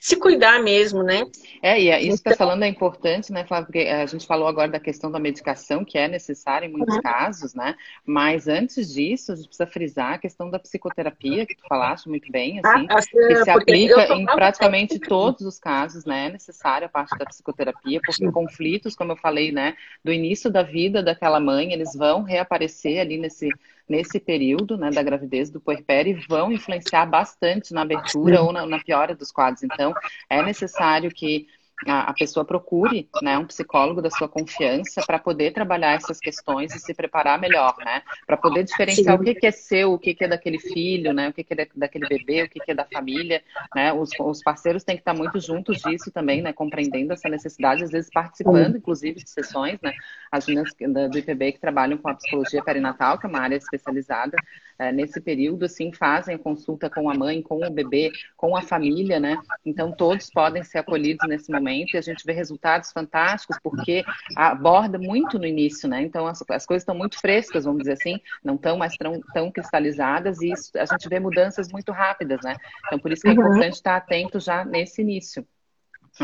se 0.00 0.16
cuidar 0.16 0.62
mesmo, 0.62 1.02
né? 1.02 1.22
É, 1.62 1.80
e 1.80 1.88
é, 1.90 2.00
isso 2.00 2.22
que 2.22 2.28
está 2.28 2.30
então 2.32 2.46
falando 2.46 2.62
é 2.62 2.68
importante, 2.68 3.32
né, 3.32 3.44
Flávia? 3.44 3.66
Porque 3.66 3.88
a 3.88 4.06
gente 4.06 4.26
falou 4.26 4.48
agora 4.48 4.70
da 4.70 4.80
questão 4.80 5.10
da 5.10 5.18
medicação, 5.18 5.84
que 5.84 5.98
é 5.98 6.08
necessária 6.08 6.66
em 6.66 6.70
muitos 6.70 6.96
uhum. 6.96 7.02
casos, 7.02 7.54
né? 7.54 7.74
Mas 8.04 8.48
antes 8.48 8.92
disso, 8.92 9.32
a 9.32 9.36
gente 9.36 9.48
precisa 9.48 9.66
frisar 9.66 10.14
a 10.14 10.18
questão 10.18 10.50
da 10.50 10.58
psicoterapia, 10.58 11.46
que 11.46 11.54
tu 11.54 11.62
falaste 11.68 12.08
muito 12.08 12.30
bem, 12.32 12.60
assim, 12.64 12.86
ah, 12.88 13.00
que 13.00 13.44
se 13.44 13.50
aplica 13.50 14.14
em 14.14 14.24
praticamente 14.24 14.98
todos 14.98 15.42
os 15.42 15.58
casos, 15.58 16.04
né? 16.04 16.26
É 16.26 16.30
necessária 16.30 16.86
a 16.86 16.90
parte 16.90 17.16
da 17.18 17.24
psicoterapia, 17.24 18.00
porque 18.04 18.30
conflitos, 18.30 18.96
como 18.96 19.12
eu 19.12 19.16
falei, 19.16 19.52
né, 19.52 19.74
do 20.04 20.12
início 20.12 20.50
da 20.50 20.62
vida 20.62 21.02
daquela 21.02 21.40
mãe, 21.40 21.72
eles 21.72 21.94
vão 21.94 22.22
reaparecer 22.22 23.00
ali 23.00 23.18
nesse 23.18 23.48
nesse 23.90 24.20
período 24.20 24.76
né, 24.76 24.88
da 24.88 25.02
gravidez 25.02 25.50
do 25.50 25.60
puerpério 25.60 26.16
e 26.16 26.26
vão 26.28 26.52
influenciar 26.52 27.04
bastante 27.06 27.74
na 27.74 27.82
abertura 27.82 28.40
ou 28.40 28.52
na, 28.52 28.64
na 28.64 28.78
piora 28.78 29.16
dos 29.16 29.32
quadros. 29.32 29.64
Então, 29.64 29.92
é 30.28 30.40
necessário 30.40 31.10
que 31.10 31.48
a, 31.86 32.10
a 32.10 32.14
pessoa 32.14 32.44
procure 32.44 33.08
né, 33.22 33.38
um 33.38 33.46
psicólogo 33.46 34.02
da 34.02 34.10
sua 34.10 34.28
confiança 34.28 35.02
para 35.06 35.18
poder 35.18 35.52
trabalhar 35.52 35.94
essas 35.94 36.18
questões 36.18 36.74
e 36.74 36.78
se 36.78 36.94
preparar 36.94 37.40
melhor, 37.40 37.74
né? 37.78 38.02
Para 38.26 38.36
poder 38.36 38.64
diferenciar 38.64 39.16
Sim. 39.16 39.22
o 39.22 39.24
que, 39.24 39.34
que, 39.34 39.46
é 39.46 39.50
seu, 39.50 39.92
o 39.92 39.98
que, 39.98 40.14
que, 40.14 40.24
é 40.24 40.28
daquele 40.28 40.58
filho, 40.58 41.12
né? 41.12 41.28
O 41.28 41.32
que, 41.32 41.42
que 41.42 41.54
é 41.54 41.66
daquele 41.74 42.06
bebê, 42.06 42.42
o 42.42 42.48
que, 42.48 42.60
que 42.60 42.70
é 42.70 42.74
da 42.74 42.84
família, 42.84 43.42
né? 43.74 43.92
Os, 43.92 44.10
os, 44.18 44.42
parceiros 44.42 44.84
têm 44.84 44.96
que 44.96 45.02
estar 45.02 45.14
muito 45.14 45.40
juntos 45.40 45.78
disso 45.78 46.10
também, 46.10 46.42
né? 46.42 46.52
Compreendendo 46.52 47.12
essa 47.12 47.28
necessidade, 47.28 47.84
às 47.84 47.90
vezes 47.90 48.10
participando, 48.12 48.76
inclusive, 48.76 49.22
de 49.22 49.30
sessões, 49.30 49.78
né? 49.82 49.92
As 50.30 50.46
meninas 50.46 50.74
do 51.10 51.18
IPB 51.18 51.52
que 51.52 51.60
trabalham 51.60 51.98
com 51.98 52.08
a 52.08 52.14
psicologia 52.14 52.62
perinatal, 52.62 53.18
que 53.18 53.26
é 53.26 53.28
uma 53.28 53.40
área 53.40 53.56
especializada, 53.56 54.36
é, 54.80 54.90
nesse 54.90 55.20
período, 55.20 55.66
assim, 55.66 55.92
fazem 55.92 56.34
a 56.34 56.38
consulta 56.38 56.88
com 56.88 57.10
a 57.10 57.14
mãe, 57.14 57.42
com 57.42 57.62
o 57.62 57.70
bebê, 57.70 58.10
com 58.34 58.56
a 58.56 58.62
família, 58.62 59.20
né? 59.20 59.36
Então, 59.64 59.92
todos 59.92 60.30
podem 60.30 60.64
ser 60.64 60.78
acolhidos 60.78 61.28
nesse 61.28 61.52
momento 61.52 61.92
e 61.92 61.98
a 61.98 62.00
gente 62.00 62.24
vê 62.24 62.32
resultados 62.32 62.90
fantásticos 62.90 63.58
porque 63.62 64.02
aborda 64.34 64.98
muito 64.98 65.38
no 65.38 65.44
início, 65.44 65.86
né? 65.86 66.00
Então, 66.00 66.26
as, 66.26 66.42
as 66.48 66.64
coisas 66.64 66.80
estão 66.82 66.94
muito 66.94 67.20
frescas, 67.20 67.66
vamos 67.66 67.80
dizer 67.80 67.92
assim, 67.92 68.18
não 68.42 68.54
estão 68.54 68.78
mais 68.78 68.96
tão, 68.96 69.20
tão 69.34 69.52
cristalizadas 69.52 70.40
e 70.40 70.50
isso, 70.50 70.70
a 70.78 70.86
gente 70.86 71.08
vê 71.10 71.20
mudanças 71.20 71.70
muito 71.70 71.92
rápidas, 71.92 72.40
né? 72.42 72.56
Então, 72.86 72.98
por 72.98 73.12
isso 73.12 73.20
que 73.20 73.28
é 73.28 73.32
uhum. 73.32 73.38
importante 73.38 73.74
estar 73.74 73.96
atento 73.96 74.40
já 74.40 74.64
nesse 74.64 75.02
início 75.02 75.46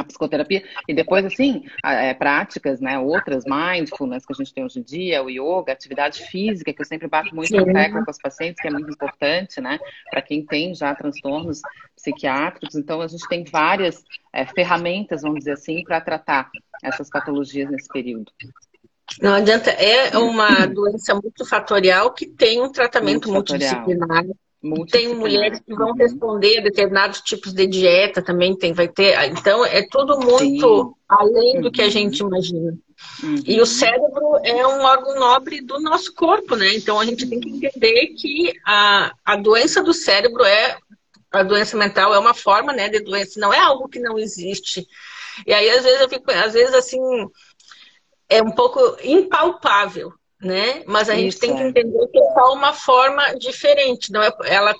a 0.00 0.04
psicoterapia. 0.04 0.62
E 0.88 0.94
depois 0.94 1.24
assim 1.24 1.64
é, 1.85 2.12
práticas 2.14 2.80
né 2.80 2.98
outras 2.98 3.44
mindfulness 3.44 4.24
que 4.24 4.32
a 4.32 4.37
gente 4.37 4.52
tem 4.52 4.64
hoje 4.64 4.80
em 4.80 4.82
dia 4.82 5.22
o 5.22 5.30
yoga 5.30 5.72
atividade 5.72 6.22
física 6.24 6.72
que 6.72 6.80
eu 6.80 6.87
sempre 6.87 7.09
bato 7.09 7.35
muito 7.35 7.54
na 7.54 7.64
tecla 7.64 8.04
com 8.04 8.11
os 8.11 8.18
pacientes 8.18 8.61
que 8.61 8.68
é 8.68 8.70
muito 8.70 8.90
importante 8.90 9.61
né 9.61 9.78
para 10.11 10.22
quem 10.22 10.44
tem 10.44 10.74
já 10.74 10.94
transtornos 10.94 11.61
psiquiátricos. 11.94 12.74
Então 12.76 13.00
a 13.00 13.06
gente 13.06 13.26
tem 13.28 13.44
várias 13.44 14.02
é, 14.32 14.44
ferramentas 14.46 15.22
vamos 15.22 15.40
dizer 15.40 15.52
assim 15.52 15.82
para 15.82 16.00
tratar 16.00 16.50
essas 16.82 17.09
patologias 17.09 17.70
nesse 17.70 17.88
período. 17.88 18.30
Não 19.22 19.35
adianta, 19.35 19.70
é 19.70 20.18
uma 20.18 20.66
doença 20.66 21.14
multifatorial 21.14 22.12
que 22.12 22.26
tem 22.26 22.61
um 22.61 22.70
tratamento 22.70 23.30
multidisciplinar 23.32 24.24
tem 24.90 25.14
mulheres 25.14 25.60
que 25.60 25.74
vão 25.74 25.92
responder 25.92 26.58
a 26.58 26.62
determinados 26.62 27.20
tipos 27.20 27.52
de 27.52 27.66
dieta 27.66 28.22
também, 28.22 28.56
tem, 28.56 28.72
vai 28.72 28.88
ter. 28.88 29.16
Então, 29.30 29.64
é 29.64 29.86
tudo 29.88 30.18
muito 30.18 30.84
Sim. 30.84 30.94
além 31.08 31.60
do 31.60 31.70
que 31.70 31.82
a 31.82 31.84
uhum. 31.84 31.90
gente 31.90 32.20
imagina. 32.20 32.76
Uhum. 33.22 33.42
E 33.46 33.60
o 33.60 33.66
cérebro 33.66 34.38
é 34.42 34.66
um 34.66 34.82
órgão 34.82 35.14
nobre 35.18 35.60
do 35.60 35.78
nosso 35.80 36.12
corpo, 36.14 36.56
né? 36.56 36.74
Então, 36.74 36.98
a 36.98 37.04
gente 37.04 37.28
tem 37.28 37.38
que 37.38 37.50
entender 37.50 38.08
que 38.18 38.52
a, 38.66 39.12
a 39.24 39.36
doença 39.36 39.82
do 39.82 39.92
cérebro 39.92 40.44
é. 40.44 40.76
A 41.30 41.42
doença 41.42 41.76
mental 41.76 42.14
é 42.14 42.18
uma 42.18 42.32
forma 42.32 42.72
né, 42.72 42.88
de 42.88 43.00
doença, 43.00 43.38
não 43.38 43.52
é 43.52 43.58
algo 43.58 43.88
que 43.88 43.98
não 43.98 44.18
existe. 44.18 44.86
E 45.46 45.52
aí, 45.52 45.68
às 45.68 45.84
vezes, 45.84 46.00
eu 46.00 46.08
fico, 46.08 46.30
às 46.30 46.54
vezes, 46.54 46.74
assim, 46.74 46.98
é 48.28 48.42
um 48.42 48.52
pouco 48.52 48.80
impalpável 49.02 50.12
né? 50.40 50.83
Mas 50.87 51.09
a 51.09 51.14
Isso, 51.14 51.22
gente 51.22 51.38
tem 51.38 51.57
que 51.57 51.62
é. 51.62 51.68
entender 51.68 52.07
que 52.09 52.18
é 52.18 52.33
só 52.33 52.53
uma 52.53 52.72
forma 52.72 53.35
diferente, 53.38 54.12
não 54.12 54.22
é? 54.22 54.31
Ela 54.44 54.75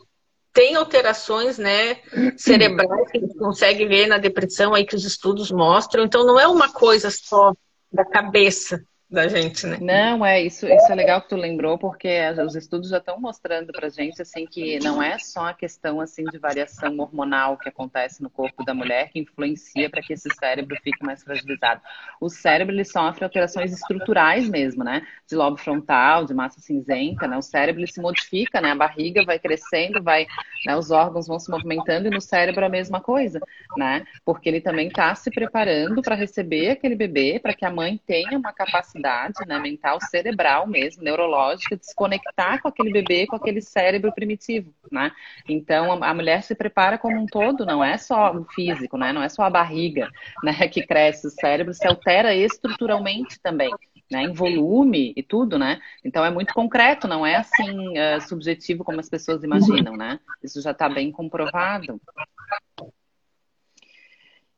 tem 0.53 0.75
alterações, 0.75 1.59
né, 1.59 1.99
cerebrais 2.37 3.11
que 3.11 3.19
a 3.19 3.21
gente 3.21 3.37
consegue 3.37 3.85
ver 3.87 4.07
na 4.07 4.17
depressão 4.17 4.73
aí 4.75 4.87
que 4.87 4.97
os 4.97 5.05
estudos 5.05 5.51
mostram. 5.51 6.05
Então 6.05 6.25
não 6.25 6.41
é 6.41 6.49
uma 6.49 6.73
coisa 6.73 7.11
só 7.11 7.53
da 7.93 8.05
cabeça, 8.05 8.83
da 9.09 9.29
gente, 9.29 9.65
né? 9.69 9.79
Não, 9.81 10.27
é 10.27 10.43
isso, 10.43 10.67
isso 10.67 10.91
é 10.91 10.95
legal 10.95 11.23
que 11.23 11.29
tu 11.29 11.37
lembrou, 11.37 11.79
porque 11.79 12.19
os 12.45 12.57
estudos 12.57 12.91
já 12.91 12.99
estão 12.99 13.21
mostrando 13.21 13.73
pra 13.73 13.89
gente 13.89 14.21
assim 14.21 14.47
que 14.47 14.81
não 14.81 15.01
é 15.01 15.17
só 15.19 15.47
a 15.47 15.55
questão 15.55 16.01
assim 16.01 16.25
de 16.25 16.39
variação 16.39 16.99
hormonal 16.99 17.57
que 17.57 17.69
acontece 17.69 18.21
no 18.21 18.29
corpo 18.29 18.65
da 18.65 18.75
mulher 18.75 19.11
que 19.11 19.21
influencia 19.21 19.89
para 19.89 20.03
que 20.03 20.13
esse 20.13 20.29
cérebro 20.35 20.77
fique 20.83 21.05
mais 21.05 21.23
fragilizado. 21.23 21.81
O 22.21 22.29
cérebro 22.29 22.75
ele 22.75 22.85
sofre 22.85 23.23
alterações 23.23 23.73
estruturais 23.73 24.49
mesmo, 24.49 24.83
né? 24.83 25.07
De 25.29 25.37
lobo 25.37 25.57
frontal, 25.57 26.25
de 26.25 26.35
massa 26.35 26.61
cinzenta, 26.61 27.29
né? 27.29 27.39
O 27.39 27.43
cérebro 27.43 27.83
ele 27.83 27.93
se 27.93 28.01
modifica, 28.01 28.61
né? 28.61 28.73
A 28.73 28.77
barriga 28.77 29.25
vai 29.25 29.39
crescendo, 29.39 30.03
vai, 30.03 30.27
né? 30.65 30.77
os 30.77 30.91
órgãos 30.91 31.29
vão 31.29 31.39
se 31.39 31.49
movimentando 31.49 32.09
e 32.09 32.11
no 32.11 32.21
cérebro 32.21 32.65
a 32.67 32.69
mesma 32.69 33.01
coisa, 33.01 33.39
né? 33.77 34.05
Porque 34.25 34.49
ele 34.49 34.61
também 34.61 34.89
está 34.89 35.15
se 35.15 35.31
preparando 35.31 36.03
para 36.03 36.17
receber 36.17 36.71
aquele 36.71 36.97
bebê, 36.97 37.39
para 37.41 37.55
que 37.55 37.65
a 37.65 37.71
mãe 37.71 38.01
tenha 38.05 38.37
uma 38.37 38.53
capacidade 38.53 38.96
capacidade 38.97 39.47
né, 39.47 39.59
mental, 39.59 39.99
cerebral 40.01 40.67
mesmo, 40.67 41.03
neurológica, 41.03 41.77
de 41.77 41.87
se 41.87 41.95
conectar 41.95 42.61
com 42.61 42.69
aquele 42.69 42.93
bebê, 42.93 43.27
com 43.27 43.37
aquele 43.37 43.61
cérebro 43.61 44.13
primitivo, 44.13 44.73
né? 44.91 45.13
Então, 45.49 46.03
a, 46.03 46.15
mulher 46.15 46.43
se 46.43 46.55
prepara 46.55 46.99
como 46.99 47.21
um 47.21 47.27
todo, 47.27 47.67
não 47.67 47.85
é 47.85 47.99
só 47.99 48.35
o 48.35 48.45
físico, 48.45 48.97
né? 48.97 49.13
Não 49.13 49.23
é 49.23 49.29
só 49.29 49.43
a 49.43 49.51
barriga, 49.51 50.09
né, 50.43 50.67
que 50.69 50.87
cresce, 50.87 51.27
o 51.27 51.31
cérebro 51.31 51.75
se 51.75 51.87
altera 51.87 52.35
estruturalmente 52.35 53.39
também. 53.41 53.71
né, 54.09 54.23
em 54.23 54.33
volume 54.33 55.13
e 55.17 55.23
tudo, 55.23 55.59
né? 55.59 55.81
Então 56.05 56.25
é 56.25 56.31
muito 56.31 56.55
concreto, 56.55 57.09
não 57.09 57.27
é 57.27 57.35
assim 57.35 57.99
uh, 57.99 58.21
subjetivo 58.21 58.85
como 58.85 59.01
as 59.01 59.09
pessoas 59.09 59.43
imaginam, 59.43 59.97
né? 59.97 60.21
Isso 60.45 60.63
já 60.63 60.71
está 60.71 60.89
bem 60.89 61.11
comprovado. 61.11 62.01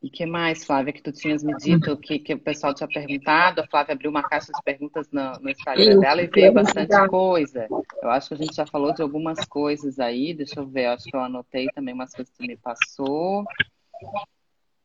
E 0.01 0.09
que 0.09 0.25
mais, 0.25 0.65
Flávia, 0.65 0.92
que 0.92 1.03
tu 1.03 1.11
tinhas 1.11 1.42
me 1.42 1.57
dito 1.57 1.96
que, 1.96 2.21
que 2.21 2.35
o 2.35 2.38
pessoal 2.38 2.73
tinha 2.73 2.87
perguntado? 2.87 3.61
A 3.61 3.67
Flávia 3.67 3.94
abriu 3.94 4.11
uma 4.11 4.23
caixa 4.23 4.53
de 4.53 4.63
perguntas 4.63 5.09
no, 5.11 5.33
no 5.40 5.51
Instagram 5.51 5.99
dela 5.99 6.23
e 6.23 6.29
veio 6.29 6.53
bastante 6.53 7.09
coisa. 7.09 7.67
Eu 8.01 8.11
acho 8.11 8.29
que 8.29 8.35
a 8.35 8.37
gente 8.37 8.55
já 8.55 8.65
falou 8.65 8.94
de 8.94 9.03
algumas 9.03 9.44
coisas 9.46 9.99
aí. 9.99 10.33
Deixa 10.33 10.61
eu 10.61 10.67
ver, 10.67 10.87
acho 10.87 11.05
que 11.05 11.17
eu 11.17 11.21
anotei 11.21 11.67
também 11.75 11.94
umas 11.94 12.13
coisas 12.13 12.33
que 12.33 12.38
tu 12.38 12.46
me 12.46 12.57
passou. 12.57 13.44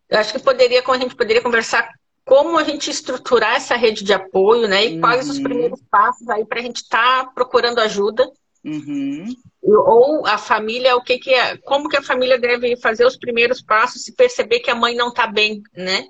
Eu 0.09 0.17
acho 0.19 0.33
que 0.33 0.39
poderia, 0.39 0.83
a 0.83 0.97
gente 0.97 1.15
poderia 1.15 1.43
conversar 1.43 1.93
como 2.25 2.57
a 2.57 2.63
gente 2.63 2.89
estruturar 2.89 3.55
essa 3.55 3.75
rede 3.75 4.03
de 4.03 4.13
apoio, 4.13 4.67
né? 4.67 4.85
E 4.85 4.95
uhum. 4.95 5.01
quais 5.01 5.29
os 5.29 5.39
primeiros 5.39 5.81
passos 5.91 6.27
aí 6.27 6.43
para 6.43 6.59
a 6.59 6.63
gente 6.63 6.77
estar 6.77 7.25
tá 7.25 7.31
procurando 7.31 7.79
ajuda. 7.79 8.27
Uhum. 8.63 9.25
Ou 9.61 10.25
a 10.25 10.37
família, 10.37 10.95
o 10.95 11.01
que, 11.01 11.17
que 11.17 11.33
é, 11.33 11.57
como 11.57 11.89
que 11.89 11.97
a 11.97 12.03
família 12.03 12.39
deve 12.39 12.77
fazer 12.77 13.05
os 13.05 13.17
primeiros 13.17 13.61
passos 13.61 14.03
se 14.03 14.15
perceber 14.15 14.59
que 14.59 14.71
a 14.71 14.75
mãe 14.75 14.95
não 14.95 15.09
está 15.09 15.27
bem, 15.27 15.61
né? 15.75 16.05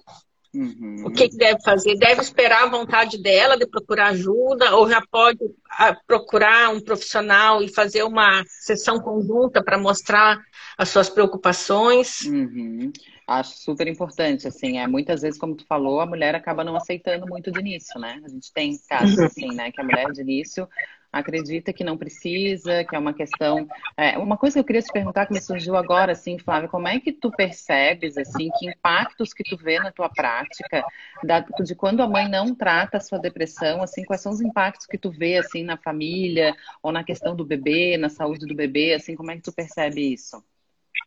Uhum. 0.54 1.06
O 1.08 1.12
que, 1.12 1.30
que, 1.30 1.36
deve 1.36 1.60
fazer? 1.64 1.96
Deve 1.96 2.22
esperar 2.22 2.64
a 2.64 2.70
vontade 2.70 3.20
dela 3.20 3.58
de 3.58 3.66
procurar 3.66 4.10
ajuda, 4.10 4.76
ou 4.76 4.88
já 4.88 5.02
pode 5.10 5.40
ah, 5.68 5.98
procurar 6.06 6.70
um 6.70 6.80
profissional 6.80 7.64
e 7.64 7.74
fazer 7.74 8.04
uma 8.04 8.44
sessão 8.48 9.00
conjunta 9.00 9.64
para 9.64 9.80
mostrar 9.80 10.40
as 10.78 10.90
suas 10.90 11.10
preocupações. 11.10 12.22
Uhum. 12.22 12.92
Acho 13.28 13.58
super 13.58 13.88
importante, 13.88 14.48
assim, 14.48 14.78
é 14.78 14.86
muitas 14.86 15.22
vezes, 15.22 15.40
como 15.40 15.56
tu 15.56 15.66
falou, 15.66 16.02
a 16.02 16.06
mulher 16.06 16.36
acaba 16.36 16.64
não 16.64 16.76
aceitando 16.76 17.26
muito 17.26 17.52
de 17.52 17.60
início, 17.60 18.00
né? 18.00 18.22
A 18.24 18.30
gente 18.30 18.54
tem 18.54 18.78
casos 18.88 19.18
uhum. 19.18 19.26
assim, 19.26 19.48
né, 19.56 19.72
que 19.72 19.82
a 19.82 19.84
mulher 19.84 20.12
de 20.12 20.22
início 20.22 20.68
acredita 21.14 21.72
que 21.72 21.84
não 21.84 21.96
precisa, 21.96 22.84
que 22.84 22.96
é 22.96 23.00
uma 23.00 23.14
questão. 23.14 23.68
É, 23.96 24.18
uma 24.18 24.36
coisa 24.36 24.56
que 24.56 24.60
eu 24.60 24.64
queria 24.64 24.82
te 24.82 24.92
perguntar 24.92 25.28
que 25.28 25.34
me 25.34 25.42
surgiu 25.42 25.76
agora, 25.76 26.14
assim, 26.14 26.40
Flávia, 26.40 26.68
como 26.68 26.88
é 26.88 27.00
que 27.00 27.14
tu 27.14 27.32
percebes, 27.32 28.18
assim, 28.18 28.50
que 28.58 28.68
impactos 28.68 29.34
que 29.34 29.44
tu 29.44 29.56
vê 29.56 29.80
na 29.80 29.92
tua 29.92 30.10
prática 30.10 30.84
da, 31.24 31.40
de 31.40 31.76
quando 31.76 32.02
a 32.02 32.08
mãe 32.08 32.28
não 32.28 32.56
trata 32.56 32.98
a 32.98 33.02
sua 33.02 33.20
depressão, 33.20 33.84
assim, 33.84 34.04
quais 34.04 34.22
são 34.22 34.32
os 34.32 34.42
impactos 34.42 34.88
que 34.88 34.98
tu 34.98 35.12
vê, 35.12 35.38
assim, 35.38 35.64
na 35.64 35.78
família 35.78 36.56
ou 36.82 36.92
na 36.92 37.04
questão 37.04 37.36
do 37.36 37.46
bebê, 37.46 37.96
na 37.96 38.10
saúde 38.10 38.46
do 38.48 38.56
bebê, 38.56 38.94
assim, 38.94 39.16
como 39.16 39.32
é 39.32 39.36
que 39.36 39.44
tu 39.44 39.54
percebe 39.54 40.14
isso? 40.14 40.44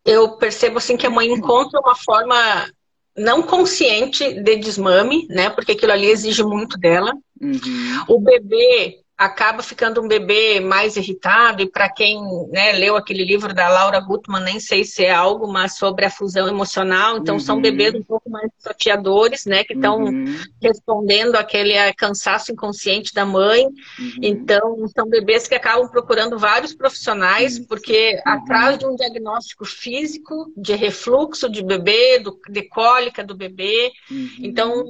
eu 0.06 0.36
percebo 0.36 0.78
assim 0.78 0.96
que 0.96 1.06
a 1.06 1.10
mãe 1.10 1.28
encontra 1.28 1.80
uma 1.80 1.96
forma 1.96 2.70
não 3.16 3.42
consciente 3.42 4.40
de 4.40 4.56
desmame, 4.56 5.26
né? 5.28 5.50
Porque 5.50 5.72
aquilo 5.72 5.92
ali 5.92 6.06
exige 6.06 6.44
muito 6.44 6.78
dela. 6.78 7.12
Uhum. 7.40 8.04
O 8.08 8.20
bebê 8.20 9.00
acaba 9.16 9.62
ficando 9.62 10.02
um 10.02 10.08
bebê 10.08 10.60
mais 10.60 10.96
irritado, 10.96 11.62
e 11.62 11.70
para 11.70 11.88
quem 11.88 12.20
né, 12.50 12.72
leu 12.72 12.96
aquele 12.96 13.24
livro 13.24 13.54
da 13.54 13.68
Laura 13.68 13.98
Gutman, 13.98 14.42
nem 14.42 14.60
sei 14.60 14.84
se 14.84 15.04
é 15.04 15.10
algo, 15.10 15.50
mas 15.50 15.78
sobre 15.78 16.04
a 16.04 16.10
fusão 16.10 16.46
emocional, 16.46 17.16
então 17.16 17.36
uhum. 17.36 17.40
são 17.40 17.60
bebês 17.60 17.94
um 17.94 18.02
pouco 18.02 18.28
mais 18.28 18.50
desafiadores, 18.58 19.46
né, 19.46 19.64
que 19.64 19.72
estão 19.72 20.04
uhum. 20.04 20.36
respondendo 20.62 21.36
aquele 21.36 21.74
cansaço 21.94 22.52
inconsciente 22.52 23.14
da 23.14 23.24
mãe, 23.24 23.64
uhum. 23.64 24.18
então 24.22 24.86
são 24.94 25.08
bebês 25.08 25.48
que 25.48 25.54
acabam 25.54 25.88
procurando 25.88 26.38
vários 26.38 26.74
profissionais, 26.74 27.58
porque 27.58 28.20
uhum. 28.26 28.32
atrás 28.32 28.78
de 28.78 28.86
um 28.86 28.94
diagnóstico 28.94 29.64
físico, 29.64 30.52
de 30.54 30.74
refluxo 30.74 31.48
de 31.48 31.62
bebê, 31.62 32.18
do, 32.18 32.38
de 32.50 32.62
cólica 32.68 33.24
do 33.24 33.34
bebê, 33.34 33.92
uhum. 34.10 34.28
então 34.40 34.84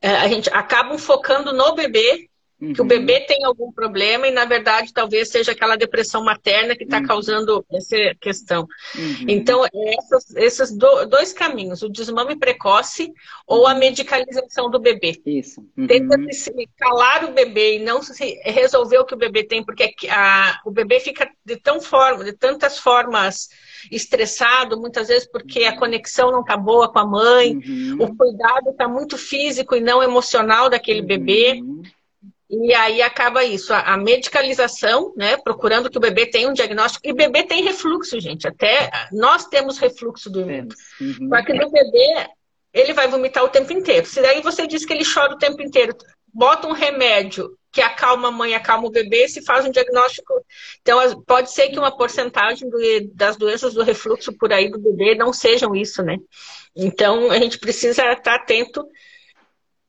é, 0.00 0.16
a 0.16 0.28
gente 0.28 0.48
acaba 0.50 0.96
focando 0.96 1.52
no 1.52 1.74
bebê 1.74 2.30
Uhum. 2.64 2.72
Que 2.72 2.80
o 2.80 2.84
bebê 2.84 3.20
tem 3.20 3.44
algum 3.44 3.70
problema 3.70 4.26
e, 4.26 4.30
na 4.30 4.46
verdade, 4.46 4.92
talvez 4.92 5.28
seja 5.28 5.52
aquela 5.52 5.76
depressão 5.76 6.24
materna 6.24 6.74
que 6.74 6.84
está 6.84 6.98
uhum. 6.98 7.06
causando 7.06 7.66
essa 7.70 7.96
questão. 8.20 8.66
Uhum. 8.94 9.26
Então, 9.28 9.64
essas, 9.64 10.34
esses 10.36 10.76
do, 10.76 11.04
dois 11.06 11.32
caminhos, 11.32 11.82
o 11.82 11.88
desmame 11.88 12.36
precoce 12.36 13.12
ou 13.46 13.66
a 13.66 13.72
uhum. 13.72 13.78
medicalização 13.78 14.70
do 14.70 14.80
bebê. 14.80 15.20
Isso. 15.26 15.60
Uhum. 15.76 15.86
Tenta 15.86 16.16
se 16.32 16.52
calar 16.78 17.24
o 17.24 17.32
bebê 17.32 17.76
e 17.76 17.84
não 17.84 18.02
se 18.02 18.40
resolver 18.44 18.98
o 18.98 19.04
que 19.04 19.14
o 19.14 19.18
bebê 19.18 19.44
tem, 19.44 19.62
porque 19.62 19.94
a, 20.08 20.60
o 20.64 20.70
bebê 20.70 21.00
fica 21.00 21.30
de, 21.44 21.56
tão 21.56 21.80
forma, 21.80 22.24
de 22.24 22.32
tantas 22.32 22.78
formas 22.78 23.48
estressado, 23.90 24.80
muitas 24.80 25.08
vezes 25.08 25.28
porque 25.30 25.64
a 25.64 25.76
conexão 25.76 26.30
não 26.30 26.40
está 26.40 26.56
boa 26.56 26.90
com 26.90 26.98
a 26.98 27.06
mãe, 27.06 27.56
uhum. 27.56 27.96
o 28.00 28.16
cuidado 28.16 28.70
está 28.70 28.88
muito 28.88 29.18
físico 29.18 29.76
e 29.76 29.80
não 29.80 30.02
emocional 30.02 30.70
daquele 30.70 31.02
bebê. 31.02 31.60
E 32.62 32.74
aí 32.74 33.02
acaba 33.02 33.42
isso, 33.42 33.72
a, 33.72 33.96
medicalização, 33.96 35.12
né? 35.16 35.36
Procurando 35.36 35.90
que 35.90 35.98
o 35.98 36.00
bebê 36.00 36.26
tenha 36.26 36.48
um 36.48 36.52
diagnóstico. 36.52 37.06
E 37.06 37.12
bebê 37.12 37.42
tem 37.42 37.64
refluxo, 37.64 38.20
gente. 38.20 38.46
Até 38.46 38.90
nós 39.12 39.46
temos 39.46 39.78
refluxo 39.78 40.30
do 40.30 40.44
Uhum. 40.44 41.28
Só 41.28 41.42
que 41.42 41.52
no 41.54 41.70
bebê, 41.70 42.28
ele 42.72 42.92
vai 42.92 43.08
vomitar 43.08 43.42
o 43.42 43.48
tempo 43.48 43.72
inteiro. 43.72 44.06
Se 44.06 44.20
daí 44.20 44.40
você 44.42 44.66
diz 44.66 44.84
que 44.84 44.92
ele 44.92 45.04
chora 45.04 45.34
o 45.34 45.38
tempo 45.38 45.60
inteiro, 45.62 45.96
bota 46.32 46.68
um 46.68 46.72
remédio 46.72 47.56
que 47.72 47.80
acalma 47.80 48.28
a 48.28 48.30
mãe, 48.30 48.54
acalma 48.54 48.86
o 48.86 48.90
bebê, 48.90 49.26
se 49.28 49.42
faz 49.42 49.64
um 49.64 49.70
diagnóstico. 49.70 50.32
Então, 50.80 51.22
pode 51.22 51.50
ser 51.50 51.70
que 51.70 51.78
uma 51.78 51.96
porcentagem 51.96 52.68
do, 52.68 52.78
das 53.14 53.36
doenças 53.36 53.74
do 53.74 53.82
refluxo 53.82 54.32
por 54.38 54.52
aí 54.52 54.70
do 54.70 54.78
bebê 54.78 55.16
não 55.16 55.32
sejam 55.32 55.74
isso, 55.74 56.02
né? 56.02 56.18
Então, 56.76 57.30
a 57.30 57.38
gente 57.38 57.58
precisa 57.58 58.12
estar 58.12 58.34
atento, 58.36 58.86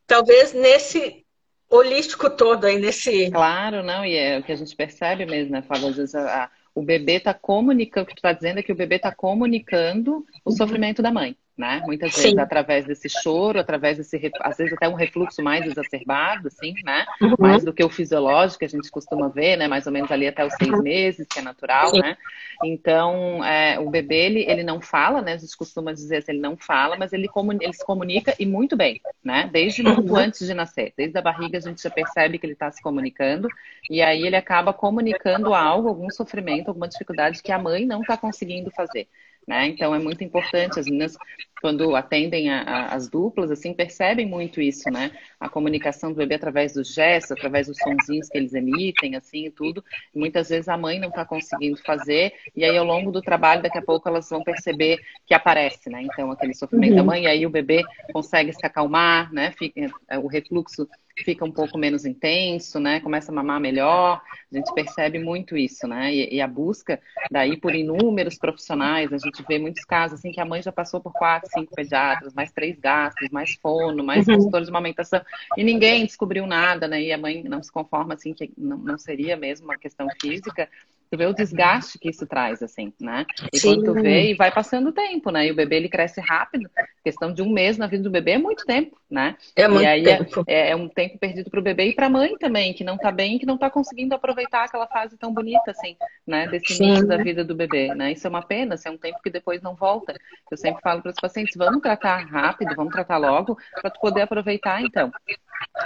talvez 0.08 0.54
nesse 0.54 1.25
holístico 1.70 2.30
todo 2.30 2.66
aí 2.66 2.80
nesse. 2.80 3.30
Claro, 3.32 3.84
não, 3.84 4.06
e 4.06 4.16
é 4.16 4.40
o 4.40 4.44
que 4.44 4.52
a 4.52 4.56
gente 4.56 4.76
percebe 4.76 5.26
mesmo, 5.26 5.52
né, 5.52 5.62
Fábio? 5.62 5.90
Às 5.90 5.96
vezes 5.96 6.16
a, 6.16 6.46
a, 6.46 6.50
o 6.74 6.82
bebê 6.82 7.14
está 7.14 7.34
comunicando, 7.34 8.06
o 8.06 8.08
que 8.08 8.16
tu 8.16 8.20
está 8.20 8.34
dizendo 8.34 8.60
é 8.60 8.64
que 8.64 8.72
o 8.72 8.76
bebê 8.76 8.96
está 8.96 9.14
comunicando 9.14 10.26
o 10.44 10.52
sofrimento 10.52 11.02
da 11.02 11.12
mãe 11.12 11.38
né? 11.58 11.82
Muitas 11.86 12.14
vezes 12.14 12.32
Sim. 12.32 12.40
através 12.40 12.86
desse 12.86 13.08
choro, 13.08 13.60
através 13.60 13.98
desse, 13.98 14.32
às 14.42 14.58
vezes 14.58 14.74
até 14.74 14.90
um 14.90 14.94
refluxo 14.94 15.42
mais 15.42 15.66
exacerbado, 15.66 16.50
assim, 16.50 16.74
né? 16.84 17.06
Uhum. 17.22 17.36
Mais 17.40 17.64
do 17.64 17.72
que 17.72 17.84
o 17.84 17.90
fisiológico 17.90 18.60
que 18.60 18.66
a 18.66 18.70
gente 18.70 18.92
costuma 18.92 19.30
ver, 19.30 19.56
né? 19.56 19.68
Mais 19.68 19.88
ou 19.88 19.94
menos 19.94 20.12
ali 20.12 20.28
até 20.28 20.46
os 20.46 20.54
seis 20.56 20.72
uhum. 20.72 20.82
meses, 20.82 21.26
que 21.28 21.40
é 21.40 21.42
natural, 21.42 21.90
Sim. 21.90 22.02
né? 22.02 22.18
Então, 22.64 23.44
é, 23.44 23.80
o 23.80 23.90
bebê, 23.90 24.26
ele, 24.26 24.40
ele 24.50 24.64
não 24.64 24.82
fala, 24.82 25.22
né? 25.22 25.34
A 25.34 25.38
gente 25.38 25.56
costuma 25.56 25.94
dizer 25.94 26.18
assim, 26.18 26.34
ele 26.34 26.42
não 26.42 26.58
fala, 26.58 26.98
mas 26.98 27.14
ele, 27.14 27.30
ele 27.62 27.74
se 27.74 27.86
comunica 27.86 28.36
e 28.38 28.46
muito 28.46 28.76
bem, 28.76 29.02
né? 29.24 29.50
Desde 29.52 29.82
muito 29.82 30.12
uhum. 30.12 30.18
antes 30.18 30.46
de 30.46 30.54
nascer. 30.54 30.94
Desde 30.98 31.18
a 31.18 31.22
barriga 31.22 31.58
a 31.58 31.62
gente 31.62 31.82
já 31.82 31.90
percebe 31.90 32.38
que 32.38 32.46
ele 32.46 32.54
está 32.54 32.70
se 32.70 32.82
comunicando 32.82 33.48
e 33.90 34.02
aí 34.02 34.24
ele 34.24 34.36
acaba 34.36 34.74
comunicando 34.74 35.54
algo, 35.54 35.88
algum 35.88 36.10
sofrimento, 36.10 36.68
alguma 36.68 36.88
dificuldade 36.88 37.42
que 37.42 37.52
a 37.52 37.60
mãe 37.60 37.86
não 37.86 38.02
está 38.02 38.18
conseguindo 38.18 38.70
fazer. 38.72 39.08
Né? 39.48 39.68
Então 39.68 39.94
é 39.94 40.00
muito 40.00 40.24
importante 40.24 40.80
as 40.80 40.86
meninas 40.86 41.18
quando 41.62 41.96
atendem 41.96 42.50
a, 42.50 42.62
a, 42.62 42.86
as 42.96 43.10
duplas 43.10 43.50
assim 43.50 43.74
percebem 43.74 44.26
muito 44.26 44.62
isso, 44.62 44.90
né? 44.90 45.12
A 45.40 45.50
comunicação 45.50 46.12
do 46.12 46.18
bebê 46.18 46.36
através 46.36 46.74
dos 46.74 46.94
gestos, 46.94 47.32
através 47.32 47.68
dos 47.68 47.78
sonzinhos 47.78 48.28
que 48.30 48.38
eles 48.38 48.54
emitem, 48.54 49.16
assim 49.16 49.46
e 49.46 49.52
tudo. 49.52 49.84
Muitas 50.14 50.50
vezes 50.50 50.68
a 50.68 50.78
mãe 50.78 51.00
não 51.00 51.10
está 51.10 51.26
conseguindo 51.26 51.78
fazer 51.78 52.34
e 52.56 52.64
aí 52.64 52.78
ao 52.78 52.86
longo 52.86 53.12
do 53.12 53.22
trabalho 53.22 53.64
daqui 53.64 53.78
a 53.78 53.82
pouco 53.82 54.08
elas 54.08 54.30
vão 54.30 54.44
perceber 54.44 55.00
que 55.26 55.34
aparece, 55.34 55.90
né? 55.90 56.02
Então 56.04 56.32
aquele 56.32 56.54
sofrimento 56.54 56.92
uhum. 56.92 56.98
da 56.98 57.04
mãe 57.04 57.24
e 57.24 57.28
aí 57.28 57.46
o 57.46 57.50
bebê 57.50 57.84
consegue 58.14 58.54
se 58.54 58.66
acalmar, 58.66 59.32
né? 59.34 59.52
Fica, 59.52 59.90
o 60.22 60.28
refluxo 60.28 60.88
fica 61.24 61.46
um 61.46 61.52
pouco 61.52 61.78
menos 61.78 62.06
intenso, 62.06 62.80
né? 62.80 63.00
Começa 63.00 63.32
a 63.32 63.36
mamar 63.36 63.60
melhor. 63.60 64.22
A 64.52 64.56
gente 64.56 64.74
percebe 64.74 65.18
muito 65.20 65.56
isso, 65.56 65.88
né? 65.88 66.14
E, 66.14 66.36
e, 66.36 66.42
a 66.42 66.48
busca 66.48 67.00
daí 67.32 67.58
por 67.58 67.74
inúmeros 67.74 68.38
profissionais, 68.38 69.14
a 69.14 69.18
gente 69.18 69.44
vê 69.48 69.58
muitos 69.58 69.86
casos 69.86 70.20
assim 70.20 70.32
que 70.32 70.42
a 70.42 70.46
mãe 70.46 70.62
já 70.62 70.72
passou 70.72 71.00
por 71.00 71.14
quatro, 71.14 71.45
cinco 71.52 71.74
pediatras, 71.76 72.34
mais 72.34 72.52
três 72.52 72.80
gastos, 72.80 73.30
mais 73.30 73.54
fono, 73.56 74.04
mais 74.04 74.28
uhum. 74.28 74.36
consultores 74.36 74.68
de 74.68 74.72
amamentação, 74.72 75.22
e 75.58 75.64
ninguém 75.64 76.06
descobriu 76.06 76.46
nada, 76.46 76.88
né? 76.88 77.02
E 77.02 77.14
a 77.14 77.18
mãe 77.18 77.44
não 77.44 77.62
se 77.62 77.72
conforma 77.72 78.14
assim 78.14 78.34
que 78.34 78.52
não, 78.58 78.78
não 78.78 78.98
seria 78.98 79.36
mesmo 79.36 79.66
uma 79.66 79.78
questão 79.78 80.08
física. 80.22 80.70
Tu 81.12 81.18
vê 81.18 81.26
o 81.26 81.34
desgaste 81.34 82.00
que 82.00 82.10
isso 82.10 82.26
traz, 82.26 82.62
assim, 82.64 82.92
né? 83.00 83.26
E 83.54 83.60
Sim. 83.60 83.70
quando 83.70 83.84
tu 83.86 83.94
vê, 83.94 84.32
e 84.32 84.34
vai 84.34 84.52
passando 84.52 84.90
o 84.90 84.92
tempo, 84.92 85.32
né? 85.32 85.48
E 85.48 85.52
o 85.52 85.56
bebê, 85.56 85.78
ele 85.78 85.90
cresce 85.90 86.20
rápido. 86.20 86.70
questão 87.04 87.32
de 87.32 87.42
um 87.42 87.50
mês 87.50 87.78
na 87.78 87.88
vida 87.88 88.04
do 88.04 88.10
bebê 88.10 88.32
é 88.32 88.38
muito 88.38 88.66
tempo, 88.66 88.98
né? 89.10 89.38
É 89.56 89.68
muito 89.68 89.84
e 89.84 89.88
aí 89.88 90.04
tempo. 90.04 90.44
É, 90.48 90.72
é 90.72 90.76
um 90.76 90.90
tempo 90.90 91.18
perdido 91.18 91.50
para 91.50 91.60
o 91.60 91.64
bebê 91.64 91.90
e 91.90 91.94
para 91.94 92.08
a 92.08 92.10
mãe 92.10 92.38
também, 92.38 92.74
que 92.74 92.84
não 92.84 92.98
tá 92.98 93.12
bem, 93.12 93.38
que 93.38 93.46
não 93.46 93.58
tá 93.58 93.70
conseguindo 93.70 94.16
aproveitar 94.16 94.64
aquela 94.64 94.88
fase 94.88 95.18
tão 95.18 95.34
bonita, 95.34 95.72
assim, 95.72 95.96
né? 96.26 96.48
Desse 96.48 96.74
Sim. 96.74 96.86
início 96.86 97.08
da 97.08 97.18
vida 97.18 97.44
do 97.44 97.56
bebê, 97.56 97.94
né? 97.94 98.12
Isso 98.12 98.26
é 98.26 98.30
uma 98.30 98.42
pena, 98.42 98.76
isso 98.76 98.88
é 98.88 98.92
um 98.92 98.98
tempo 98.98 99.22
que 99.22 99.30
depois 99.30 99.62
não 99.62 99.76
volta. 99.76 100.16
Eu 100.50 100.58
sempre 100.58 100.82
falo 100.82 101.02
para 101.02 101.12
os 101.12 101.20
pacientes, 101.20 101.56
vamos 101.56 101.82
tratar 101.82 102.18
rápido, 102.26 102.76
vamos 102.76 102.94
tratar 102.94 103.18
logo, 103.18 103.58
para 103.82 103.90
tu 103.90 104.00
poder 104.00 104.22
aproveitar, 104.22 104.82
então, 104.82 105.12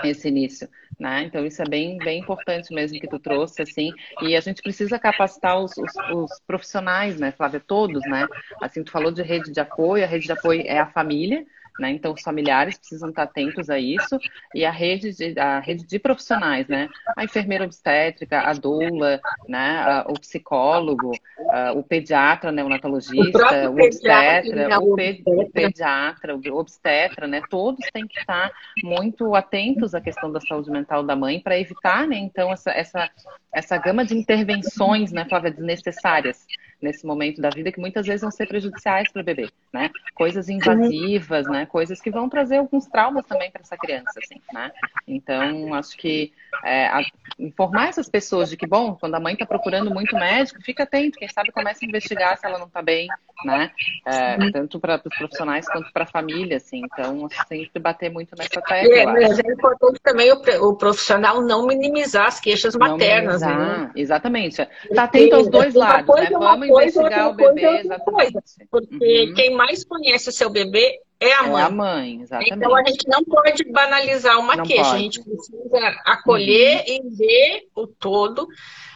esse 0.04 0.28
início. 0.28 0.70
Né? 1.00 1.24
Então 1.24 1.46
isso 1.46 1.62
é 1.62 1.66
bem, 1.66 1.98
bem 1.98 2.20
importante 2.20 2.74
mesmo 2.74 3.00
que 3.00 3.08
tu 3.08 3.20
trouxe, 3.20 3.62
assim, 3.62 3.94
e 4.22 4.36
a 4.36 4.42
gente 4.42 4.62
precisa 4.62 5.00
capacitar 5.00 5.58
os, 5.58 5.72
os, 5.78 5.94
os, 6.14 6.40
profissionais, 6.46 7.18
né, 7.18 7.32
Flávia, 7.32 7.62
todos, 7.66 8.02
né? 8.04 8.28
Assim, 8.62 8.84
tu 8.84 8.92
falou 8.92 9.10
de 9.10 9.22
rede 9.22 9.50
de 9.50 9.62
apoio, 9.62 10.04
a 10.04 10.08
rede 10.08 10.26
de 10.26 10.32
apoio 10.34 10.62
é 10.66 10.78
a 10.78 10.88
família, 10.88 11.46
né? 11.80 11.92
Então, 11.92 12.14
os 12.14 12.22
familiares 12.22 12.78
precisam 12.78 13.10
estar 13.10 13.24
atentos 13.24 13.70
a 13.70 13.80
isso 13.80 14.20
e 14.54 14.66
a 14.66 14.72
rede 14.72 15.14
de, 15.14 15.40
a 15.40 15.60
rede 15.60 15.86
de 15.86 16.00
profissionais, 16.00 16.68
né? 16.68 16.90
A 17.16 17.24
enfermeira 17.24 17.66
obstétrica, 17.66 18.42
a 18.42 18.54
doula, 18.54 19.20
né? 19.48 19.80
A, 19.80 20.06
o 20.10 20.14
psicólogo, 20.20 21.12
a, 21.50 21.74
o 21.74 21.84
pediatra 21.84 22.52
neonatologista, 22.52 23.70
o, 23.70 23.74
o 23.74 23.84
obstetra, 23.86 24.80
o, 24.80 24.96
pe, 24.96 25.24
o 25.26 25.50
pediatra, 25.50 26.36
o 26.36 26.58
obstetra, 26.58 27.28
né? 27.28 27.42
Todos 27.50 27.86
têm 27.94 28.08
que 28.08 28.20
estar 28.20 28.52
muito 28.84 29.36
atentos 29.36 29.96
à 29.96 30.02
questão 30.02 30.32
da 30.32 30.40
saúde 30.42 30.70
mental 30.70 31.04
da 31.04 31.16
mãe 31.16 31.40
para 31.40 31.60
evitar, 31.60 32.08
né? 32.08 32.18
Então, 32.18 32.52
essa, 32.52 32.72
essa, 32.72 33.10
essa 33.54 33.78
gama 33.78 34.06
de 34.06 34.16
intervenções, 34.16 35.12
né, 35.12 35.26
Flávia, 35.26 35.52
desnecessárias 35.52 36.46
nesse 36.82 37.06
momento 37.06 37.42
da 37.42 37.50
vida 37.50 37.72
que 37.72 37.80
muitas 37.80 38.06
vezes 38.06 38.22
vão 38.22 38.32
ser 38.32 38.48
prejudiciais 38.48 39.12
para 39.12 39.22
o 39.22 39.26
bebê, 39.26 39.50
né? 39.72 39.90
Coisas 40.16 40.50
invasivas, 40.50 41.46
né? 41.48 41.66
Coisas 41.66 42.00
que 42.02 42.10
vão 42.10 42.30
trazer 42.30 42.58
alguns 42.58 42.86
traumas 42.88 43.26
também 43.26 43.52
para 43.52 43.62
essa 43.62 43.78
criança, 43.78 44.20
assim, 44.24 44.42
né? 44.54 44.72
Então, 45.08 45.74
acho 45.74 45.98
que 45.98 46.32
é, 46.64 46.88
a, 46.88 47.02
informar 47.38 47.90
essas 47.90 48.10
pessoas 48.10 48.50
de 48.50 48.58
que, 48.58 48.66
bom, 48.66 48.96
quando 48.96 49.16
a 49.16 49.20
mãe 49.20 49.34
está 49.34 49.46
procurando 49.46 49.94
muito 49.94 50.16
médico, 50.16 50.62
fica 50.62 50.84
atento, 50.84 51.18
quem 51.18 51.28
sabe 51.28 51.52
começa 51.52 51.84
a 51.84 51.88
investigar 51.88 52.38
se 52.38 52.46
ela 52.46 52.58
não 52.58 52.68
está 52.68 52.82
bem, 52.82 53.08
né? 53.46 53.72
É, 54.06 54.52
tanto 54.52 54.80
para 54.80 55.02
os 55.04 55.18
profissionais 55.18 55.68
quanto 55.68 55.92
para 55.92 56.04
a 56.04 56.08
família, 56.08 56.58
assim. 56.58 56.82
Então, 56.86 57.28
sempre 57.48 57.80
bater 57.80 58.10
muito 58.10 58.36
nessa 58.38 58.62
tecla. 58.62 58.96
É, 58.96 59.06
mas 59.06 59.40
é 59.40 59.52
importante 59.52 60.00
também 60.02 60.32
o, 60.32 60.70
o, 60.70 60.76
profissional 60.76 61.42
não 61.42 61.66
minimizar 61.66 62.28
as 62.28 62.40
queixas 62.40 62.76
maternas, 62.76 63.42
né? 63.42 63.92
Exatamente. 63.96 64.68
Está 64.90 65.04
atento 65.04 65.36
aos 65.36 65.50
dois 65.50 65.74
lados, 65.74 66.16
né? 66.16 66.30
Vamos 66.32 66.69
investigar 66.70 67.30
o 67.30 67.34
bebê, 67.34 67.80
exatamente. 67.80 68.34
Porque 68.70 69.26
uhum. 69.28 69.34
quem 69.34 69.56
mais 69.56 69.84
conhece 69.84 70.30
o 70.30 70.32
seu 70.32 70.50
bebê 70.50 71.00
é 71.20 71.34
a 71.34 71.44
mãe. 71.44 71.62
É 71.62 71.66
a 71.66 71.70
mãe, 71.70 72.22
exatamente. 72.22 72.54
Então 72.54 72.76
a 72.76 72.84
gente 72.86 73.08
não 73.08 73.24
pode 73.24 73.64
banalizar 73.72 74.40
uma 74.40 74.56
não 74.56 74.64
queixa, 74.66 74.84
pode. 74.84 74.96
a 74.96 75.00
gente 75.00 75.24
precisa 75.24 76.02
acolher 76.06 76.86
uhum. 76.88 76.96
e 76.96 77.16
ver 77.16 77.68
o 77.76 77.88
todo, 77.88 78.48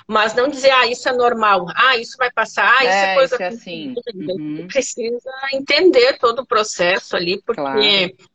mas 0.07 0.33
não 0.33 0.47
dizer, 0.47 0.71
ah, 0.71 0.87
isso 0.87 1.07
é 1.09 1.13
normal, 1.13 1.65
ah, 1.75 1.97
isso 1.97 2.15
vai 2.17 2.31
passar, 2.31 2.71
ah, 2.79 2.83
isso 2.83 2.93
é, 2.93 3.11
é 3.11 3.15
coisa. 3.15 3.35
Isso 3.35 3.43
é 3.43 3.47
assim. 3.47 3.95
Uhum. 4.15 4.55
A 4.55 4.61
gente 4.61 4.67
precisa 4.67 5.31
entender 5.53 6.17
todo 6.17 6.39
o 6.39 6.45
processo 6.45 7.15
ali, 7.15 7.41
porque. 7.45 7.61
Claro 7.61 8.32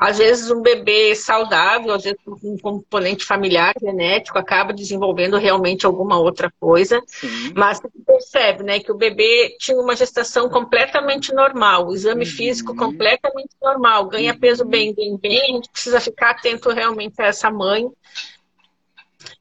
às 0.00 0.16
vezes 0.16 0.50
um 0.50 0.62
bebê 0.62 1.14
saudável, 1.14 1.92
às 1.92 2.04
vezes 2.04 2.18
com 2.24 2.34
um 2.42 2.56
componente 2.56 3.22
familiar, 3.22 3.74
genético, 3.78 4.38
acaba 4.38 4.72
desenvolvendo 4.72 5.36
realmente 5.36 5.84
alguma 5.84 6.18
outra 6.18 6.50
coisa. 6.58 7.02
Sim. 7.06 7.52
Mas 7.54 7.78
você 7.78 7.90
percebe, 8.06 8.62
né, 8.62 8.80
que 8.80 8.90
o 8.90 8.96
bebê 8.96 9.54
tinha 9.58 9.76
uma 9.76 9.94
gestação 9.94 10.48
completamente 10.48 11.34
normal, 11.34 11.88
o 11.88 11.94
exame 11.94 12.24
uhum. 12.24 12.30
físico 12.30 12.74
completamente 12.74 13.50
normal, 13.62 14.06
ganha 14.06 14.34
peso 14.34 14.64
bem, 14.64 14.88
uhum. 14.88 14.94
bem, 14.94 15.18
bem, 15.18 15.42
a 15.42 15.56
gente 15.56 15.70
precisa 15.70 16.00
ficar 16.00 16.30
atento 16.30 16.70
realmente 16.70 17.20
a 17.20 17.26
essa 17.26 17.50
mãe 17.50 17.86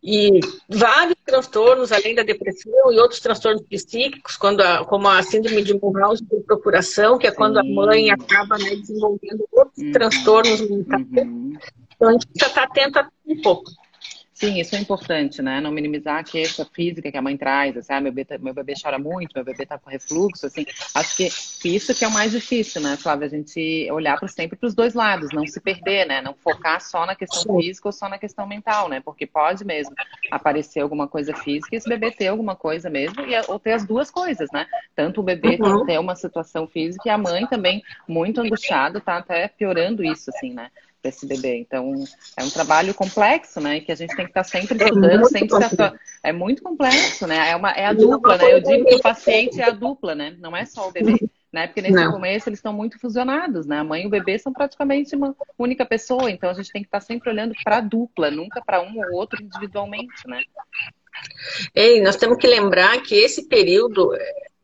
e 0.03 0.39
vários 0.67 1.17
transtornos, 1.25 1.91
além 1.91 2.15
da 2.15 2.23
depressão 2.23 2.91
e 2.91 2.99
outros 2.99 3.19
transtornos 3.19 3.63
psíquicos, 3.63 4.37
quando 4.37 4.61
a, 4.61 4.85
como 4.85 5.07
a 5.07 5.21
síndrome 5.23 5.63
de 5.63 5.73
Munchausen 5.73 6.25
por 6.25 6.43
procuração, 6.43 7.17
que 7.17 7.27
é 7.27 7.31
quando 7.31 7.57
a 7.57 7.63
mãe 7.63 8.11
acaba 8.11 8.57
né, 8.57 8.75
desenvolvendo 8.75 9.47
outros 9.51 9.77
uhum. 9.77 9.91
transtornos 9.91 10.61
mentais. 10.61 11.05
Uhum. 11.27 11.57
Então 11.95 12.09
a 12.09 12.11
gente 12.13 12.27
precisa 12.27 12.49
estar 12.49 12.63
atento 12.63 12.99
a 12.99 13.09
um 13.27 13.41
pouco. 13.41 13.71
Sim, 14.39 14.57
isso 14.57 14.73
é 14.73 14.79
importante, 14.79 15.41
né? 15.41 15.59
Não 15.59 15.69
minimizar 15.69 16.17
a 16.17 16.23
queixa 16.23 16.65
física 16.73 17.11
que 17.11 17.17
a 17.17 17.21
mãe 17.21 17.35
traz, 17.35 17.75
assim, 17.75 17.91
ah, 17.91 17.99
meu 17.99 18.09
bebê, 18.09 18.23
tá, 18.23 18.37
meu 18.37 18.53
bebê 18.53 18.73
chora 18.81 18.97
muito, 18.97 19.33
meu 19.35 19.43
bebê 19.43 19.65
tá 19.65 19.77
com 19.77 19.89
refluxo, 19.89 20.45
assim. 20.45 20.65
Acho 20.95 21.17
que 21.17 21.29
isso 21.65 21.93
que 21.93 22.05
é 22.05 22.07
o 22.07 22.11
mais 22.11 22.31
difícil, 22.31 22.81
né, 22.81 22.95
Flávia? 22.95 23.27
A 23.27 23.29
gente 23.29 23.89
olhar 23.91 24.17
para 24.17 24.29
sempre 24.29 24.57
para 24.57 24.67
os 24.67 24.73
dois 24.73 24.93
lados, 24.93 25.33
não 25.33 25.45
se 25.45 25.59
perder, 25.59 26.07
né? 26.07 26.21
Não 26.21 26.33
focar 26.33 26.79
só 26.79 27.05
na 27.05 27.17
questão 27.17 27.57
física 27.57 27.89
ou 27.89 27.91
só 27.91 28.07
na 28.07 28.17
questão 28.17 28.47
mental, 28.47 28.87
né? 28.87 29.01
Porque 29.01 29.27
pode 29.27 29.65
mesmo 29.65 29.93
aparecer 30.31 30.79
alguma 30.79 31.05
coisa 31.05 31.35
física 31.35 31.75
e 31.75 31.77
esse 31.77 31.89
bebê 31.89 32.09
ter 32.09 32.27
alguma 32.27 32.55
coisa 32.55 32.89
mesmo, 32.89 33.19
e, 33.25 33.37
ou 33.49 33.59
ter 33.59 33.73
as 33.73 33.85
duas 33.85 34.09
coisas, 34.09 34.47
né? 34.53 34.65
Tanto 34.95 35.19
o 35.19 35.23
bebê 35.23 35.57
uhum. 35.59 35.85
ter 35.85 35.99
uma 35.99 36.15
situação 36.15 36.65
física 36.65 37.03
e 37.05 37.09
a 37.09 37.17
mãe 37.17 37.45
também 37.45 37.83
muito 38.07 38.39
angustiada, 38.39 39.01
tá 39.01 39.17
até 39.17 39.49
piorando 39.49 40.01
isso, 40.01 40.29
assim, 40.29 40.53
né? 40.53 40.71
Desse 41.01 41.25
bebê. 41.25 41.57
Então, 41.57 42.03
é 42.37 42.43
um 42.43 42.49
trabalho 42.49 42.93
complexo, 42.93 43.59
né? 43.59 43.79
Que 43.79 43.91
a 43.91 43.95
gente 43.95 44.15
tem 44.15 44.25
que 44.25 44.31
estar 44.31 44.43
sempre 44.43 44.81
é 44.81 44.85
estudando, 44.85 45.21
é 45.21 45.25
sempre 45.25 45.67
se 45.67 45.75
É 46.23 46.31
muito 46.31 46.61
complexo, 46.61 47.25
né? 47.25 47.51
É, 47.51 47.55
uma, 47.55 47.71
é 47.71 47.85
a 47.85 47.93
dupla, 47.93 48.37
né? 48.37 48.53
Eu 48.53 48.61
digo 48.61 48.85
que 48.85 48.95
o 48.95 49.01
paciente 49.01 49.61
é 49.61 49.65
a 49.65 49.71
dupla, 49.71 50.13
né? 50.13 50.35
Não 50.39 50.55
é 50.55 50.65
só 50.65 50.87
o 50.87 50.91
bebê. 50.91 51.17
Né? 51.51 51.65
Porque 51.65 51.81
nesse 51.81 51.95
Não. 51.95 52.11
começo 52.11 52.47
eles 52.47 52.59
estão 52.59 52.71
muito 52.71 52.99
fusionados, 52.99 53.65
né? 53.65 53.79
A 53.79 53.83
mãe 53.83 54.03
e 54.03 54.07
o 54.07 54.09
bebê 54.09 54.37
são 54.37 54.53
praticamente 54.53 55.15
uma 55.15 55.35
única 55.57 55.83
pessoa, 55.83 56.29
então 56.29 56.47
a 56.47 56.53
gente 56.53 56.71
tem 56.71 56.83
que 56.83 56.87
estar 56.87 57.01
sempre 57.01 57.31
olhando 57.31 57.55
para 57.63 57.77
a 57.77 57.81
dupla, 57.81 58.29
nunca 58.29 58.61
para 58.61 58.81
um 58.83 58.99
ou 58.99 59.13
outro 59.13 59.41
individualmente, 59.41 60.27
né? 60.27 60.43
Ei, 61.73 62.01
nós 62.01 62.17
temos 62.17 62.37
que 62.37 62.45
lembrar 62.45 63.01
que 63.01 63.15
esse 63.15 63.47
período 63.47 64.15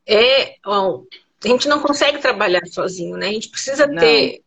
é. 0.05 0.57
Ó, 0.63 1.01
a 1.43 1.47
gente 1.47 1.67
não 1.67 1.79
consegue 1.79 2.19
trabalhar 2.19 2.65
sozinho, 2.67 3.17
né? 3.17 3.29
A 3.29 3.33
gente 3.33 3.49
precisa 3.49 3.87
Não. 3.87 3.99
ter 3.99 4.41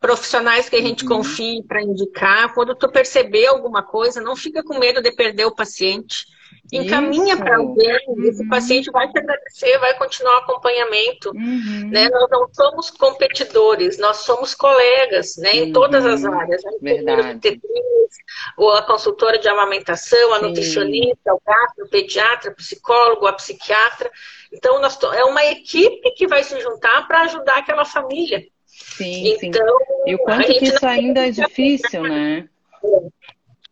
profissionais 0.00 0.68
que 0.68 0.76
a 0.76 0.80
gente 0.80 1.04
uhum. 1.04 1.18
confie 1.18 1.62
para 1.62 1.82
indicar. 1.82 2.54
Quando 2.54 2.74
tu 2.74 2.90
perceber 2.90 3.46
alguma 3.46 3.82
coisa, 3.82 4.20
não 4.20 4.34
fica 4.34 4.64
com 4.64 4.78
medo 4.78 5.02
de 5.02 5.12
perder 5.12 5.44
o 5.44 5.54
paciente. 5.54 6.26
Encaminha 6.72 7.36
para 7.36 7.56
alguém, 7.56 7.98
uhum. 8.08 8.24
esse 8.24 8.48
paciente 8.48 8.90
vai 8.90 9.10
te 9.10 9.18
agradecer, 9.18 9.78
vai 9.78 9.96
continuar 9.98 10.36
o 10.36 10.38
acompanhamento. 10.38 11.30
Uhum. 11.30 11.90
Né? 11.90 12.08
Nós 12.08 12.30
não 12.30 12.48
somos 12.52 12.90
competidores, 12.90 13.98
nós 13.98 14.18
somos 14.18 14.54
colegas 14.54 15.36
né? 15.36 15.56
em 15.56 15.72
todas 15.72 16.06
as 16.06 16.22
uhum. 16.22 16.32
áreas. 16.32 16.64
A 16.64 16.70
Verdade. 16.80 17.60
a 18.76 18.82
consultora 18.82 19.38
de 19.38 19.48
amamentação, 19.48 20.32
a 20.32 20.38
Sim. 20.38 20.46
nutricionista, 20.46 21.34
o 21.34 21.40
gastro, 21.44 21.84
o 21.84 21.88
pediatra, 21.88 22.52
o 22.52 22.54
psicólogo, 22.54 23.26
a 23.26 23.32
psiquiatra. 23.32 24.10
Então, 24.52 24.80
nós, 24.80 24.98
é 25.02 25.24
uma 25.24 25.44
equipe 25.44 26.10
que 26.12 26.26
vai 26.26 26.42
se 26.44 26.58
juntar 26.60 27.06
para 27.06 27.22
ajudar 27.22 27.58
aquela 27.58 27.84
família. 27.84 28.44
Sim, 28.82 29.36
então, 29.42 29.78
sim. 29.78 29.94
E 30.06 30.14
o 30.14 30.18
quanto 30.18 30.46
que 30.46 30.64
isso 30.64 30.86
ainda 30.86 31.26
é 31.26 31.30
difícil, 31.30 32.02
né? 32.02 32.48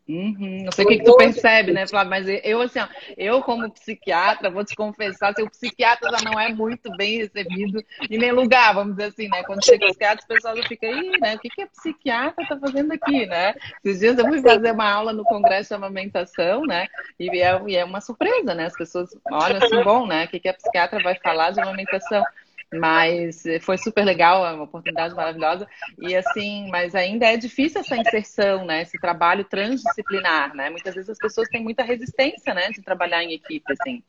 Uhum. 0.09 0.63
Não 0.65 0.73
sei 0.73 0.87
o 0.87 0.89
que, 0.89 0.99
que 0.99 1.05
tu 1.05 1.17
percebe, 1.17 1.71
né, 1.71 1.87
Flávio? 1.87 2.09
Mas 2.09 2.27
eu, 2.43 2.63
assim, 2.63 2.79
ó, 2.79 2.89
eu 3.15 3.43
como 3.43 3.71
psiquiatra, 3.71 4.49
vou 4.49 4.65
te 4.65 4.75
confessar, 4.75 5.35
que 5.35 5.43
o 5.43 5.51
psiquiatra 5.51 6.11
já 6.11 6.25
não 6.25 6.41
é 6.41 6.49
muito 6.49 6.91
bem 6.97 7.19
recebido 7.19 7.85
em 8.09 8.17
nenhum 8.17 8.37
lugar, 8.37 8.73
vamos 8.73 8.97
dizer 8.97 9.11
assim, 9.11 9.29
né? 9.29 9.43
Quando 9.43 9.63
chega 9.63 9.87
psiquiatra, 9.87 10.25
o 10.25 10.29
pessoal 10.29 10.57
fica, 10.67 10.87
aí, 10.87 11.11
né? 11.21 11.35
O 11.35 11.39
que, 11.39 11.51
que 11.51 11.61
a 11.61 11.67
psiquiatra 11.67 12.47
tá 12.49 12.59
fazendo 12.59 12.93
aqui, 12.93 13.27
né? 13.27 13.55
Esses 13.85 14.01
dias 14.01 14.19
eu 14.19 14.27
fui 14.27 14.41
fazer 14.41 14.73
uma 14.73 14.91
aula 14.91 15.13
no 15.13 15.25
Congresso 15.25 15.69
de 15.69 15.75
Amamentação, 15.75 16.63
né? 16.63 16.87
E 17.21 17.29
é, 17.43 17.63
e 17.67 17.77
é 17.77 17.85
uma 17.85 18.01
surpresa, 18.01 18.55
né? 18.55 18.65
As 18.65 18.77
pessoas 18.77 19.11
olham 19.31 19.59
assim, 19.59 19.83
bom, 19.83 20.07
né? 20.07 20.25
O 20.25 20.29
que, 20.29 20.41
que 20.41 20.49
a 20.49 20.55
psiquiatra 20.55 21.03
vai 21.03 21.17
falar 21.17 21.51
de 21.51 21.61
amamentação? 21.61 22.25
Mas 22.73 23.43
foi 23.63 23.79
super 23.79 24.05
legal, 24.05 24.47
é 24.47 24.53
uma 24.53 24.65
oportunidade 24.65 25.15
maravilhosa. 25.15 25.67
E 25.99 26.15
assim, 26.15 26.69
mas 26.71 26.95
ainda 26.95 27.27
é 27.27 27.37
difícil 27.37 27.81
essa 27.81 27.97
inserção, 27.97 28.67
né? 28.67 28.83
Esse 28.83 28.99
trabalho 28.99 29.45
transdisciplinar, 29.45 30.55
né? 30.55 30.69
Muitas 30.69 30.95
vezes 30.95 31.11
as 31.11 31.19
pessoas 31.19 31.49
têm 31.49 31.63
muita 31.63 31.83
resistência, 31.83 32.53
né? 32.53 32.71
De 32.71 32.83
trabalhar 32.83 33.25
em 33.25 33.33
equipe, 33.33 33.73
assim. 33.73 34.03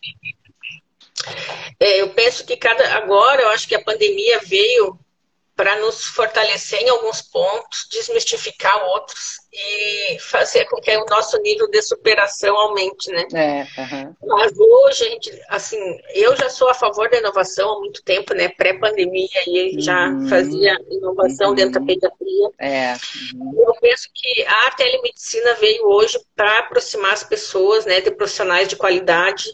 É, 1.80 2.02
eu 2.02 2.10
penso 2.10 2.46
que 2.46 2.58
cada 2.58 2.98
agora, 2.98 3.42
eu 3.42 3.50
acho 3.50 3.68
que 3.68 3.76
a 3.76 3.84
pandemia 3.84 4.40
veio 4.46 5.00
para 5.60 5.78
nos 5.82 6.06
fortalecer 6.06 6.80
em 6.84 6.88
alguns 6.88 7.22
pontos, 7.22 7.86
desmistificar 7.92 8.82
outros 8.92 9.42
e 9.52 10.18
fazer 10.18 10.64
com 10.64 10.80
que 10.80 10.96
o 10.96 11.06
nosso 11.08 11.38
nível 11.42 11.70
de 11.70 11.82
superação 11.82 12.56
aumente, 12.56 13.12
né? 13.12 13.28
É, 13.34 13.82
uhum. 13.82 14.16
Mas 14.26 14.58
hoje, 14.58 15.04
a 15.04 15.10
gente, 15.10 15.42
assim, 15.50 16.00
eu 16.14 16.34
já 16.38 16.50
sou 16.50 16.70
a 16.70 16.74
favor 16.74 17.10
da 17.10 17.18
inovação 17.18 17.74
há 17.74 17.80
muito 17.82 18.02
tempo, 18.04 18.34
né? 18.34 18.48
Pré-pandemia, 18.48 19.28
e 19.48 19.76
uhum. 19.76 19.82
já 19.82 20.18
fazia 20.30 20.80
inovação 20.90 21.50
uhum. 21.50 21.56
dentro 21.56 21.78
da 21.78 21.86
pediatria. 21.86 22.50
É. 22.58 22.94
Uhum. 23.36 23.66
Eu 23.68 23.74
penso 23.82 24.08
que 24.16 24.46
a 24.48 24.72
telemedicina 24.72 25.56
veio 25.56 25.86
hoje 25.90 26.18
para 26.38 26.60
aproximar 26.60 27.12
as 27.12 27.26
pessoas, 27.26 27.86
né, 27.86 28.00
de 28.00 28.12
profissionais 28.12 28.70
de 28.70 28.78
qualidade 28.78 29.52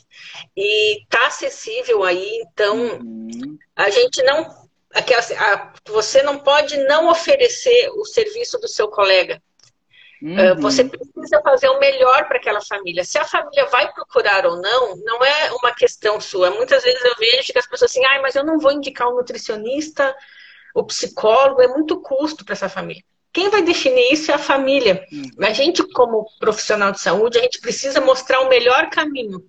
e 0.56 1.04
tá 1.10 1.26
acessível 1.26 2.04
aí, 2.04 2.44
então 2.44 2.78
uhum. 2.78 3.58
a 3.76 3.90
gente 3.90 4.22
não 4.22 4.65
aquela, 4.96 5.22
a, 5.22 5.74
você 5.88 6.24
não 6.24 6.40
pode 6.40 6.78
não 6.86 7.10
oferecer 7.10 7.90
o 7.96 8.06
serviço 8.06 8.58
do 8.60 8.68
seu 8.68 8.88
colega. 8.88 9.42
Ah, 10.24 10.54
uhum. 10.54 10.62
Você 10.62 10.86
precisa 10.86 11.42
fazer 11.44 11.68
o 11.70 11.80
melhor 11.80 12.28
para 12.28 12.38
aquela 12.38 12.62
família. 12.62 13.04
Se 13.04 13.18
a 13.18 13.26
família 13.26 13.66
vai 13.66 13.92
procurar 13.94 14.46
ou 14.46 14.60
não, 14.60 14.96
não 15.04 15.24
é 15.24 15.52
uma 15.52 15.76
questão 15.76 16.20
sua. 16.20 16.50
Muitas 16.52 16.84
vezes 16.84 17.04
eu 17.04 17.16
vejo 17.20 17.52
que 17.52 17.60
as 17.60 17.68
pessoas 17.68 17.92
assim, 17.92 18.04
ah, 18.06 18.22
mas 18.22 18.34
eu 18.34 18.44
não 18.44 18.58
vou 18.58 18.72
indicar 18.72 19.08
um 19.10 19.16
nutricionista, 19.18 20.16
o 20.74 20.84
psicólogo, 20.84 21.62
é 21.62 21.68
muito 21.68 22.02
custo 22.02 22.46
para 22.46 22.54
essa 22.54 22.70
família. 22.70 23.04
Quem 23.32 23.50
vai 23.50 23.62
definir 23.62 24.14
isso 24.14 24.32
é 24.32 24.36
a 24.36 24.40
família. 24.40 25.06
Uhum. 25.12 25.46
A 25.46 25.52
gente, 25.52 25.84
como 25.92 26.26
profissional 26.40 26.92
de 26.94 27.02
saúde, 27.02 27.38
a 27.38 27.42
gente 27.42 27.60
precisa 27.60 28.00
mostrar 28.00 28.40
o 28.40 28.50
melhor 28.50 28.90
caminho 28.90 29.46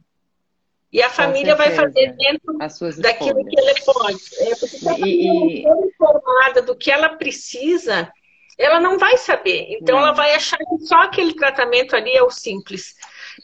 E 0.92 1.02
a 1.02 1.10
família 1.10 1.54
vai 1.54 1.72
fazer 1.72 2.14
dentro 2.16 2.56
daquilo 2.98 3.44
que 3.44 3.58
ela 3.58 3.74
pode. 3.84 4.20
É, 4.38 4.50
porque 4.50 4.78
se 4.78 4.88
a 4.88 4.92
família 4.92 5.32
e... 5.32 5.62
não 5.62 5.80
for 5.80 5.86
informada 5.86 6.62
do 6.62 6.76
que 6.76 6.90
ela 6.90 7.10
precisa, 7.10 8.10
ela 8.58 8.80
não 8.80 8.98
vai 8.98 9.16
saber. 9.18 9.66
Então, 9.70 9.98
ela 9.98 10.12
vai 10.12 10.34
achar 10.34 10.56
que 10.56 10.86
só 10.86 11.02
aquele 11.02 11.34
tratamento 11.34 11.94
ali 11.94 12.12
é 12.12 12.22
o 12.22 12.30
simples. 12.30 12.94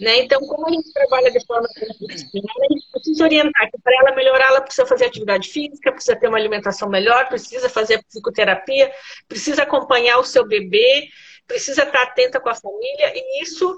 Né? 0.01 0.20
Então, 0.20 0.40
como 0.40 0.66
a 0.66 0.70
gente 0.70 0.90
trabalha 0.93 1.30
de 1.30 1.45
forma 1.45 1.68
transdisciplinar, 1.74 2.55
a 2.59 2.72
gente 2.72 2.90
precisa 2.90 3.24
orientar 3.24 3.70
que 3.70 3.78
para 3.82 3.93
ela 4.01 4.16
melhorar, 4.16 4.47
ela 4.47 4.61
precisa 4.62 4.86
fazer 4.86 5.05
atividade 5.07 5.49
física, 5.49 5.93
precisa 5.93 6.16
ter 6.16 6.28
uma 6.28 6.38
alimentação 6.38 6.88
melhor, 6.88 7.28
precisa 7.28 7.68
fazer 7.68 8.03
psicoterapia, 8.05 8.90
precisa 9.28 9.64
acompanhar 9.64 10.18
o 10.18 10.24
seu 10.24 10.47
bebê, 10.47 11.09
precisa 11.47 11.82
estar 11.82 12.03
atenta 12.03 12.40
com 12.40 12.49
a 12.49 12.55
família, 12.55 13.12
e 13.14 13.43
isso 13.43 13.76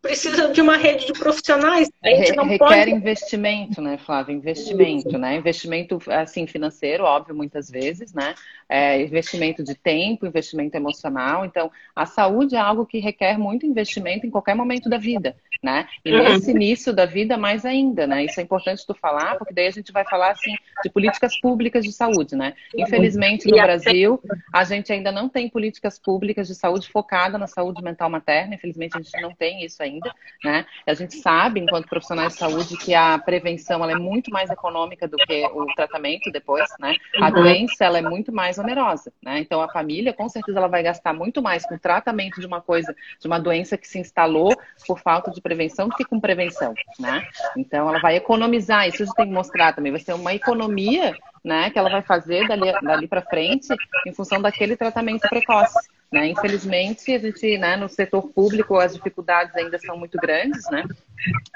precisa 0.00 0.48
de 0.48 0.60
uma 0.60 0.76
rede 0.76 1.06
de 1.06 1.12
profissionais. 1.12 1.90
A 2.02 2.08
gente 2.08 2.36
não 2.36 2.44
Requer 2.44 2.58
pode... 2.58 2.90
investimento, 2.90 3.80
né, 3.80 3.98
Flávia? 3.98 4.32
Investimento, 4.32 5.08
Isso. 5.08 5.18
né? 5.18 5.36
Investimento, 5.36 5.98
assim, 6.08 6.46
financeiro, 6.46 7.04
óbvio, 7.04 7.34
muitas 7.34 7.68
vezes, 7.68 8.14
né? 8.14 8.34
É, 8.68 9.00
investimento 9.02 9.64
de 9.64 9.74
tempo, 9.74 10.26
investimento 10.26 10.76
emocional. 10.76 11.44
Então, 11.44 11.70
a 11.96 12.06
saúde 12.06 12.54
é 12.54 12.58
algo 12.58 12.86
que 12.86 12.98
requer 12.98 13.38
muito 13.38 13.66
investimento 13.66 14.26
em 14.26 14.30
qualquer 14.30 14.54
momento 14.54 14.88
da 14.88 14.98
vida, 14.98 15.36
né? 15.62 15.88
E 16.04 16.12
uhum. 16.12 16.22
nesse 16.22 16.50
início 16.50 16.92
da 16.92 17.04
vida, 17.04 17.36
mais 17.36 17.64
ainda, 17.64 18.06
né? 18.06 18.24
Isso 18.24 18.38
é 18.38 18.42
importante 18.42 18.86
tu 18.86 18.94
falar, 18.94 19.36
porque 19.36 19.54
daí 19.54 19.66
a 19.66 19.72
gente 19.72 19.90
vai 19.90 20.04
falar, 20.04 20.30
assim, 20.30 20.54
de 20.82 20.90
políticas 20.90 21.40
públicas 21.40 21.84
de 21.84 21.92
saúde, 21.92 22.36
né? 22.36 22.54
Infelizmente, 22.76 23.48
no 23.48 23.56
Brasil, 23.56 24.20
a 24.52 24.62
gente 24.64 24.92
ainda 24.92 25.10
não 25.10 25.28
tem 25.28 25.48
políticas 25.48 25.98
públicas 25.98 26.46
de 26.46 26.54
saúde 26.54 26.88
focada 26.88 27.36
na 27.36 27.46
saúde 27.46 27.82
mental 27.82 28.08
materna. 28.08 28.54
Infelizmente, 28.54 28.96
a 28.96 29.00
gente 29.00 29.20
não 29.20 29.34
tem 29.34 29.64
isso 29.64 29.82
ainda 29.82 29.87
ainda, 29.88 30.14
né? 30.44 30.66
A 30.86 30.94
gente 30.94 31.16
sabe, 31.16 31.60
enquanto 31.60 31.88
profissionais 31.88 32.34
de 32.34 32.38
saúde, 32.38 32.76
que 32.76 32.94
a 32.94 33.18
prevenção 33.18 33.82
ela 33.82 33.92
é 33.92 33.96
muito 33.96 34.30
mais 34.30 34.50
econômica 34.50 35.08
do 35.08 35.16
que 35.16 35.46
o 35.46 35.66
tratamento 35.74 36.30
depois, 36.30 36.68
né? 36.78 36.94
A 37.20 37.26
uhum. 37.26 37.32
doença 37.32 37.84
ela 37.84 37.98
é 37.98 38.02
muito 38.02 38.32
mais 38.32 38.58
onerosa, 38.58 39.12
né? 39.22 39.40
Então 39.40 39.60
a 39.60 39.68
família, 39.68 40.12
com 40.12 40.28
certeza, 40.28 40.58
ela 40.58 40.68
vai 40.68 40.82
gastar 40.82 41.12
muito 41.12 41.42
mais 41.42 41.64
com 41.66 41.74
o 41.74 41.78
tratamento 41.78 42.40
de 42.40 42.46
uma 42.46 42.60
coisa, 42.60 42.94
de 43.20 43.26
uma 43.26 43.38
doença 43.38 43.76
que 43.76 43.88
se 43.88 43.98
instalou 43.98 44.54
por 44.86 45.00
falta 45.00 45.30
de 45.30 45.40
prevenção 45.40 45.88
do 45.88 45.96
que 45.96 46.04
com 46.04 46.20
prevenção, 46.20 46.74
né? 46.98 47.26
Então 47.56 47.88
ela 47.88 47.98
vai 47.98 48.16
economizar, 48.16 48.86
isso 48.86 49.02
a 49.02 49.06
gente 49.06 49.14
tem 49.14 49.26
que 49.26 49.32
mostrar 49.32 49.72
também, 49.72 49.92
vai 49.92 50.00
ser 50.00 50.14
uma 50.14 50.34
economia, 50.34 51.14
né? 51.44 51.70
Que 51.70 51.78
ela 51.78 51.90
vai 51.90 52.02
fazer 52.02 52.46
dali, 52.46 52.72
dali 52.82 53.08
para 53.08 53.22
frente 53.22 53.68
em 54.06 54.12
função 54.12 54.40
daquele 54.40 54.76
tratamento 54.76 55.28
precoce. 55.28 55.97
Né? 56.10 56.28
Infelizmente, 56.28 57.14
a 57.14 57.18
gente, 57.18 57.58
né, 57.58 57.76
no 57.76 57.86
setor 57.86 58.28
público, 58.28 58.76
as 58.78 58.94
dificuldades 58.94 59.54
ainda 59.54 59.78
são 59.78 59.96
muito 59.98 60.16
grandes, 60.16 60.64
né? 60.70 60.82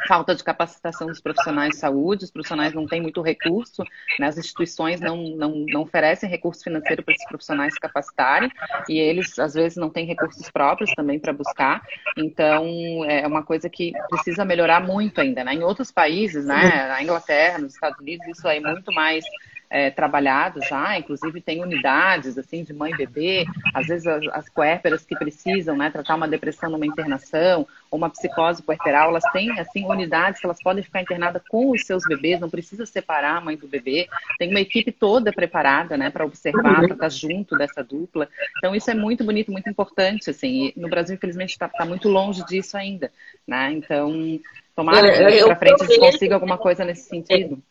Falta 0.06 0.34
de 0.34 0.44
capacitação 0.44 1.06
dos 1.06 1.22
profissionais 1.22 1.70
de 1.70 1.78
saúde, 1.78 2.24
os 2.24 2.30
profissionais 2.30 2.74
não 2.74 2.86
têm 2.86 3.00
muito 3.00 3.22
recurso, 3.22 3.82
né? 4.18 4.26
as 4.26 4.36
instituições 4.36 5.00
não, 5.00 5.16
não, 5.36 5.64
não 5.68 5.82
oferecem 5.82 6.28
recurso 6.28 6.64
financeiro 6.64 7.02
para 7.02 7.14
esses 7.14 7.26
profissionais 7.26 7.72
se 7.72 7.80
capacitarem, 7.80 8.50
e 8.88 8.98
eles, 8.98 9.38
às 9.38 9.54
vezes, 9.54 9.78
não 9.78 9.88
têm 9.88 10.04
recursos 10.04 10.50
próprios 10.50 10.92
também 10.94 11.18
para 11.18 11.32
buscar. 11.32 11.80
Então, 12.18 12.66
é 13.06 13.26
uma 13.26 13.42
coisa 13.42 13.70
que 13.70 13.92
precisa 14.10 14.44
melhorar 14.44 14.80
muito 14.80 15.20
ainda, 15.20 15.44
né? 15.44 15.54
Em 15.54 15.62
outros 15.62 15.90
países, 15.90 16.44
né? 16.44 16.88
Na 16.88 17.02
Inglaterra, 17.02 17.58
nos 17.58 17.72
Estados 17.72 17.98
Unidos, 18.00 18.26
isso 18.26 18.46
é 18.46 18.60
muito 18.60 18.92
mais 18.92 19.24
é, 19.72 19.90
trabalhado 19.90 20.60
já, 20.68 20.98
inclusive 20.98 21.40
tem 21.40 21.62
unidades 21.62 22.36
assim 22.36 22.62
de 22.62 22.74
mãe 22.74 22.92
e 22.92 22.96
bebê, 22.96 23.46
às 23.72 23.86
vezes 23.86 24.06
as, 24.06 24.22
as 24.30 24.48
puérperas 24.50 25.02
que 25.02 25.16
precisam 25.16 25.74
né, 25.74 25.88
tratar 25.88 26.14
uma 26.14 26.28
depressão 26.28 26.68
numa 26.68 26.84
internação, 26.84 27.66
ou 27.90 27.96
uma 27.96 28.10
psicose 28.10 28.62
puerperal, 28.62 29.08
elas 29.08 29.24
têm 29.32 29.58
assim 29.58 29.86
unidades 29.86 30.38
que 30.38 30.46
elas 30.46 30.62
podem 30.62 30.84
ficar 30.84 31.00
internadas 31.00 31.40
com 31.48 31.70
os 31.70 31.86
seus 31.86 32.04
bebês, 32.06 32.38
não 32.38 32.50
precisa 32.50 32.84
separar 32.84 33.38
a 33.38 33.40
mãe 33.40 33.56
do 33.56 33.66
bebê, 33.66 34.06
tem 34.38 34.50
uma 34.50 34.60
equipe 34.60 34.92
toda 34.92 35.32
preparada 35.32 35.96
né, 35.96 36.10
para 36.10 36.26
observar, 36.26 36.82
para 36.82 36.92
estar 36.92 37.08
junto 37.08 37.56
dessa 37.56 37.82
dupla. 37.82 38.28
Então 38.58 38.74
isso 38.74 38.90
é 38.90 38.94
muito 38.94 39.24
bonito, 39.24 39.50
muito 39.50 39.70
importante, 39.70 40.28
assim, 40.28 40.74
e 40.76 40.80
no 40.80 40.90
Brasil 40.90 41.14
infelizmente 41.14 41.52
está 41.52 41.66
tá 41.66 41.86
muito 41.86 42.10
longe 42.10 42.44
disso 42.44 42.76
ainda, 42.76 43.10
né? 43.48 43.72
Então 43.72 44.38
tomara 44.76 45.30
que 45.30 45.44
para 45.44 45.56
frente 45.56 45.82
a 45.82 45.86
gente 45.86 45.98
consiga 45.98 46.34
alguma 46.34 46.58
coisa 46.58 46.84
nesse 46.84 47.08
sentido 47.08 47.62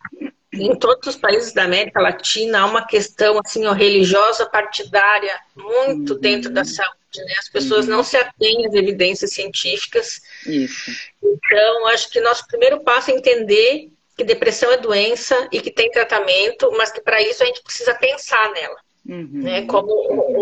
em 0.54 0.76
todos 0.76 1.08
os 1.08 1.16
países 1.16 1.54
da 1.54 1.64
América 1.64 2.02
Latina 2.02 2.62
há 2.62 2.66
uma 2.66 2.86
questão 2.86 3.39
assim 3.43 3.66
ó, 3.66 3.72
religiosa 3.72 4.45
partidária 4.45 5.39
muito 5.56 6.14
uhum. 6.14 6.20
dentro 6.20 6.52
da 6.52 6.66
saúde. 6.66 6.97
Né? 7.16 7.34
As 7.39 7.49
pessoas 7.49 7.88
não 7.88 8.04
se 8.04 8.18
atêm 8.18 8.66
às 8.66 8.74
evidências 8.74 9.34
científicas. 9.34 10.22
Isso. 10.45 10.91
Então, 11.22 11.88
acho 11.88 12.10
que 12.10 12.20
nosso 12.20 12.45
primeiro 12.47 12.82
passo 12.82 13.12
é 13.12 13.14
entender 13.14 13.91
que 14.18 14.24
depressão 14.24 14.72
é 14.72 14.78
doença 14.78 15.47
e 15.52 15.62
que 15.62 15.72
tem 15.72 15.89
tratamento, 15.89 16.72
mas 16.74 16.91
que 16.91 17.02
para 17.02 17.22
isso 17.22 17.43
a 17.43 17.45
gente 17.45 17.64
precisa 17.64 17.93
pensar 17.95 18.52
nela. 18.52 18.78
Uhum. 19.04 19.30
Né, 19.34 19.64
como 19.64 19.91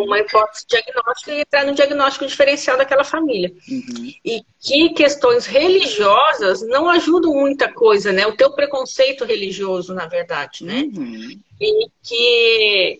uma 0.03 0.20
hipótese 0.20 0.66
diagnóstica 0.68 1.32
e 1.32 1.41
entrar 1.41 1.66
no 1.66 1.74
diagnóstico 1.74 2.26
diferencial 2.26 2.78
daquela 2.78 3.05
família. 3.05 3.53
Uhum. 3.70 4.12
E 4.24 4.41
que 4.60 4.89
questões 4.89 5.45
religiosas 5.45 6.62
não 6.68 6.89
ajudam 6.89 7.34
muita 7.34 7.72
coisa, 7.72 8.12
né? 8.12 8.28
O 8.28 8.36
teu 8.36 8.51
preconceito 8.51 9.24
religioso, 9.24 9.93
na 9.93 10.07
verdade, 10.07 10.66
né? 10.66 10.89
Uhum. 10.93 11.39
E 11.60 11.88
que... 12.03 12.99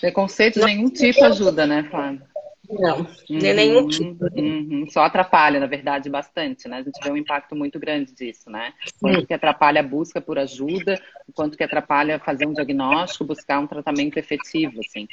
Preconceito 0.00 0.58
de 0.58 0.64
nenhum 0.64 0.88
tipo 0.88 1.22
ajuda, 1.26 1.66
né, 1.66 1.86
Flávia? 1.90 2.26
Não, 2.70 3.06
de 3.26 3.52
nenhum 3.52 3.82
uhum, 3.82 3.88
tipo. 3.88 4.24
Uhum. 4.36 4.86
Só 4.90 5.02
atrapalha, 5.02 5.58
na 5.58 5.66
verdade, 5.66 6.10
bastante, 6.10 6.68
né? 6.68 6.78
A 6.78 6.82
gente 6.82 7.02
vê 7.02 7.10
um 7.10 7.16
impacto 7.16 7.56
muito 7.56 7.78
grande 7.78 8.12
disso, 8.14 8.50
né? 8.50 8.74
Quanto 9.00 9.26
que 9.26 9.32
atrapalha 9.32 9.80
a 9.80 9.82
busca 9.82 10.20
por 10.20 10.38
ajuda, 10.38 11.00
quanto 11.34 11.56
que 11.56 11.64
atrapalha 11.64 12.18
fazer 12.18 12.46
um 12.46 12.52
diagnóstico, 12.52 13.24
buscar 13.24 13.58
um 13.58 13.66
tratamento 13.66 14.18
efetivo, 14.18 14.80
assim. 14.80 15.08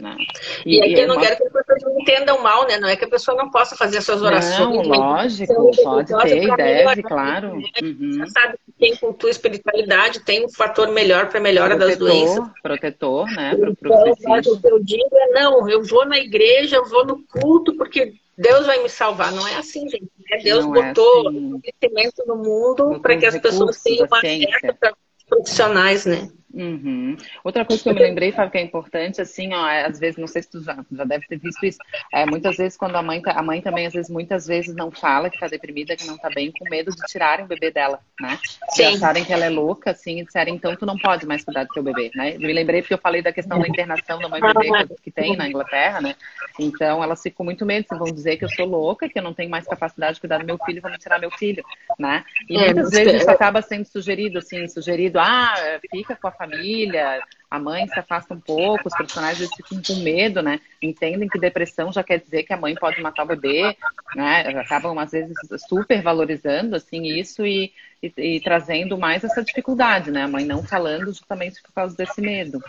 Né? 0.00 0.16
E, 0.64 0.78
e 0.78 0.82
aqui 0.82 1.00
eu 1.00 1.08
não 1.08 1.16
uma... 1.16 1.22
quero 1.22 1.36
que 1.36 1.44
as 1.44 1.52
pessoas 1.52 1.82
não 1.82 2.00
entendam 2.00 2.42
mal, 2.42 2.66
né? 2.66 2.78
Não 2.78 2.88
é 2.88 2.96
que 2.96 3.04
a 3.04 3.08
pessoa 3.08 3.36
não 3.36 3.50
possa 3.50 3.76
fazer 3.76 3.98
as 3.98 4.04
suas 4.04 4.22
orações. 4.22 4.88
Não, 4.88 4.96
lógico, 4.96 5.70
pode 5.82 6.12
ter 6.30 6.56
deve, 6.56 7.02
claro. 7.02 7.56
Né? 7.56 7.64
Uhum. 7.82 8.12
Você 8.12 8.30
sabe 8.30 8.54
que 8.64 8.72
quem 8.78 8.96
cultua 8.96 9.30
espiritualidade 9.30 10.20
tem 10.20 10.44
um 10.44 10.48
fator 10.48 10.88
melhor 10.88 11.28
para 11.28 11.38
a 11.38 11.42
melhora 11.42 11.76
protetor, 11.76 11.88
das 11.88 11.98
doenças. 11.98 12.50
Protetor, 12.62 13.26
né? 13.32 13.56
Pro, 13.56 13.76
pro 13.76 13.92
então, 14.38 14.52
o 14.54 14.60
que 14.60 14.66
eu 14.68 14.82
digo 14.82 15.08
é, 15.12 15.26
não, 15.32 15.68
eu 15.68 15.82
vou 15.84 16.06
na 16.06 16.18
igreja, 16.18 16.76
eu 16.76 16.88
vou 16.88 17.04
no 17.04 17.22
culto, 17.24 17.76
porque 17.76 18.14
Deus 18.36 18.66
vai 18.66 18.82
me 18.82 18.88
salvar. 18.88 19.32
Não 19.32 19.46
é 19.46 19.56
assim, 19.56 19.88
gente. 19.88 20.10
Né? 20.30 20.38
Deus 20.42 20.64
não 20.64 20.76
é 20.76 20.88
botou 20.88 21.26
é 21.26 21.28
assim. 21.28 21.60
conhecimento 21.60 22.24
no 22.26 22.36
mundo 22.36 23.00
para 23.00 23.16
que 23.16 23.26
as 23.26 23.38
pessoas 23.38 23.82
tenham 23.82 24.08
acesso 24.10 24.74
para 24.78 24.94
profissionais, 25.28 26.06
né? 26.06 26.28
Uhum. 26.52 27.16
Outra 27.44 27.64
coisa 27.64 27.82
que 27.82 27.88
eu 27.88 27.94
me 27.94 28.00
lembrei, 28.00 28.32
Fábio, 28.32 28.50
que 28.50 28.58
é 28.58 28.62
importante, 28.62 29.20
assim, 29.20 29.54
ó, 29.54 29.68
é, 29.68 29.86
às 29.86 30.00
vezes, 30.00 30.18
não 30.18 30.26
sei 30.26 30.42
se 30.42 30.50
tu 30.50 30.62
já, 30.62 30.84
já 30.90 31.04
deve 31.04 31.26
ter 31.26 31.38
visto 31.38 31.64
isso, 31.64 31.78
é, 32.12 32.26
muitas 32.26 32.56
vezes 32.56 32.76
quando 32.76 32.96
a 32.96 33.02
mãe, 33.02 33.22
tá, 33.22 33.32
a 33.32 33.42
mãe 33.42 33.60
também, 33.60 33.86
às 33.86 33.92
vezes, 33.92 34.10
muitas 34.10 34.46
vezes 34.46 34.74
não 34.74 34.90
fala 34.90 35.30
que 35.30 35.38
tá 35.38 35.46
deprimida, 35.46 35.96
que 35.96 36.06
não 36.06 36.18
tá 36.18 36.28
bem, 36.34 36.50
com 36.50 36.68
medo 36.68 36.90
de 36.90 37.02
tirarem 37.06 37.44
o 37.44 37.48
bebê 37.48 37.70
dela, 37.70 38.00
né? 38.20 38.36
Sim. 38.70 38.82
E 38.82 38.86
acharem 38.96 39.24
que 39.24 39.32
ela 39.32 39.44
é 39.44 39.48
louca, 39.48 39.92
assim, 39.92 40.20
e 40.20 40.24
disserem, 40.24 40.54
então 40.54 40.74
tu 40.74 40.84
não 40.84 40.98
pode 40.98 41.24
mais 41.24 41.44
cuidar 41.44 41.64
do 41.64 41.72
teu 41.72 41.84
bebê, 41.84 42.10
né? 42.14 42.34
Eu 42.34 42.40
me 42.40 42.52
lembrei 42.52 42.82
porque 42.82 42.94
eu 42.94 42.98
falei 42.98 43.22
da 43.22 43.32
questão 43.32 43.58
da 43.58 43.68
internação 43.68 44.18
da 44.18 44.28
mãe 44.28 44.40
bebê 44.40 44.70
que 45.02 45.10
tem 45.10 45.36
na 45.36 45.48
Inglaterra, 45.48 46.00
né? 46.00 46.16
Então, 46.58 47.02
elas 47.02 47.22
ficam 47.22 47.44
muito 47.44 47.64
medo, 47.64 47.86
assim, 47.88 47.98
vão 47.98 48.12
dizer 48.12 48.36
que 48.36 48.44
eu 48.44 48.50
sou 48.50 48.66
louca, 48.66 49.08
que 49.08 49.18
eu 49.18 49.22
não 49.22 49.32
tenho 49.32 49.50
mais 49.50 49.66
capacidade 49.66 50.14
de 50.14 50.20
cuidar 50.20 50.38
do 50.38 50.46
meu 50.46 50.58
filho, 50.58 50.82
vão 50.82 50.90
me 50.90 50.98
tirar 50.98 51.20
meu 51.20 51.30
filho, 51.30 51.62
né? 51.98 52.24
E 52.48 52.56
é, 52.56 52.66
muitas 52.66 52.90
vezes 52.90 53.22
isso 53.22 53.30
acaba 53.30 53.62
sendo 53.62 53.84
sugerido, 53.84 54.38
assim, 54.38 54.66
sugerido, 54.66 55.20
ah, 55.20 55.54
fica 55.90 56.16
com 56.16 56.26
a 56.26 56.39
família, 56.40 57.20
a 57.50 57.58
mãe 57.58 57.86
se 57.86 57.98
afasta 57.98 58.32
um 58.32 58.40
pouco, 58.40 58.88
os 58.88 58.94
profissionais 58.94 59.38
vezes 59.38 59.54
ficam 59.54 59.82
com 59.86 60.00
medo, 60.02 60.40
né? 60.40 60.60
Entendem 60.80 61.28
que 61.28 61.38
depressão 61.38 61.92
já 61.92 62.02
quer 62.02 62.18
dizer 62.18 62.44
que 62.44 62.52
a 62.52 62.56
mãe 62.56 62.74
pode 62.74 63.02
matar 63.02 63.24
o 63.24 63.26
bebê, 63.26 63.76
né? 64.14 64.40
Acabam, 64.60 64.98
às 64.98 65.10
vezes, 65.10 65.36
super 65.68 66.00
valorizando, 66.00 66.76
assim, 66.76 67.02
isso 67.02 67.44
e, 67.44 67.72
e, 68.02 68.12
e 68.16 68.40
trazendo 68.40 68.96
mais 68.96 69.22
essa 69.22 69.42
dificuldade, 69.42 70.10
né? 70.10 70.22
A 70.22 70.28
mãe 70.28 70.44
não 70.44 70.62
falando 70.62 71.06
justamente 71.12 71.60
por 71.62 71.72
causa 71.72 71.96
desse 71.96 72.20
medo. 72.20 72.62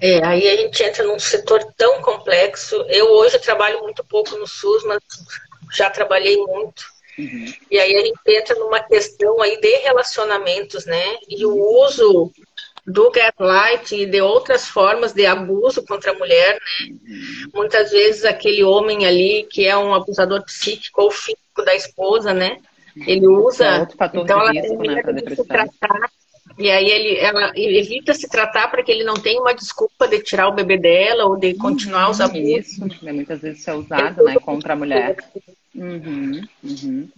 É, 0.00 0.24
aí 0.24 0.48
a 0.48 0.56
gente 0.56 0.82
entra 0.82 1.04
num 1.04 1.18
setor 1.18 1.64
tão 1.76 2.02
complexo. 2.02 2.74
Eu 2.88 3.06
hoje 3.12 3.38
trabalho 3.38 3.80
muito 3.80 4.04
pouco 4.04 4.36
no 4.36 4.46
SUS, 4.46 4.84
mas 4.84 5.00
já 5.72 5.88
trabalhei 5.88 6.36
muito. 6.36 6.82
Uhum. 7.18 7.52
E 7.70 7.78
aí 7.78 7.96
a 7.96 8.00
gente 8.00 8.18
entra 8.26 8.54
numa 8.56 8.80
questão 8.80 9.40
aí 9.42 9.60
de 9.60 9.76
relacionamentos, 9.78 10.86
né? 10.86 11.16
E 11.28 11.44
o 11.44 11.54
uso 11.84 12.32
do 12.86 13.10
gaslight 13.10 13.94
e 13.94 14.06
de 14.06 14.20
outras 14.20 14.66
formas 14.66 15.12
de 15.12 15.26
abuso 15.26 15.84
contra 15.84 16.12
a 16.12 16.14
mulher, 16.14 16.54
né? 16.54 16.88
Uhum. 16.88 17.50
Muitas 17.54 17.90
vezes 17.90 18.24
aquele 18.24 18.64
homem 18.64 19.06
ali 19.06 19.46
que 19.50 19.66
é 19.66 19.76
um 19.76 19.94
abusador 19.94 20.42
psíquico 20.44 21.02
ou 21.02 21.10
físico 21.10 21.64
da 21.64 21.74
esposa, 21.74 22.32
né? 22.32 22.58
Ele 23.06 23.26
usa, 23.26 23.66
é 23.66 23.86
então 24.14 24.40
ela 24.40 24.50
risco, 24.50 24.76
né, 24.82 25.02
de 25.02 25.36
se 25.36 25.44
tratar 25.44 26.10
e 26.60 26.70
aí 26.70 26.90
ele, 26.90 27.16
ela 27.18 27.52
evita 27.56 28.12
se 28.12 28.28
tratar 28.28 28.68
para 28.68 28.82
que 28.82 28.92
ele 28.92 29.02
não 29.02 29.14
tenha 29.14 29.40
uma 29.40 29.54
desculpa 29.54 30.06
de 30.06 30.22
tirar 30.22 30.46
o 30.48 30.52
bebê 30.52 30.76
dela 30.76 31.24
ou 31.24 31.36
de 31.36 31.54
continuar 31.54 32.04
uhum, 32.04 32.10
os 32.10 32.20
abusos. 32.20 32.72
Isso, 32.72 33.04
né? 33.04 33.12
muitas 33.12 33.40
vezes 33.40 33.60
isso 33.60 33.70
é 33.70 33.74
usado, 33.74 34.22
né, 34.22 34.34
contra 34.34 34.74
a 34.74 34.76
mulher. 34.76 35.16
Uhum, 35.74 36.42
uhum. 36.62 37.08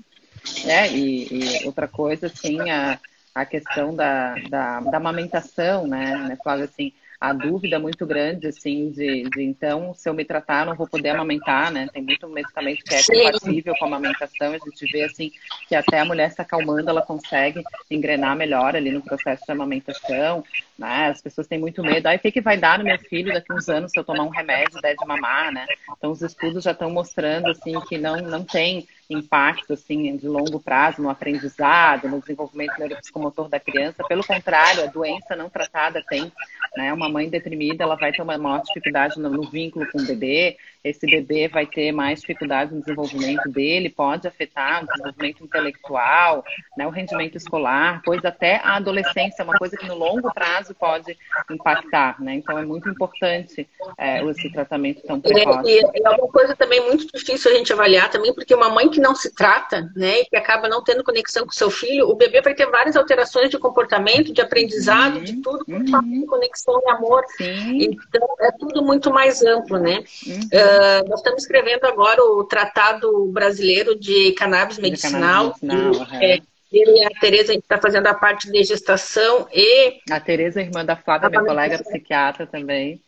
É, 0.65 0.89
e, 0.93 1.61
e 1.63 1.67
outra 1.67 1.89
coisa, 1.89 2.29
assim, 2.29 2.71
a, 2.71 3.01
a 3.35 3.45
questão 3.45 3.95
da, 3.95 4.35
da, 4.49 4.81
da 4.81 4.97
amamentação, 4.97 5.89
né, 5.89 6.17
né, 6.29 6.39
Flávia, 6.41 6.67
assim, 6.67 6.93
a 7.23 7.33
dúvida 7.33 7.79
muito 7.79 8.05
grande, 8.05 8.49
assim, 8.49 8.91
de, 8.91 9.23
de, 9.31 9.45
então, 9.45 9.95
se 9.95 10.09
eu 10.09 10.13
me 10.13 10.25
tratar, 10.25 10.67
não 10.67 10.75
vou 10.75 10.89
poder 10.89 11.11
amamentar, 11.11 11.71
né? 11.71 11.87
Tem 11.93 12.03
muito 12.03 12.29
medicamento 12.29 12.83
que 12.83 12.93
é 12.93 13.01
compatível 13.01 13.75
com 13.79 13.85
a 13.85 13.87
amamentação, 13.87 14.49
a 14.49 14.59
gente 14.59 14.93
vê, 14.93 15.05
assim, 15.05 15.31
que 15.69 15.77
até 15.77 16.01
a 16.01 16.05
mulher 16.05 16.33
se 16.33 16.43
acalmando, 16.43 16.91
ela 16.91 17.01
consegue 17.01 17.63
engrenar 17.89 18.35
melhor 18.35 18.75
ali 18.75 18.91
no 18.91 19.01
processo 19.01 19.45
de 19.47 19.53
amamentação, 19.53 20.43
né? 20.83 21.11
As 21.11 21.23
pessoas 21.23 21.47
têm 21.47 21.61
muito 21.61 21.81
medo, 21.81 22.09
aí 22.09 22.17
o 22.17 22.19
que, 22.19 22.33
que 22.33 22.41
vai 22.41 22.59
dar 22.59 22.77
no 22.77 22.85
meu 22.85 22.99
filho 22.99 23.33
daqui 23.33 23.53
uns 23.53 23.69
anos 23.69 23.93
se 23.93 23.99
eu 23.99 24.03
tomar 24.03 24.25
um 24.25 24.29
remédio, 24.29 24.81
der 24.83 24.97
de 24.97 25.07
mamar, 25.07 25.53
né? 25.53 25.65
Então, 25.97 26.11
os 26.11 26.21
estudos 26.21 26.65
já 26.65 26.73
estão 26.73 26.91
mostrando, 26.91 27.49
assim, 27.51 27.79
que 27.83 27.97
não, 27.97 28.17
não 28.17 28.43
tem 28.43 28.87
impacto 29.13 29.73
assim 29.75 30.17
de 30.17 30.27
longo 30.27 30.59
prazo 30.59 31.03
no 31.03 31.11
aprendizado, 31.11 32.09
no 32.09 32.21
desenvolvimento 32.21 32.79
neuropsicomotor 32.79 33.49
da 33.49 33.61
criança. 33.61 34.03
Pelo 34.09 34.25
contrário, 34.25 34.83
a 34.83 34.87
doença 34.87 35.37
não 35.37 35.49
tratada 35.49 36.03
tem, 36.09 36.33
né? 36.77 36.93
Uma 36.93 37.09
mãe 37.09 37.29
deprimida, 37.29 37.85
ela 37.85 37.97
vai 37.97 38.13
ter 38.13 38.23
uma 38.23 38.39
maior 38.39 38.63
dificuldade 38.63 39.21
no, 39.21 39.29
no 39.29 39.43
vínculo 39.43 39.87
com 39.91 40.01
o 40.01 40.07
bebê. 40.07 40.57
Esse 40.83 41.07
bebê 41.07 41.47
vai 41.47 41.65
ter 41.65 41.93
mais 41.93 42.21
dificuldade 42.21 42.75
no 42.75 42.81
desenvolvimento 42.81 43.49
dele, 43.49 43.89
pode 43.89 44.27
afetar 44.27 44.83
o 44.83 44.87
desenvolvimento 44.87 45.45
intelectual, 45.45 46.45
né? 46.77 46.87
O 46.87 46.91
rendimento 46.91 47.37
escolar, 47.37 48.03
pois 48.05 48.25
até 48.25 48.57
a 48.57 48.77
adolescência 48.77 49.43
é 49.43 49.45
uma 49.45 49.59
coisa 49.59 49.77
que 49.77 49.87
no 49.87 49.95
longo 49.95 50.33
prazo 50.33 50.72
pode 50.75 51.17
impactar, 51.51 52.21
né? 52.21 52.35
Então 52.35 52.59
é 52.59 52.65
muito 52.65 52.89
importante 52.89 53.69
é, 53.99 54.25
esse 54.25 54.51
tratamento 54.53 55.03
tão 55.03 55.21
precoce. 55.21 55.71
E, 55.71 55.81
e 55.81 56.03
é 56.05 56.11
uma 56.11 56.29
coisa 56.29 56.55
também 56.57 56.81
muito 56.81 57.07
difícil 57.13 57.51
a 57.51 57.55
gente 57.55 57.73
avaliar 57.73 58.11
também, 58.11 58.35
porque 58.35 58.55
uma 58.55 58.69
mãe 58.69 58.89
que 58.89 59.01
não 59.01 59.15
se 59.15 59.35
trata, 59.35 59.91
né, 59.97 60.21
e 60.21 60.25
que 60.27 60.37
acaba 60.37 60.69
não 60.69 60.83
tendo 60.83 61.05
conexão 61.05 61.45
com 61.45 61.53
seu 61.53 61.71
filho, 61.71 62.09
o 62.09 62.15
bebê 62.15 62.41
vai 62.41 62.55
ter 62.55 62.67
várias 62.67 62.97
alterações 62.97 63.51
de 63.51 63.59
comportamento, 63.59 64.33
de 64.33 64.41
aprendizado, 64.41 65.17
uhum, 65.17 65.25
de 65.25 65.43
tudo, 65.43 65.65
uhum. 65.69 66.27
conexão 66.27 66.81
e 66.85 66.91
amor. 66.91 67.25
Sim. 67.37 67.85
Então, 67.85 68.29
é 68.41 68.51
tudo 68.53 68.83
muito 68.83 69.13
mais 69.13 69.43
amplo, 69.43 69.79
né? 69.79 70.05
Uhum. 70.27 70.41
Uh, 70.41 71.09
nós 71.09 71.21
estamos 71.21 71.43
escrevendo 71.43 71.85
agora 71.85 72.23
o 72.23 72.45
Tratado 72.45 73.27
Brasileiro 73.27 73.99
de 73.99 74.33
Cannabis 74.33 74.79
Medicinal. 74.79 75.53
De 75.53 75.61
cannabis 75.61 76.01
medicinal 76.01 76.23
é, 76.23 76.52
eu 76.73 76.97
e 76.97 77.05
a 77.05 77.11
Tereza, 77.21 77.53
a 77.53 77.55
gente 77.55 77.65
está 77.65 77.79
fazendo 77.79 78.07
a 78.07 78.15
parte 78.15 78.51
de 78.51 78.63
gestação 78.65 79.47
e... 79.53 80.01
A 80.11 80.21
Tereza, 80.21 80.61
irmã 80.61 80.85
da 80.85 80.97
Flávia, 80.97 81.29
minha 81.29 81.45
colega 81.45 81.79
psiquiatra 81.79 82.47
também. 82.47 83.01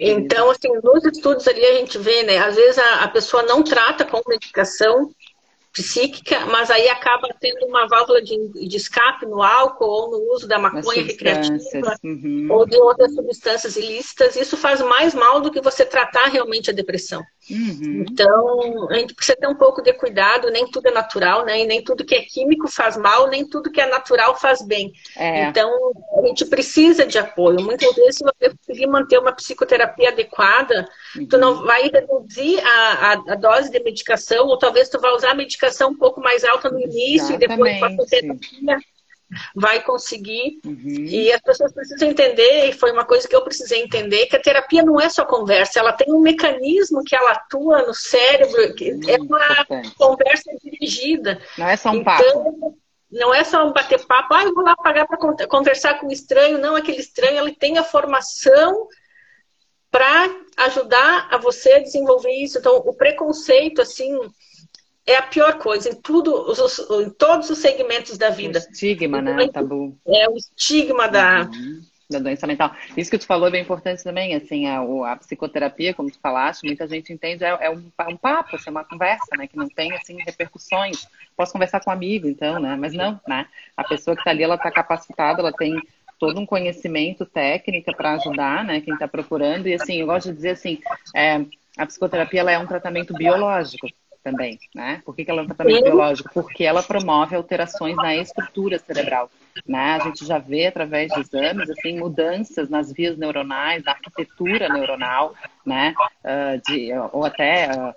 Então, 0.00 0.50
assim, 0.50 0.68
nos 0.82 1.04
estudos 1.04 1.46
ali 1.46 1.64
a 1.64 1.74
gente 1.74 1.98
vê, 1.98 2.22
né? 2.22 2.38
Às 2.38 2.56
vezes 2.56 2.78
a, 2.78 3.04
a 3.04 3.08
pessoa 3.08 3.42
não 3.42 3.62
trata 3.62 4.04
com 4.04 4.22
medicação 4.26 5.10
psíquica, 5.74 6.46
mas 6.46 6.70
aí 6.70 6.88
acaba 6.88 7.28
tendo 7.40 7.66
uma 7.66 7.88
válvula 7.88 8.22
de, 8.22 8.68
de 8.68 8.76
escape 8.76 9.26
no 9.26 9.42
álcool 9.42 9.86
ou 9.86 10.10
no 10.12 10.32
uso 10.32 10.46
da 10.46 10.56
maconha 10.56 11.02
recreativa 11.02 11.96
uhum. 12.02 12.46
ou 12.48 12.64
de 12.64 12.76
outras 12.76 13.12
substâncias 13.12 13.76
ilícitas. 13.76 14.36
Isso 14.36 14.56
faz 14.56 14.80
mais 14.80 15.12
mal 15.14 15.40
do 15.40 15.50
que 15.50 15.60
você 15.60 15.84
tratar 15.84 16.28
realmente 16.28 16.70
a 16.70 16.72
depressão. 16.72 17.22
Uhum. 17.50 18.04
Então, 18.08 18.88
a 18.90 18.94
gente 18.94 19.14
precisa 19.14 19.36
ter 19.36 19.46
um 19.46 19.54
pouco 19.54 19.82
de 19.82 19.92
cuidado, 19.92 20.50
nem 20.50 20.66
tudo 20.70 20.88
é 20.88 20.90
natural, 20.90 21.44
né? 21.44 21.60
E 21.60 21.66
nem 21.66 21.82
tudo 21.82 22.04
que 22.04 22.14
é 22.14 22.22
químico 22.22 22.68
faz 22.68 22.96
mal, 22.96 23.28
nem 23.28 23.46
tudo 23.46 23.70
que 23.70 23.80
é 23.80 23.86
natural 23.86 24.38
faz 24.38 24.62
bem. 24.62 24.92
É. 25.16 25.44
Então, 25.44 25.70
a 26.18 26.26
gente 26.26 26.46
precisa 26.46 27.04
de 27.04 27.18
apoio. 27.18 27.60
Muitas 27.60 27.94
vezes, 27.94 28.16
se 28.16 28.24
você 28.24 28.50
conseguir 28.56 28.86
manter 28.86 29.18
uma 29.18 29.32
psicoterapia 29.32 30.08
adequada, 30.08 30.88
uhum. 31.16 31.26
tu 31.26 31.36
não 31.36 31.64
vai 31.64 31.82
reduzir 31.88 32.60
a, 32.60 32.92
a, 32.92 33.12
a, 33.12 33.34
dose 33.34 33.70
de 33.70 33.80
medicação, 33.80 34.46
ou 34.46 34.58
talvez 34.58 34.88
tu 34.88 35.00
vai 35.00 35.12
usar 35.12 35.32
a 35.32 35.34
medicação 35.34 35.90
um 35.90 35.98
pouco 35.98 36.20
mais 36.20 36.44
alta 36.44 36.70
no 36.70 36.80
início 36.80 37.34
Exatamente. 37.34 37.44
e 37.44 37.48
depois 37.48 37.78
com 37.78 38.02
a 38.02 38.06
terapia 38.06 38.78
vai 39.54 39.82
conseguir. 39.82 40.60
Uhum. 40.64 41.06
E 41.06 41.32
as 41.32 41.40
pessoas 41.40 41.72
precisam 41.72 42.08
entender, 42.08 42.68
e 42.68 42.72
foi 42.72 42.92
uma 42.92 43.04
coisa 43.04 43.26
que 43.28 43.34
eu 43.34 43.42
precisei 43.42 43.82
entender, 43.82 44.26
que 44.26 44.36
a 44.36 44.42
terapia 44.42 44.82
não 44.82 45.00
é 45.00 45.08
só 45.08 45.24
conversa, 45.24 45.80
ela 45.80 45.92
tem 45.92 46.12
um 46.12 46.20
mecanismo 46.20 47.02
que 47.04 47.14
ela 47.14 47.32
atua 47.32 47.82
no 47.82 47.94
cérebro, 47.94 48.74
que 48.74 48.90
é 49.08 49.16
uma 49.16 49.66
conversa 49.96 50.50
dirigida. 50.62 51.40
Não 51.58 51.68
é 51.68 51.76
só 51.76 51.90
um 51.90 51.96
então, 51.96 52.04
papo. 52.04 52.78
Não 53.10 53.32
é 53.32 53.44
só 53.44 53.64
um 53.64 53.72
bater 53.72 54.04
papo, 54.06 54.34
ah, 54.34 54.42
eu 54.42 54.52
vou 54.52 54.64
lá 54.64 54.74
pagar 54.74 55.06
para 55.06 55.46
conversar 55.46 56.00
com 56.00 56.06
um 56.06 56.10
estranho. 56.10 56.58
Não, 56.58 56.74
aquele 56.74 56.98
estranho 56.98 57.38
ele 57.38 57.54
tem 57.54 57.78
a 57.78 57.84
formação 57.84 58.88
para 59.88 60.28
ajudar 60.56 61.28
a 61.30 61.38
você 61.38 61.74
a 61.74 61.78
desenvolver 61.78 62.32
isso. 62.32 62.58
Então, 62.58 62.74
o 62.78 62.92
preconceito, 62.92 63.80
assim, 63.80 64.18
é 65.06 65.16
a 65.16 65.22
pior 65.22 65.58
coisa 65.58 65.90
em 65.90 65.94
tudo, 65.94 66.46
em 67.02 67.10
todos 67.10 67.50
os 67.50 67.58
segmentos 67.58 68.16
da 68.16 68.30
vida. 68.30 68.58
O 68.58 68.62
estigma, 68.62 69.20
né? 69.20 69.32
Então, 69.34 69.48
tabu. 69.48 69.98
É 70.06 70.28
o 70.28 70.34
estigma 70.34 71.06
da, 71.06 71.42
uhum. 71.42 71.82
da 72.08 72.18
doença 72.18 72.46
mental. 72.46 72.74
Isso 72.96 73.10
que 73.10 73.18
tu 73.18 73.26
falou 73.26 73.48
é 73.48 73.50
bem 73.50 73.62
importante 73.62 74.02
também, 74.02 74.34
assim, 74.34 74.66
a, 74.66 74.80
a 75.12 75.16
psicoterapia, 75.16 75.92
como 75.92 76.10
tu 76.10 76.18
falaste, 76.20 76.64
muita 76.64 76.88
gente 76.88 77.12
entende, 77.12 77.44
é, 77.44 77.48
é 77.48 77.70
um, 77.70 77.90
um, 78.08 78.16
papo, 78.16 78.56
assim, 78.56 78.70
uma 78.70 78.84
conversa, 78.84 79.36
né? 79.36 79.46
Que 79.46 79.58
não 79.58 79.68
tem, 79.68 79.92
assim, 79.92 80.16
repercussões. 80.24 81.06
Posso 81.36 81.52
conversar 81.52 81.80
com 81.80 81.90
um 81.90 81.92
amigo, 81.92 82.26
então, 82.26 82.58
né? 82.58 82.74
Mas 82.74 82.94
não, 82.94 83.20
né? 83.28 83.46
A 83.76 83.84
pessoa 83.84 84.14
que 84.16 84.22
está 84.22 84.30
ali, 84.30 84.42
ela 84.42 84.54
está 84.54 84.70
capacitada, 84.70 85.40
ela 85.40 85.52
tem 85.52 85.78
todo 86.18 86.40
um 86.40 86.46
conhecimento 86.46 87.26
técnica 87.26 87.92
para 87.94 88.14
ajudar, 88.14 88.64
né? 88.64 88.80
Quem 88.80 88.94
está 88.94 89.06
procurando. 89.06 89.66
E, 89.66 89.74
assim, 89.74 90.00
eu 90.00 90.06
gosto 90.06 90.30
de 90.30 90.36
dizer, 90.36 90.50
assim, 90.50 90.80
é, 91.14 91.44
a 91.76 91.84
psicoterapia, 91.84 92.40
ela 92.40 92.52
é 92.52 92.58
um 92.58 92.66
tratamento 92.66 93.12
biológico 93.12 93.86
também, 94.24 94.58
né? 94.74 95.02
Por 95.04 95.14
que, 95.14 95.24
que 95.24 95.30
ela 95.30 95.42
é 95.42 95.44
um 95.44 95.46
tratamento 95.46 95.84
biológico? 95.84 96.30
Porque 96.32 96.64
ela 96.64 96.82
promove 96.82 97.36
alterações 97.36 97.94
na 97.96 98.16
estrutura 98.16 98.78
cerebral. 98.78 99.30
Né? 99.68 99.96
A 99.96 99.98
gente 100.00 100.26
já 100.26 100.38
vê 100.38 100.66
através 100.66 101.12
de 101.12 101.20
exames 101.20 101.70
assim 101.70 101.98
mudanças 101.98 102.70
nas 102.70 102.90
vias 102.90 103.18
neuronais, 103.18 103.84
na 103.84 103.92
arquitetura 103.92 104.68
neuronal, 104.70 105.34
né? 105.64 105.94
Uh, 106.22 106.60
de, 106.66 106.92
ou 107.12 107.24
até 107.24 107.68
uh, 107.70 107.94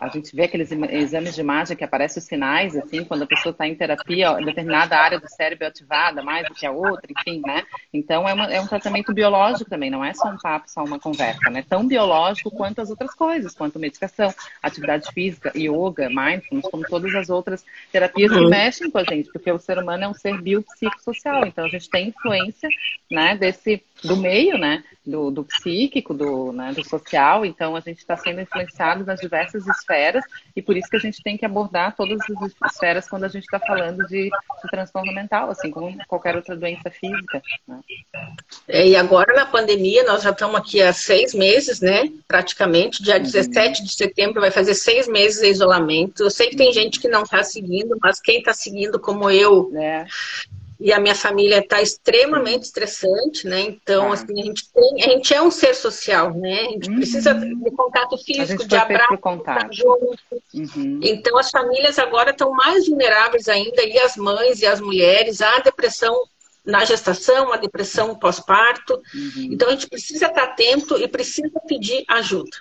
a 0.00 0.08
gente 0.08 0.34
vê 0.34 0.44
aqueles 0.44 0.70
exames 0.70 1.34
de 1.34 1.40
imagem 1.40 1.76
que 1.76 1.84
aparecem 1.84 2.20
os 2.20 2.26
sinais 2.26 2.76
assim 2.76 3.04
quando 3.04 3.22
a 3.22 3.26
pessoa 3.26 3.52
está 3.52 3.66
em 3.66 3.74
terapia, 3.74 4.34
determinada 4.34 4.96
área 4.96 5.18
do 5.18 5.28
cérebro 5.28 5.64
é 5.64 5.68
ativada 5.68 6.22
mais 6.22 6.46
do 6.46 6.54
que 6.54 6.66
a 6.66 6.70
outra, 6.70 7.10
enfim, 7.10 7.42
né? 7.44 7.64
Então 7.92 8.28
é, 8.28 8.32
uma, 8.32 8.52
é 8.52 8.60
um 8.60 8.66
tratamento 8.66 9.12
biológico 9.12 9.68
também, 9.68 9.90
não 9.90 10.04
é 10.04 10.14
só 10.14 10.28
um 10.28 10.36
papo, 10.36 10.70
só 10.70 10.84
uma 10.84 10.98
conversa, 10.98 11.50
né? 11.50 11.64
Tão 11.68 11.86
biológico 11.86 12.50
quanto 12.50 12.80
as 12.80 12.90
outras 12.90 13.14
coisas, 13.14 13.54
quanto 13.54 13.78
medicação, 13.78 14.32
atividade 14.62 15.10
física, 15.12 15.52
yoga, 15.56 16.08
mindfulness, 16.08 16.70
como 16.70 16.84
todas 16.84 17.14
as 17.14 17.30
outras 17.30 17.64
terapias 17.90 18.30
que 18.30 18.38
uhum. 18.38 18.48
mexem 18.48 18.90
com 18.90 18.98
a 18.98 19.04
gente, 19.04 19.30
porque 19.32 19.50
o 19.50 19.58
ser 19.58 19.78
humano 19.78 20.04
é 20.04 20.08
um 20.08 20.14
ser 20.14 20.40
biopsíquico 20.40 20.92
psicossocial. 21.02 21.46
Então 21.46 21.64
a 21.64 21.68
gente 21.68 21.88
tem 21.88 22.08
influência, 22.08 22.68
né, 23.10 23.36
desse 23.36 23.82
do 24.02 24.16
meio, 24.16 24.58
né, 24.58 24.82
do, 25.06 25.30
do 25.30 25.44
psíquico, 25.44 26.14
do, 26.14 26.52
né, 26.52 26.72
do 26.72 26.84
social. 26.84 27.44
Então 27.44 27.76
a 27.76 27.80
gente 27.80 27.98
está 27.98 28.16
sendo 28.16 28.40
influenciado 28.40 29.04
nas 29.04 29.20
diversas 29.20 29.66
esferas 29.66 30.24
e 30.54 30.62
por 30.62 30.76
isso 30.76 30.88
que 30.88 30.96
a 30.96 31.00
gente 31.00 31.22
tem 31.22 31.36
que 31.36 31.44
abordar 31.44 31.94
todas 31.96 32.18
as 32.20 32.72
esferas 32.72 33.08
quando 33.08 33.24
a 33.24 33.28
gente 33.28 33.44
está 33.44 33.58
falando 33.58 34.06
de, 34.06 34.24
de, 34.24 34.70
transtorno 34.70 35.12
mental, 35.12 35.50
assim 35.50 35.70
como 35.70 35.96
qualquer 36.06 36.36
outra 36.36 36.56
doença 36.56 36.90
física. 36.90 37.42
Né? 37.66 37.80
É, 38.68 38.88
e 38.88 38.96
agora 38.96 39.34
na 39.34 39.46
pandemia 39.46 40.04
nós 40.04 40.22
já 40.22 40.30
estamos 40.30 40.56
aqui 40.56 40.82
há 40.82 40.92
seis 40.92 41.34
meses, 41.34 41.80
né, 41.80 42.10
praticamente. 42.26 43.02
Dia 43.02 43.18
17 43.18 43.80
uhum. 43.80 43.86
de 43.86 43.92
setembro 43.92 44.40
vai 44.40 44.50
fazer 44.50 44.74
seis 44.74 45.08
meses 45.08 45.40
de 45.40 45.48
isolamento. 45.48 46.22
Eu 46.22 46.30
sei 46.30 46.48
que 46.48 46.56
tem 46.56 46.72
gente 46.72 47.00
que 47.00 47.08
não 47.08 47.22
está 47.22 47.42
seguindo, 47.42 47.96
mas 48.00 48.20
quem 48.20 48.38
está 48.38 48.52
seguindo 48.52 48.98
como 48.98 49.30
eu 49.30 49.70
é 49.76 50.06
e 50.82 50.92
a 50.92 50.98
minha 50.98 51.14
família 51.14 51.60
está 51.60 51.80
extremamente 51.80 52.64
estressante, 52.64 53.46
né? 53.46 53.60
Então, 53.60 54.10
ah. 54.10 54.14
assim, 54.14 54.40
a 54.40 54.44
gente, 54.44 54.68
tem, 54.72 55.04
a 55.04 55.08
gente 55.10 55.32
é 55.32 55.40
um 55.40 55.50
ser 55.50 55.74
social, 55.74 56.34
né? 56.34 56.60
A 56.60 56.70
gente 56.70 56.90
uhum. 56.90 56.96
precisa 56.96 57.34
de 57.34 57.70
contato 57.70 58.18
físico, 58.18 58.66
de 58.66 58.76
abraço, 58.76 59.16
contato. 59.18 59.72
junto. 59.72 60.18
Uhum. 60.52 61.00
Então, 61.02 61.38
as 61.38 61.50
famílias 61.50 62.00
agora 62.00 62.30
estão 62.30 62.50
mais 62.50 62.88
vulneráveis 62.88 63.48
ainda, 63.48 63.84
e 63.84 63.96
as 63.98 64.16
mães 64.16 64.60
e 64.60 64.66
as 64.66 64.80
mulheres, 64.80 65.40
à 65.40 65.60
depressão 65.60 66.20
na 66.64 66.84
gestação, 66.84 67.52
a 67.52 67.56
depressão 67.56 68.16
pós-parto. 68.16 68.94
Uhum. 69.14 69.48
Então, 69.52 69.68
a 69.68 69.72
gente 69.72 69.88
precisa 69.88 70.26
estar 70.26 70.42
atento 70.42 70.98
e 70.98 71.06
precisa 71.06 71.60
pedir 71.66 72.04
ajuda. 72.08 72.56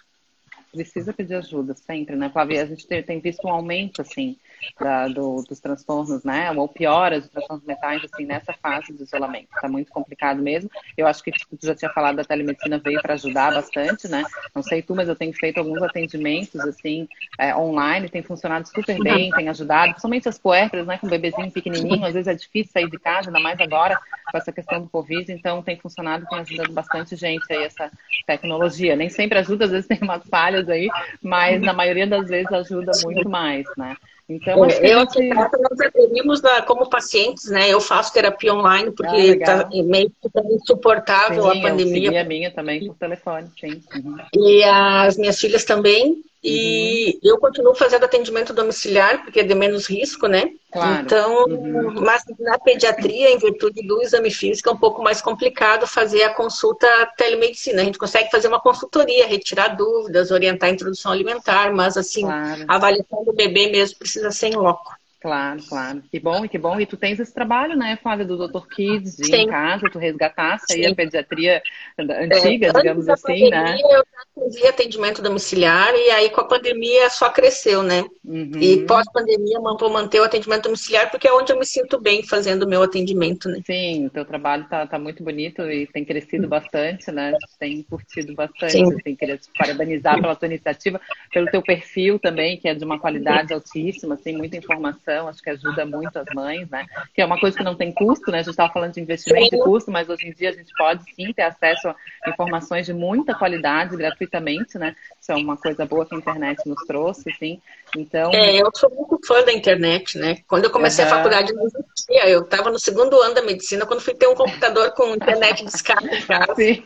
Precisa 0.72 1.12
pedir 1.12 1.36
ajuda, 1.36 1.76
sempre, 1.76 2.16
né, 2.16 2.30
Flávia? 2.30 2.62
A 2.62 2.66
gente 2.66 2.86
tem 2.86 3.20
visto 3.20 3.46
um 3.48 3.52
aumento, 3.52 4.02
assim, 4.02 4.38
da, 4.80 5.08
do, 5.08 5.44
dos 5.48 5.60
transtornos, 5.60 6.24
né? 6.24 6.52
Ou 6.52 6.68
piora 6.68 7.20
dos 7.20 7.30
transtornos 7.30 7.66
mentais, 7.66 8.04
assim, 8.04 8.26
nessa 8.26 8.54
fase 8.54 8.94
do 8.94 9.04
isolamento. 9.04 9.50
Está 9.56 9.68
muito 9.68 9.92
complicado 9.92 10.42
mesmo. 10.42 10.70
Eu 10.98 11.08
acho 11.08 11.24
que 11.24 11.32
tu 11.32 11.58
já 11.62 11.76
tinha 11.76 11.92
falado 11.92 12.18
da 12.18 12.24
telemedicina 12.24 12.78
veio 12.78 13.02
para 13.02 13.14
ajudar 13.14 13.54
bastante, 13.54 14.08
né? 14.08 14.24
Não 14.54 14.62
sei 14.62 14.82
tu, 14.82 14.96
mas 14.96 15.08
eu 15.08 15.16
tenho 15.16 15.34
feito 15.34 15.58
alguns 15.58 15.82
atendimentos, 15.82 16.60
assim, 16.62 17.08
é, 17.38 17.56
online, 17.56 18.10
tem 18.10 18.22
funcionado 18.22 18.68
super 18.68 18.98
bem, 19.00 19.32
tem 19.32 19.50
ajudado, 19.50 19.92
principalmente 19.92 20.30
as 20.30 20.38
puérperas, 20.38 20.86
né? 20.86 20.98
Com 20.98 21.08
um 21.08 21.10
bebezinho 21.10 21.52
pequenininho, 21.52 22.06
às 22.06 22.14
vezes 22.14 22.28
é 22.28 22.36
difícil 22.36 22.72
sair 22.72 22.90
de 22.90 23.00
casa, 23.00 23.30
ainda 23.30 23.40
mais 23.40 23.60
agora 23.60 24.00
com 24.32 24.38
essa 24.38 24.52
questão 24.52 24.82
do 24.82 24.90
Covid, 24.90 25.32
então 25.32 25.62
tem 25.62 25.78
funcionado, 25.78 26.26
tem 26.28 26.40
ajudado 26.40 26.72
bastante 26.72 27.16
gente 27.16 27.52
aí 27.52 27.66
essa 27.66 27.92
tecnologia. 28.26 28.96
Nem 28.96 29.10
sempre 29.10 29.40
ajuda, 29.40 29.66
às 29.66 29.72
vezes 29.72 29.88
tem 29.88 30.00
umas 30.02 30.26
falhas 30.28 30.70
aí, 30.70 30.90
mas 31.22 31.62
na 31.62 31.74
maioria 31.74 32.08
das 32.08 32.28
vezes 32.28 32.52
ajuda 32.52 32.92
muito 33.04 33.30
mais, 33.30 33.66
né? 33.78 33.96
Então, 34.32 34.64
acho 34.64 34.80
que 34.80 34.88
eu 34.88 35.00
gente... 35.00 35.30
nós 35.30 35.82
aderimos 35.82 36.42
como 36.66 36.90
pacientes, 36.90 37.50
né? 37.50 37.70
Eu 37.70 37.82
faço 37.82 38.14
terapia 38.14 38.54
online 38.54 38.92
porque 38.92 39.16
está 39.16 39.62
ah, 39.62 39.70
meio 39.84 40.10
que 40.10 40.30
tá 40.30 40.42
insuportável 40.46 41.44
sim, 41.44 41.60
a 41.60 41.70
pandemia. 41.70 42.12
Eu 42.14 42.22
a 42.22 42.24
minha 42.24 42.52
também 42.52 42.88
por 42.88 42.96
telefone, 42.96 43.50
sim. 43.60 43.82
Uhum. 43.96 44.18
E 44.34 44.64
as 44.64 45.18
minhas 45.18 45.40
filhas 45.40 45.66
também. 45.66 46.24
E 46.44 47.20
uhum. 47.24 47.30
eu 47.32 47.38
continuo 47.38 47.76
fazendo 47.76 48.04
atendimento 48.04 48.52
domiciliar, 48.52 49.24
porque 49.24 49.42
é 49.42 49.44
de 49.44 49.54
menos 49.54 49.86
risco, 49.88 50.28
né? 50.28 50.52
Claro. 50.72 51.04
Então, 51.04 51.46
uhum. 51.46 52.02
mas 52.02 52.24
na 52.40 52.58
pediatria, 52.58 53.30
em 53.30 53.38
virtude 53.38 53.86
do 53.86 54.02
exame 54.02 54.32
físico, 54.32 54.70
é 54.70 54.72
um 54.72 54.78
pouco 54.78 55.04
mais 55.04 55.22
complicado 55.22 55.86
fazer 55.86 56.24
a 56.24 56.34
consulta 56.34 56.88
telemedicina. 57.16 57.82
A 57.82 57.86
gente 57.86 58.00
consegue 58.00 58.32
fazer 58.32 58.48
uma 58.48 58.60
consultoria, 58.60 59.28
retirar 59.28 59.76
dúvidas, 59.76 60.32
orientar 60.32 60.70
a 60.70 60.74
introdução 60.74 61.12
alimentar, 61.12 61.72
mas 61.74 61.96
assim, 61.96 62.22
claro. 62.22 62.66
a 62.68 62.76
avaliação 62.76 63.24
do 63.24 63.34
bebê 63.34 63.70
mesmo 63.70 64.00
precisa 64.00 64.32
ser 64.32 64.48
em 64.48 64.56
loco. 64.56 65.01
Claro, 65.22 65.62
claro. 65.70 66.02
Que 66.12 66.20
bom, 66.20 66.48
que 66.48 66.58
bom. 66.58 66.80
E 66.80 66.86
tu 66.88 66.98
tens 66.98 67.20
esse 67.20 67.32
trabalho, 67.32 67.78
né, 67.78 67.96
Flávia, 68.02 68.26
do 68.26 68.48
Dr. 68.48 68.66
Kids, 68.68 69.18
de 69.18 69.36
em 69.36 69.48
casa, 69.48 69.88
tu 69.88 70.00
resgatasse 70.00 70.74
aí 70.74 70.88
a 70.88 70.96
pediatria 70.96 71.62
antiga, 72.00 72.70
é, 72.70 72.74
digamos 72.74 73.08
assim, 73.08 73.50
né? 73.52 73.66
pandemia, 73.66 73.88
né? 73.88 74.04
Eu 74.36 74.44
fazia 74.44 74.70
atendimento 74.72 75.22
domiciliar 75.22 75.94
e 75.94 76.10
aí 76.10 76.30
com 76.32 76.42
a 76.42 76.46
pandemia 76.46 77.08
só 77.12 77.30
cresceu, 77.30 77.84
né? 77.84 78.04
Uhum. 78.26 78.52
E 78.60 78.84
pós-pandemia 78.88 79.60
vou 79.60 79.92
manter 79.92 80.20
o 80.20 80.24
atendimento 80.24 80.64
domiciliar 80.64 81.12
porque 81.12 81.28
é 81.28 81.34
onde 81.34 81.54
eu 81.54 81.60
me 81.60 81.66
sinto 81.66 82.02
bem 82.02 82.24
fazendo 82.24 82.64
o 82.64 82.68
meu 82.68 82.82
atendimento, 82.82 83.48
né? 83.48 83.60
Sim, 83.64 84.08
o 84.08 84.10
teu 84.10 84.26
trabalho 84.26 84.66
tá, 84.68 84.88
tá 84.88 84.98
muito 84.98 85.24
bonito 85.24 85.62
e 85.70 85.86
tem 85.86 86.04
crescido 86.04 86.48
bastante, 86.48 87.12
né? 87.12 87.34
Tem 87.60 87.84
curtido 87.84 88.34
bastante. 88.34 88.72
Sim. 88.72 88.92
Assim, 88.92 89.16
queria 89.16 89.38
te 89.38 89.50
parabenizar 89.56 90.20
pela 90.20 90.36
tua 90.36 90.48
iniciativa, 90.48 91.00
pelo 91.32 91.46
teu 91.46 91.62
perfil 91.62 92.18
também, 92.18 92.58
que 92.58 92.68
é 92.68 92.74
de 92.74 92.84
uma 92.84 93.00
qualidade 93.00 93.54
altíssima, 93.54 94.16
assim, 94.16 94.36
muita 94.36 94.58
informação 94.58 95.11
acho 95.28 95.42
que 95.42 95.50
ajuda 95.50 95.86
muito 95.86 96.18
as 96.18 96.26
mães, 96.34 96.70
né? 96.70 96.86
Que 97.14 97.22
é 97.22 97.26
uma 97.26 97.40
coisa 97.40 97.58
que 97.58 97.64
não 97.64 97.76
tem 97.76 97.92
custo, 97.92 98.32
né? 98.32 98.40
A 98.40 98.42
gente 98.42 98.52
estava 98.52 98.72
falando 98.72 98.94
de 98.94 99.02
investimento 99.02 99.56
e 99.56 99.60
custo, 99.60 99.92
mas 99.92 100.10
hoje 100.10 100.28
em 100.28 100.34
dia 100.34 100.50
a 100.50 100.54
gente 100.54 100.72
pode 100.78 101.04
sim 101.14 101.34
ter 101.34 101.44
acesso 101.44 101.90
a 101.90 102.30
informações 102.30 102.86
de 102.86 102.94
muita 102.94 103.34
qualidade 103.34 103.96
gratuitamente, 103.96 104.78
né? 104.78 104.96
Isso 105.20 105.32
é 105.32 105.36
uma 105.36 105.58
coisa 105.58 105.86
boa 105.86 106.06
que 106.06 106.16
a 106.16 106.18
internet 106.18 106.68
nos 106.68 106.84
trouxe, 106.86 107.32
sim. 107.38 107.62
Então. 107.96 108.32
É, 108.34 108.62
eu 108.62 108.70
sou 108.76 108.90
muito 108.90 109.20
fã 109.26 109.44
da 109.44 109.52
internet, 109.52 110.18
né? 110.18 110.38
Quando 110.48 110.66
eu 110.66 110.72
comecei 110.72 111.04
uhum. 111.06 111.12
a 111.12 111.16
faculdade 111.16 111.54
não 111.54 111.66
existia. 111.66 112.30
Eu 112.30 112.42
estava 112.42 112.70
no 112.70 112.80
segundo 112.80 113.20
ano 113.22 113.36
da 113.36 113.42
medicina 113.42 113.86
quando 113.86 114.02
fui 114.02 114.14
ter 114.14 114.28
um 114.28 114.36
computador 114.36 114.92
com 114.92 115.14
internet 115.16 115.64
em 115.64 115.84
casa. 115.84 116.02
Sim. 116.56 116.84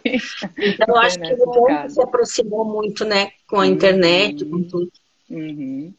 Então 0.58 0.88
eu 0.88 0.98
acho 0.98 1.20
que 1.20 1.34
o 1.34 1.46
mundo 1.46 1.90
se 1.90 2.02
aproximou 2.02 2.66
muito, 2.66 3.06
né? 3.06 3.32
Com 3.48 3.60
a 3.60 3.68
internet, 3.68 4.44
uhum. 4.44 4.52
com 4.52 4.64
tudo. 4.64 4.92
Uhum. 5.30 5.94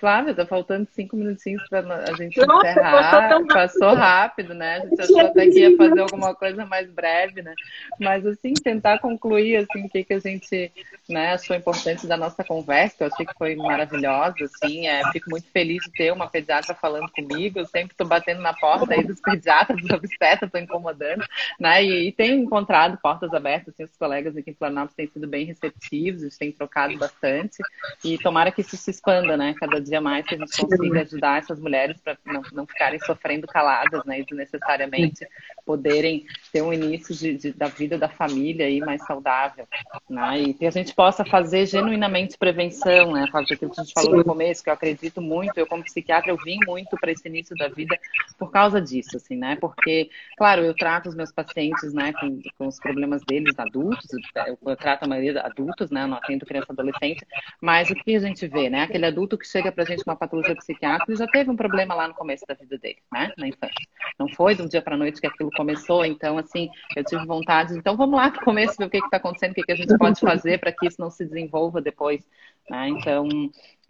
Flávia, 0.00 0.34
tá 0.34 0.46
faltando 0.46 0.88
cinco 0.92 1.14
minutinhos 1.14 1.62
para 1.68 1.80
a 1.80 2.14
gente 2.14 2.40
Nossa, 2.40 2.70
encerrar. 2.70 3.28
Passou, 3.28 3.46
passou, 3.46 3.94
rápido, 3.94 4.54
né? 4.54 4.78
A 4.78 4.86
gente 4.86 5.00
achou 5.02 5.20
até 5.20 5.46
que 5.46 5.60
ia 5.60 5.76
fazer 5.76 6.00
alguma 6.00 6.34
coisa 6.34 6.64
mais 6.64 6.90
breve, 6.90 7.42
né? 7.42 7.54
Mas 8.00 8.26
assim, 8.26 8.54
tentar 8.54 8.98
concluir 8.98 9.58
assim, 9.58 9.84
o 9.84 9.90
que, 9.90 10.02
que 10.02 10.14
a 10.14 10.18
gente 10.18 10.72
né, 11.06 11.34
achou 11.34 11.54
importante 11.54 12.06
da 12.06 12.16
nossa 12.16 12.42
conversa, 12.42 12.96
eu 13.00 13.08
achei 13.12 13.26
que 13.26 13.36
foi 13.36 13.54
maravilhosa, 13.56 14.36
assim. 14.44 14.88
É, 14.88 15.02
fico 15.12 15.28
muito 15.28 15.46
feliz 15.50 15.84
de 15.84 15.92
ter 15.92 16.10
uma 16.12 16.28
pediatra 16.28 16.74
falando 16.74 17.10
comigo. 17.10 17.58
Eu 17.58 17.66
sempre 17.66 17.92
estou 17.92 18.06
batendo 18.06 18.40
na 18.40 18.54
porta 18.54 18.94
aí 18.94 19.04
dos 19.04 19.20
pediatras, 19.20 19.82
dos 19.82 19.90
obstetras, 19.90 20.48
estou 20.48 20.60
incomodando, 20.60 21.24
né? 21.58 21.84
E, 21.84 22.08
e 22.08 22.12
tenho 22.12 22.42
encontrado 22.42 22.98
portas 23.02 23.34
abertas, 23.34 23.74
assim, 23.74 23.84
os 23.84 23.96
colegas 23.98 24.34
aqui 24.34 24.50
em 24.50 24.54
Planalto 24.54 24.94
têm 24.94 25.08
sido 25.08 25.28
bem 25.28 25.44
receptivos, 25.44 26.22
a 26.22 26.24
gente 26.24 26.38
tem 26.38 26.52
trocado 26.52 26.96
bastante. 26.96 27.58
E 28.02 28.16
tomara 28.16 28.50
que 28.50 28.62
isso 28.62 28.78
se 28.78 28.90
expanda, 28.90 29.36
né? 29.36 29.54
Cada 29.58 29.78
dia 29.80 29.89
dia 29.90 30.00
mais 30.00 30.24
que 30.24 30.34
a 30.34 30.38
gente 30.38 30.56
consiga 30.56 31.00
ajudar 31.00 31.38
essas 31.38 31.58
mulheres 31.58 32.00
para 32.00 32.16
não, 32.24 32.42
não 32.52 32.66
ficarem 32.66 32.98
sofrendo 33.00 33.46
caladas, 33.46 34.04
né, 34.04 34.20
e 34.20 34.24
desnecessariamente 34.24 35.26
poderem 35.66 36.24
ter 36.52 36.62
um 36.62 36.72
início 36.72 37.14
de, 37.14 37.36
de, 37.36 37.52
da 37.52 37.66
vida 37.66 37.98
da 37.98 38.08
família 38.08 38.66
aí 38.66 38.80
mais 38.80 39.04
saudável, 39.04 39.66
né, 40.08 40.40
e 40.40 40.54
que 40.54 40.66
a 40.66 40.70
gente 40.70 40.94
possa 40.94 41.24
fazer 41.24 41.66
genuinamente 41.66 42.38
prevenção, 42.38 43.12
né, 43.12 43.26
Fábio, 43.30 43.54
aquilo 43.54 43.70
que 43.72 43.80
a 43.80 43.84
gente 43.84 43.92
falou 43.92 44.16
no 44.16 44.24
começo, 44.24 44.62
que 44.62 44.70
eu 44.70 44.74
acredito 44.74 45.20
muito, 45.20 45.58
eu 45.58 45.66
como 45.66 45.84
psiquiatra 45.84 46.30
eu 46.30 46.36
vim 46.36 46.58
muito 46.66 46.96
para 46.98 47.12
esse 47.12 47.26
início 47.28 47.56
da 47.56 47.68
vida 47.68 47.98
por 48.38 48.50
causa 48.50 48.80
disso, 48.80 49.16
assim, 49.16 49.36
né, 49.36 49.56
porque, 49.60 50.08
claro, 50.36 50.62
eu 50.62 50.74
trato 50.74 51.08
os 51.08 51.14
meus 51.14 51.32
pacientes, 51.32 51.92
né, 51.92 52.12
com, 52.12 52.38
com 52.56 52.66
os 52.68 52.78
problemas 52.78 53.22
deles 53.24 53.58
adultos, 53.58 54.06
eu, 54.46 54.58
eu 54.66 54.76
trato 54.76 55.04
a 55.04 55.08
maioria 55.08 55.40
adultos, 55.42 55.90
né, 55.90 56.04
eu 56.04 56.08
não 56.08 56.16
atendo 56.16 56.46
criança 56.46 56.72
adolescente, 56.72 57.26
mas 57.60 57.90
o 57.90 57.94
que 57.94 58.14
a 58.14 58.20
gente 58.20 58.46
vê, 58.46 58.70
né, 58.70 58.82
aquele 58.82 59.06
adulto 59.06 59.36
que 59.36 59.46
chega 59.46 59.72
pra 59.80 59.84
gente 59.84 60.02
uma 60.06 60.16
patologia 60.16 60.54
psiquiátrica 60.54 61.12
e 61.12 61.16
já 61.16 61.26
teve 61.26 61.50
um 61.50 61.56
problema 61.56 61.94
lá 61.94 62.06
no 62.06 62.14
começo 62.14 62.44
da 62.46 62.54
vida 62.54 62.76
dele, 62.78 62.98
né? 63.10 63.32
Na 63.38 63.48
infância. 63.48 63.86
Não 64.18 64.28
foi 64.28 64.54
de 64.54 64.62
um 64.62 64.68
dia 64.68 64.82
para 64.82 64.96
noite 64.96 65.20
que 65.20 65.26
aquilo 65.26 65.50
começou, 65.56 66.04
então, 66.04 66.36
assim, 66.36 66.68
eu 66.94 67.02
tive 67.02 67.24
vontade. 67.24 67.76
Então, 67.76 67.96
vamos 67.96 68.16
lá 68.16 68.28
no 68.28 68.40
começo 68.40 68.76
ver 68.78 68.86
o 68.86 68.90
que 68.90 68.98
está 68.98 69.16
acontecendo, 69.16 69.52
o 69.52 69.54
que, 69.54 69.62
que 69.62 69.72
a 69.72 69.76
gente 69.76 69.96
pode 69.96 70.20
fazer 70.20 70.58
para 70.58 70.72
que 70.72 70.86
isso 70.86 71.00
não 71.00 71.10
se 71.10 71.24
desenvolva 71.24 71.80
depois. 71.80 72.26
Né? 72.68 72.88
Então, 72.90 73.26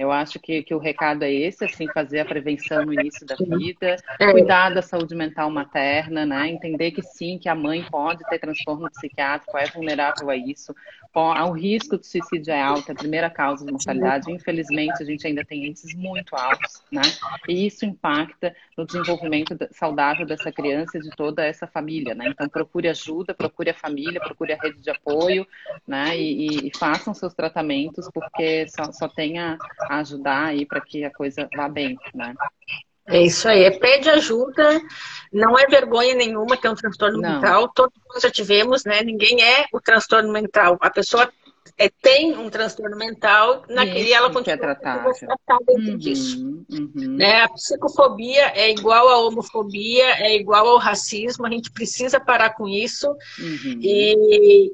eu 0.00 0.10
acho 0.10 0.40
que, 0.40 0.62
que 0.62 0.74
o 0.74 0.78
recado 0.78 1.24
é 1.24 1.30
esse, 1.30 1.62
assim, 1.62 1.86
fazer 1.92 2.20
a 2.20 2.24
prevenção 2.24 2.86
no 2.86 2.94
início 2.94 3.26
da 3.26 3.36
vida, 3.36 3.96
é. 4.18 4.32
cuidar 4.32 4.70
da 4.70 4.80
saúde 4.80 5.14
mental 5.14 5.50
materna, 5.50 6.24
né? 6.24 6.48
Entender 6.48 6.90
que 6.92 7.02
sim, 7.02 7.36
que 7.36 7.50
a 7.50 7.54
mãe 7.54 7.84
pode 7.84 8.24
ter 8.30 8.38
transtorno 8.38 8.90
psiquiátrico, 8.90 9.58
é 9.58 9.66
vulnerável 9.66 10.30
a 10.30 10.36
isso. 10.36 10.74
O 11.12 11.52
risco 11.52 11.98
de 11.98 12.06
suicídio 12.06 12.50
é 12.50 12.62
alto, 12.62 12.88
é 12.88 12.92
a 12.92 12.94
primeira 12.94 13.28
causa 13.28 13.66
de 13.66 13.72
mortalidade. 13.72 14.32
Infelizmente, 14.32 15.02
a 15.02 15.04
gente 15.04 15.26
ainda 15.26 15.44
tem 15.44 15.66
índices 15.66 15.92
muito 15.94 16.34
altos, 16.34 16.82
né? 16.90 17.02
E 17.46 17.66
isso 17.66 17.84
impacta 17.84 18.56
no 18.78 18.86
desenvolvimento 18.86 19.54
saudável 19.72 20.24
dessa 20.24 20.50
criança 20.50 20.96
e 20.96 21.00
de 21.02 21.10
toda 21.10 21.44
essa 21.44 21.66
família, 21.66 22.14
né? 22.14 22.28
Então, 22.28 22.48
procure 22.48 22.88
ajuda, 22.88 23.34
procure 23.34 23.68
a 23.68 23.74
família, 23.74 24.20
procure 24.20 24.54
a 24.54 24.56
rede 24.56 24.80
de 24.80 24.88
apoio, 24.88 25.46
né? 25.86 26.16
E, 26.16 26.68
e 26.68 26.78
façam 26.78 27.12
seus 27.12 27.34
tratamentos, 27.34 28.08
porque 28.14 28.66
só, 28.68 28.90
só 28.92 29.06
tem 29.06 29.38
a, 29.38 29.58
ajudar 29.98 30.46
aí 30.46 30.64
para 30.64 30.80
que 30.80 31.04
a 31.04 31.12
coisa 31.12 31.48
vá 31.56 31.68
bem, 31.68 31.98
né? 32.14 32.34
É 33.08 33.22
isso 33.22 33.48
aí, 33.48 33.64
é 33.64 33.70
pede 33.70 34.08
ajuda, 34.08 34.80
não 35.32 35.58
é 35.58 35.66
vergonha 35.66 36.14
nenhuma 36.14 36.56
ter 36.56 36.68
um 36.68 36.76
transtorno 36.76 37.20
não. 37.20 37.34
mental, 37.34 37.68
todos 37.68 37.98
nós 38.08 38.22
já 38.22 38.30
tivemos, 38.30 38.84
né? 38.84 39.02
Ninguém 39.02 39.42
é 39.42 39.66
o 39.72 39.80
transtorno 39.80 40.32
mental. 40.32 40.78
A 40.80 40.90
pessoa 40.90 41.28
é, 41.76 41.88
tem 41.88 42.36
um 42.36 42.48
transtorno 42.48 42.96
mental, 42.96 43.64
naquele 43.68 44.10
Isso, 44.10 44.14
ela 44.14 44.28
é 44.28 44.32
continua 44.32 44.54
é 44.54 44.58
tratada 44.58 45.14
dentro 45.66 45.92
uhum, 45.92 45.98
disso. 45.98 46.38
Uhum. 46.70 47.16
Né? 47.16 47.42
A 47.42 47.48
psicofobia 47.48 48.52
é 48.54 48.70
igual 48.70 49.08
à 49.08 49.18
homofobia, 49.26 50.04
é 50.22 50.36
igual 50.36 50.68
ao 50.68 50.78
racismo, 50.78 51.46
a 51.46 51.50
gente 51.50 51.70
precisa 51.72 52.20
parar 52.20 52.50
com 52.50 52.68
isso. 52.68 53.08
Uhum. 53.38 53.80
E 53.82 54.70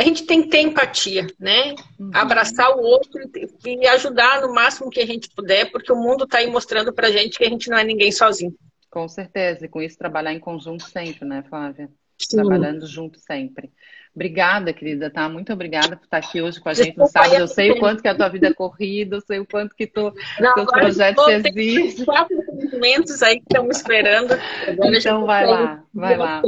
a 0.00 0.02
gente 0.02 0.24
tem 0.24 0.42
que 0.42 0.48
ter 0.48 0.62
empatia, 0.62 1.26
né? 1.38 1.74
Uhum. 1.98 2.10
Abraçar 2.14 2.74
o 2.74 2.80
outro 2.80 3.20
e 3.66 3.86
ajudar 3.86 4.40
no 4.40 4.54
máximo 4.54 4.88
que 4.88 4.98
a 4.98 5.06
gente 5.06 5.28
puder, 5.28 5.70
porque 5.70 5.92
o 5.92 5.96
mundo 5.96 6.24
está 6.24 6.38
aí 6.38 6.46
mostrando 6.46 6.90
pra 6.90 7.10
gente 7.10 7.36
que 7.36 7.44
a 7.44 7.48
gente 7.48 7.68
não 7.68 7.76
é 7.76 7.84
ninguém 7.84 8.10
sozinho. 8.10 8.54
Com 8.88 9.06
certeza, 9.06 9.66
e 9.66 9.68
com 9.68 9.82
isso 9.82 9.98
trabalhar 9.98 10.32
em 10.32 10.40
conjunto 10.40 10.84
sempre, 10.84 11.26
né, 11.26 11.44
Flávia? 11.48 11.90
Sim. 12.18 12.38
Trabalhando 12.38 12.86
junto 12.86 13.18
sempre. 13.20 13.70
Obrigada, 14.14 14.72
querida, 14.72 15.10
tá? 15.10 15.28
Muito 15.28 15.52
obrigada 15.52 15.96
por 15.96 16.04
estar 16.04 16.16
aqui 16.16 16.40
hoje 16.40 16.58
com 16.58 16.70
a 16.70 16.74
gente 16.74 16.96
no 16.96 17.06
sábado. 17.06 17.34
Eu 17.34 17.46
sei 17.46 17.70
o 17.72 17.78
quanto 17.78 18.02
que 18.02 18.08
a 18.08 18.14
tua 18.14 18.28
vida 18.28 18.48
é 18.48 18.54
corrida, 18.54 19.16
eu 19.16 19.20
sei 19.20 19.38
o 19.38 19.46
quanto 19.46 19.76
que 19.76 19.86
tu, 19.86 20.12
não, 20.40 20.54
teus 20.54 20.66
projetos 20.66 21.28
existem. 21.28 22.04
quatro 22.06 22.36
movimentos 22.46 23.22
aí 23.22 23.36
que 23.36 23.42
estão 23.42 23.68
esperando. 23.68 24.32
Agora 24.66 24.96
então 24.96 25.26
vai 25.26 25.46
lá, 25.46 25.84
vai 25.92 26.16
lá. 26.16 26.42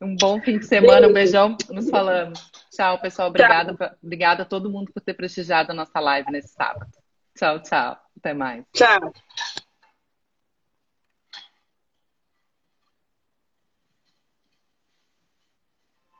Um 0.00 0.16
bom 0.16 0.40
fim 0.40 0.58
de 0.58 0.66
semana, 0.66 1.06
um 1.06 1.12
beijão, 1.12 1.56
nos 1.70 1.90
falamos. 1.90 2.55
Tchau, 2.76 2.98
pessoal. 3.00 3.28
Obrigada, 3.28 3.74
tchau. 3.74 3.96
obrigada 4.02 4.42
a 4.42 4.46
todo 4.46 4.70
mundo 4.70 4.92
por 4.92 5.00
ter 5.00 5.14
prestigiado 5.14 5.72
a 5.72 5.74
nossa 5.74 5.98
live 5.98 6.30
nesse 6.30 6.48
sábado. 6.48 6.90
Tchau, 7.34 7.62
tchau. 7.62 7.96
Até 8.18 8.34
mais. 8.34 8.66
Tchau. 8.74 9.12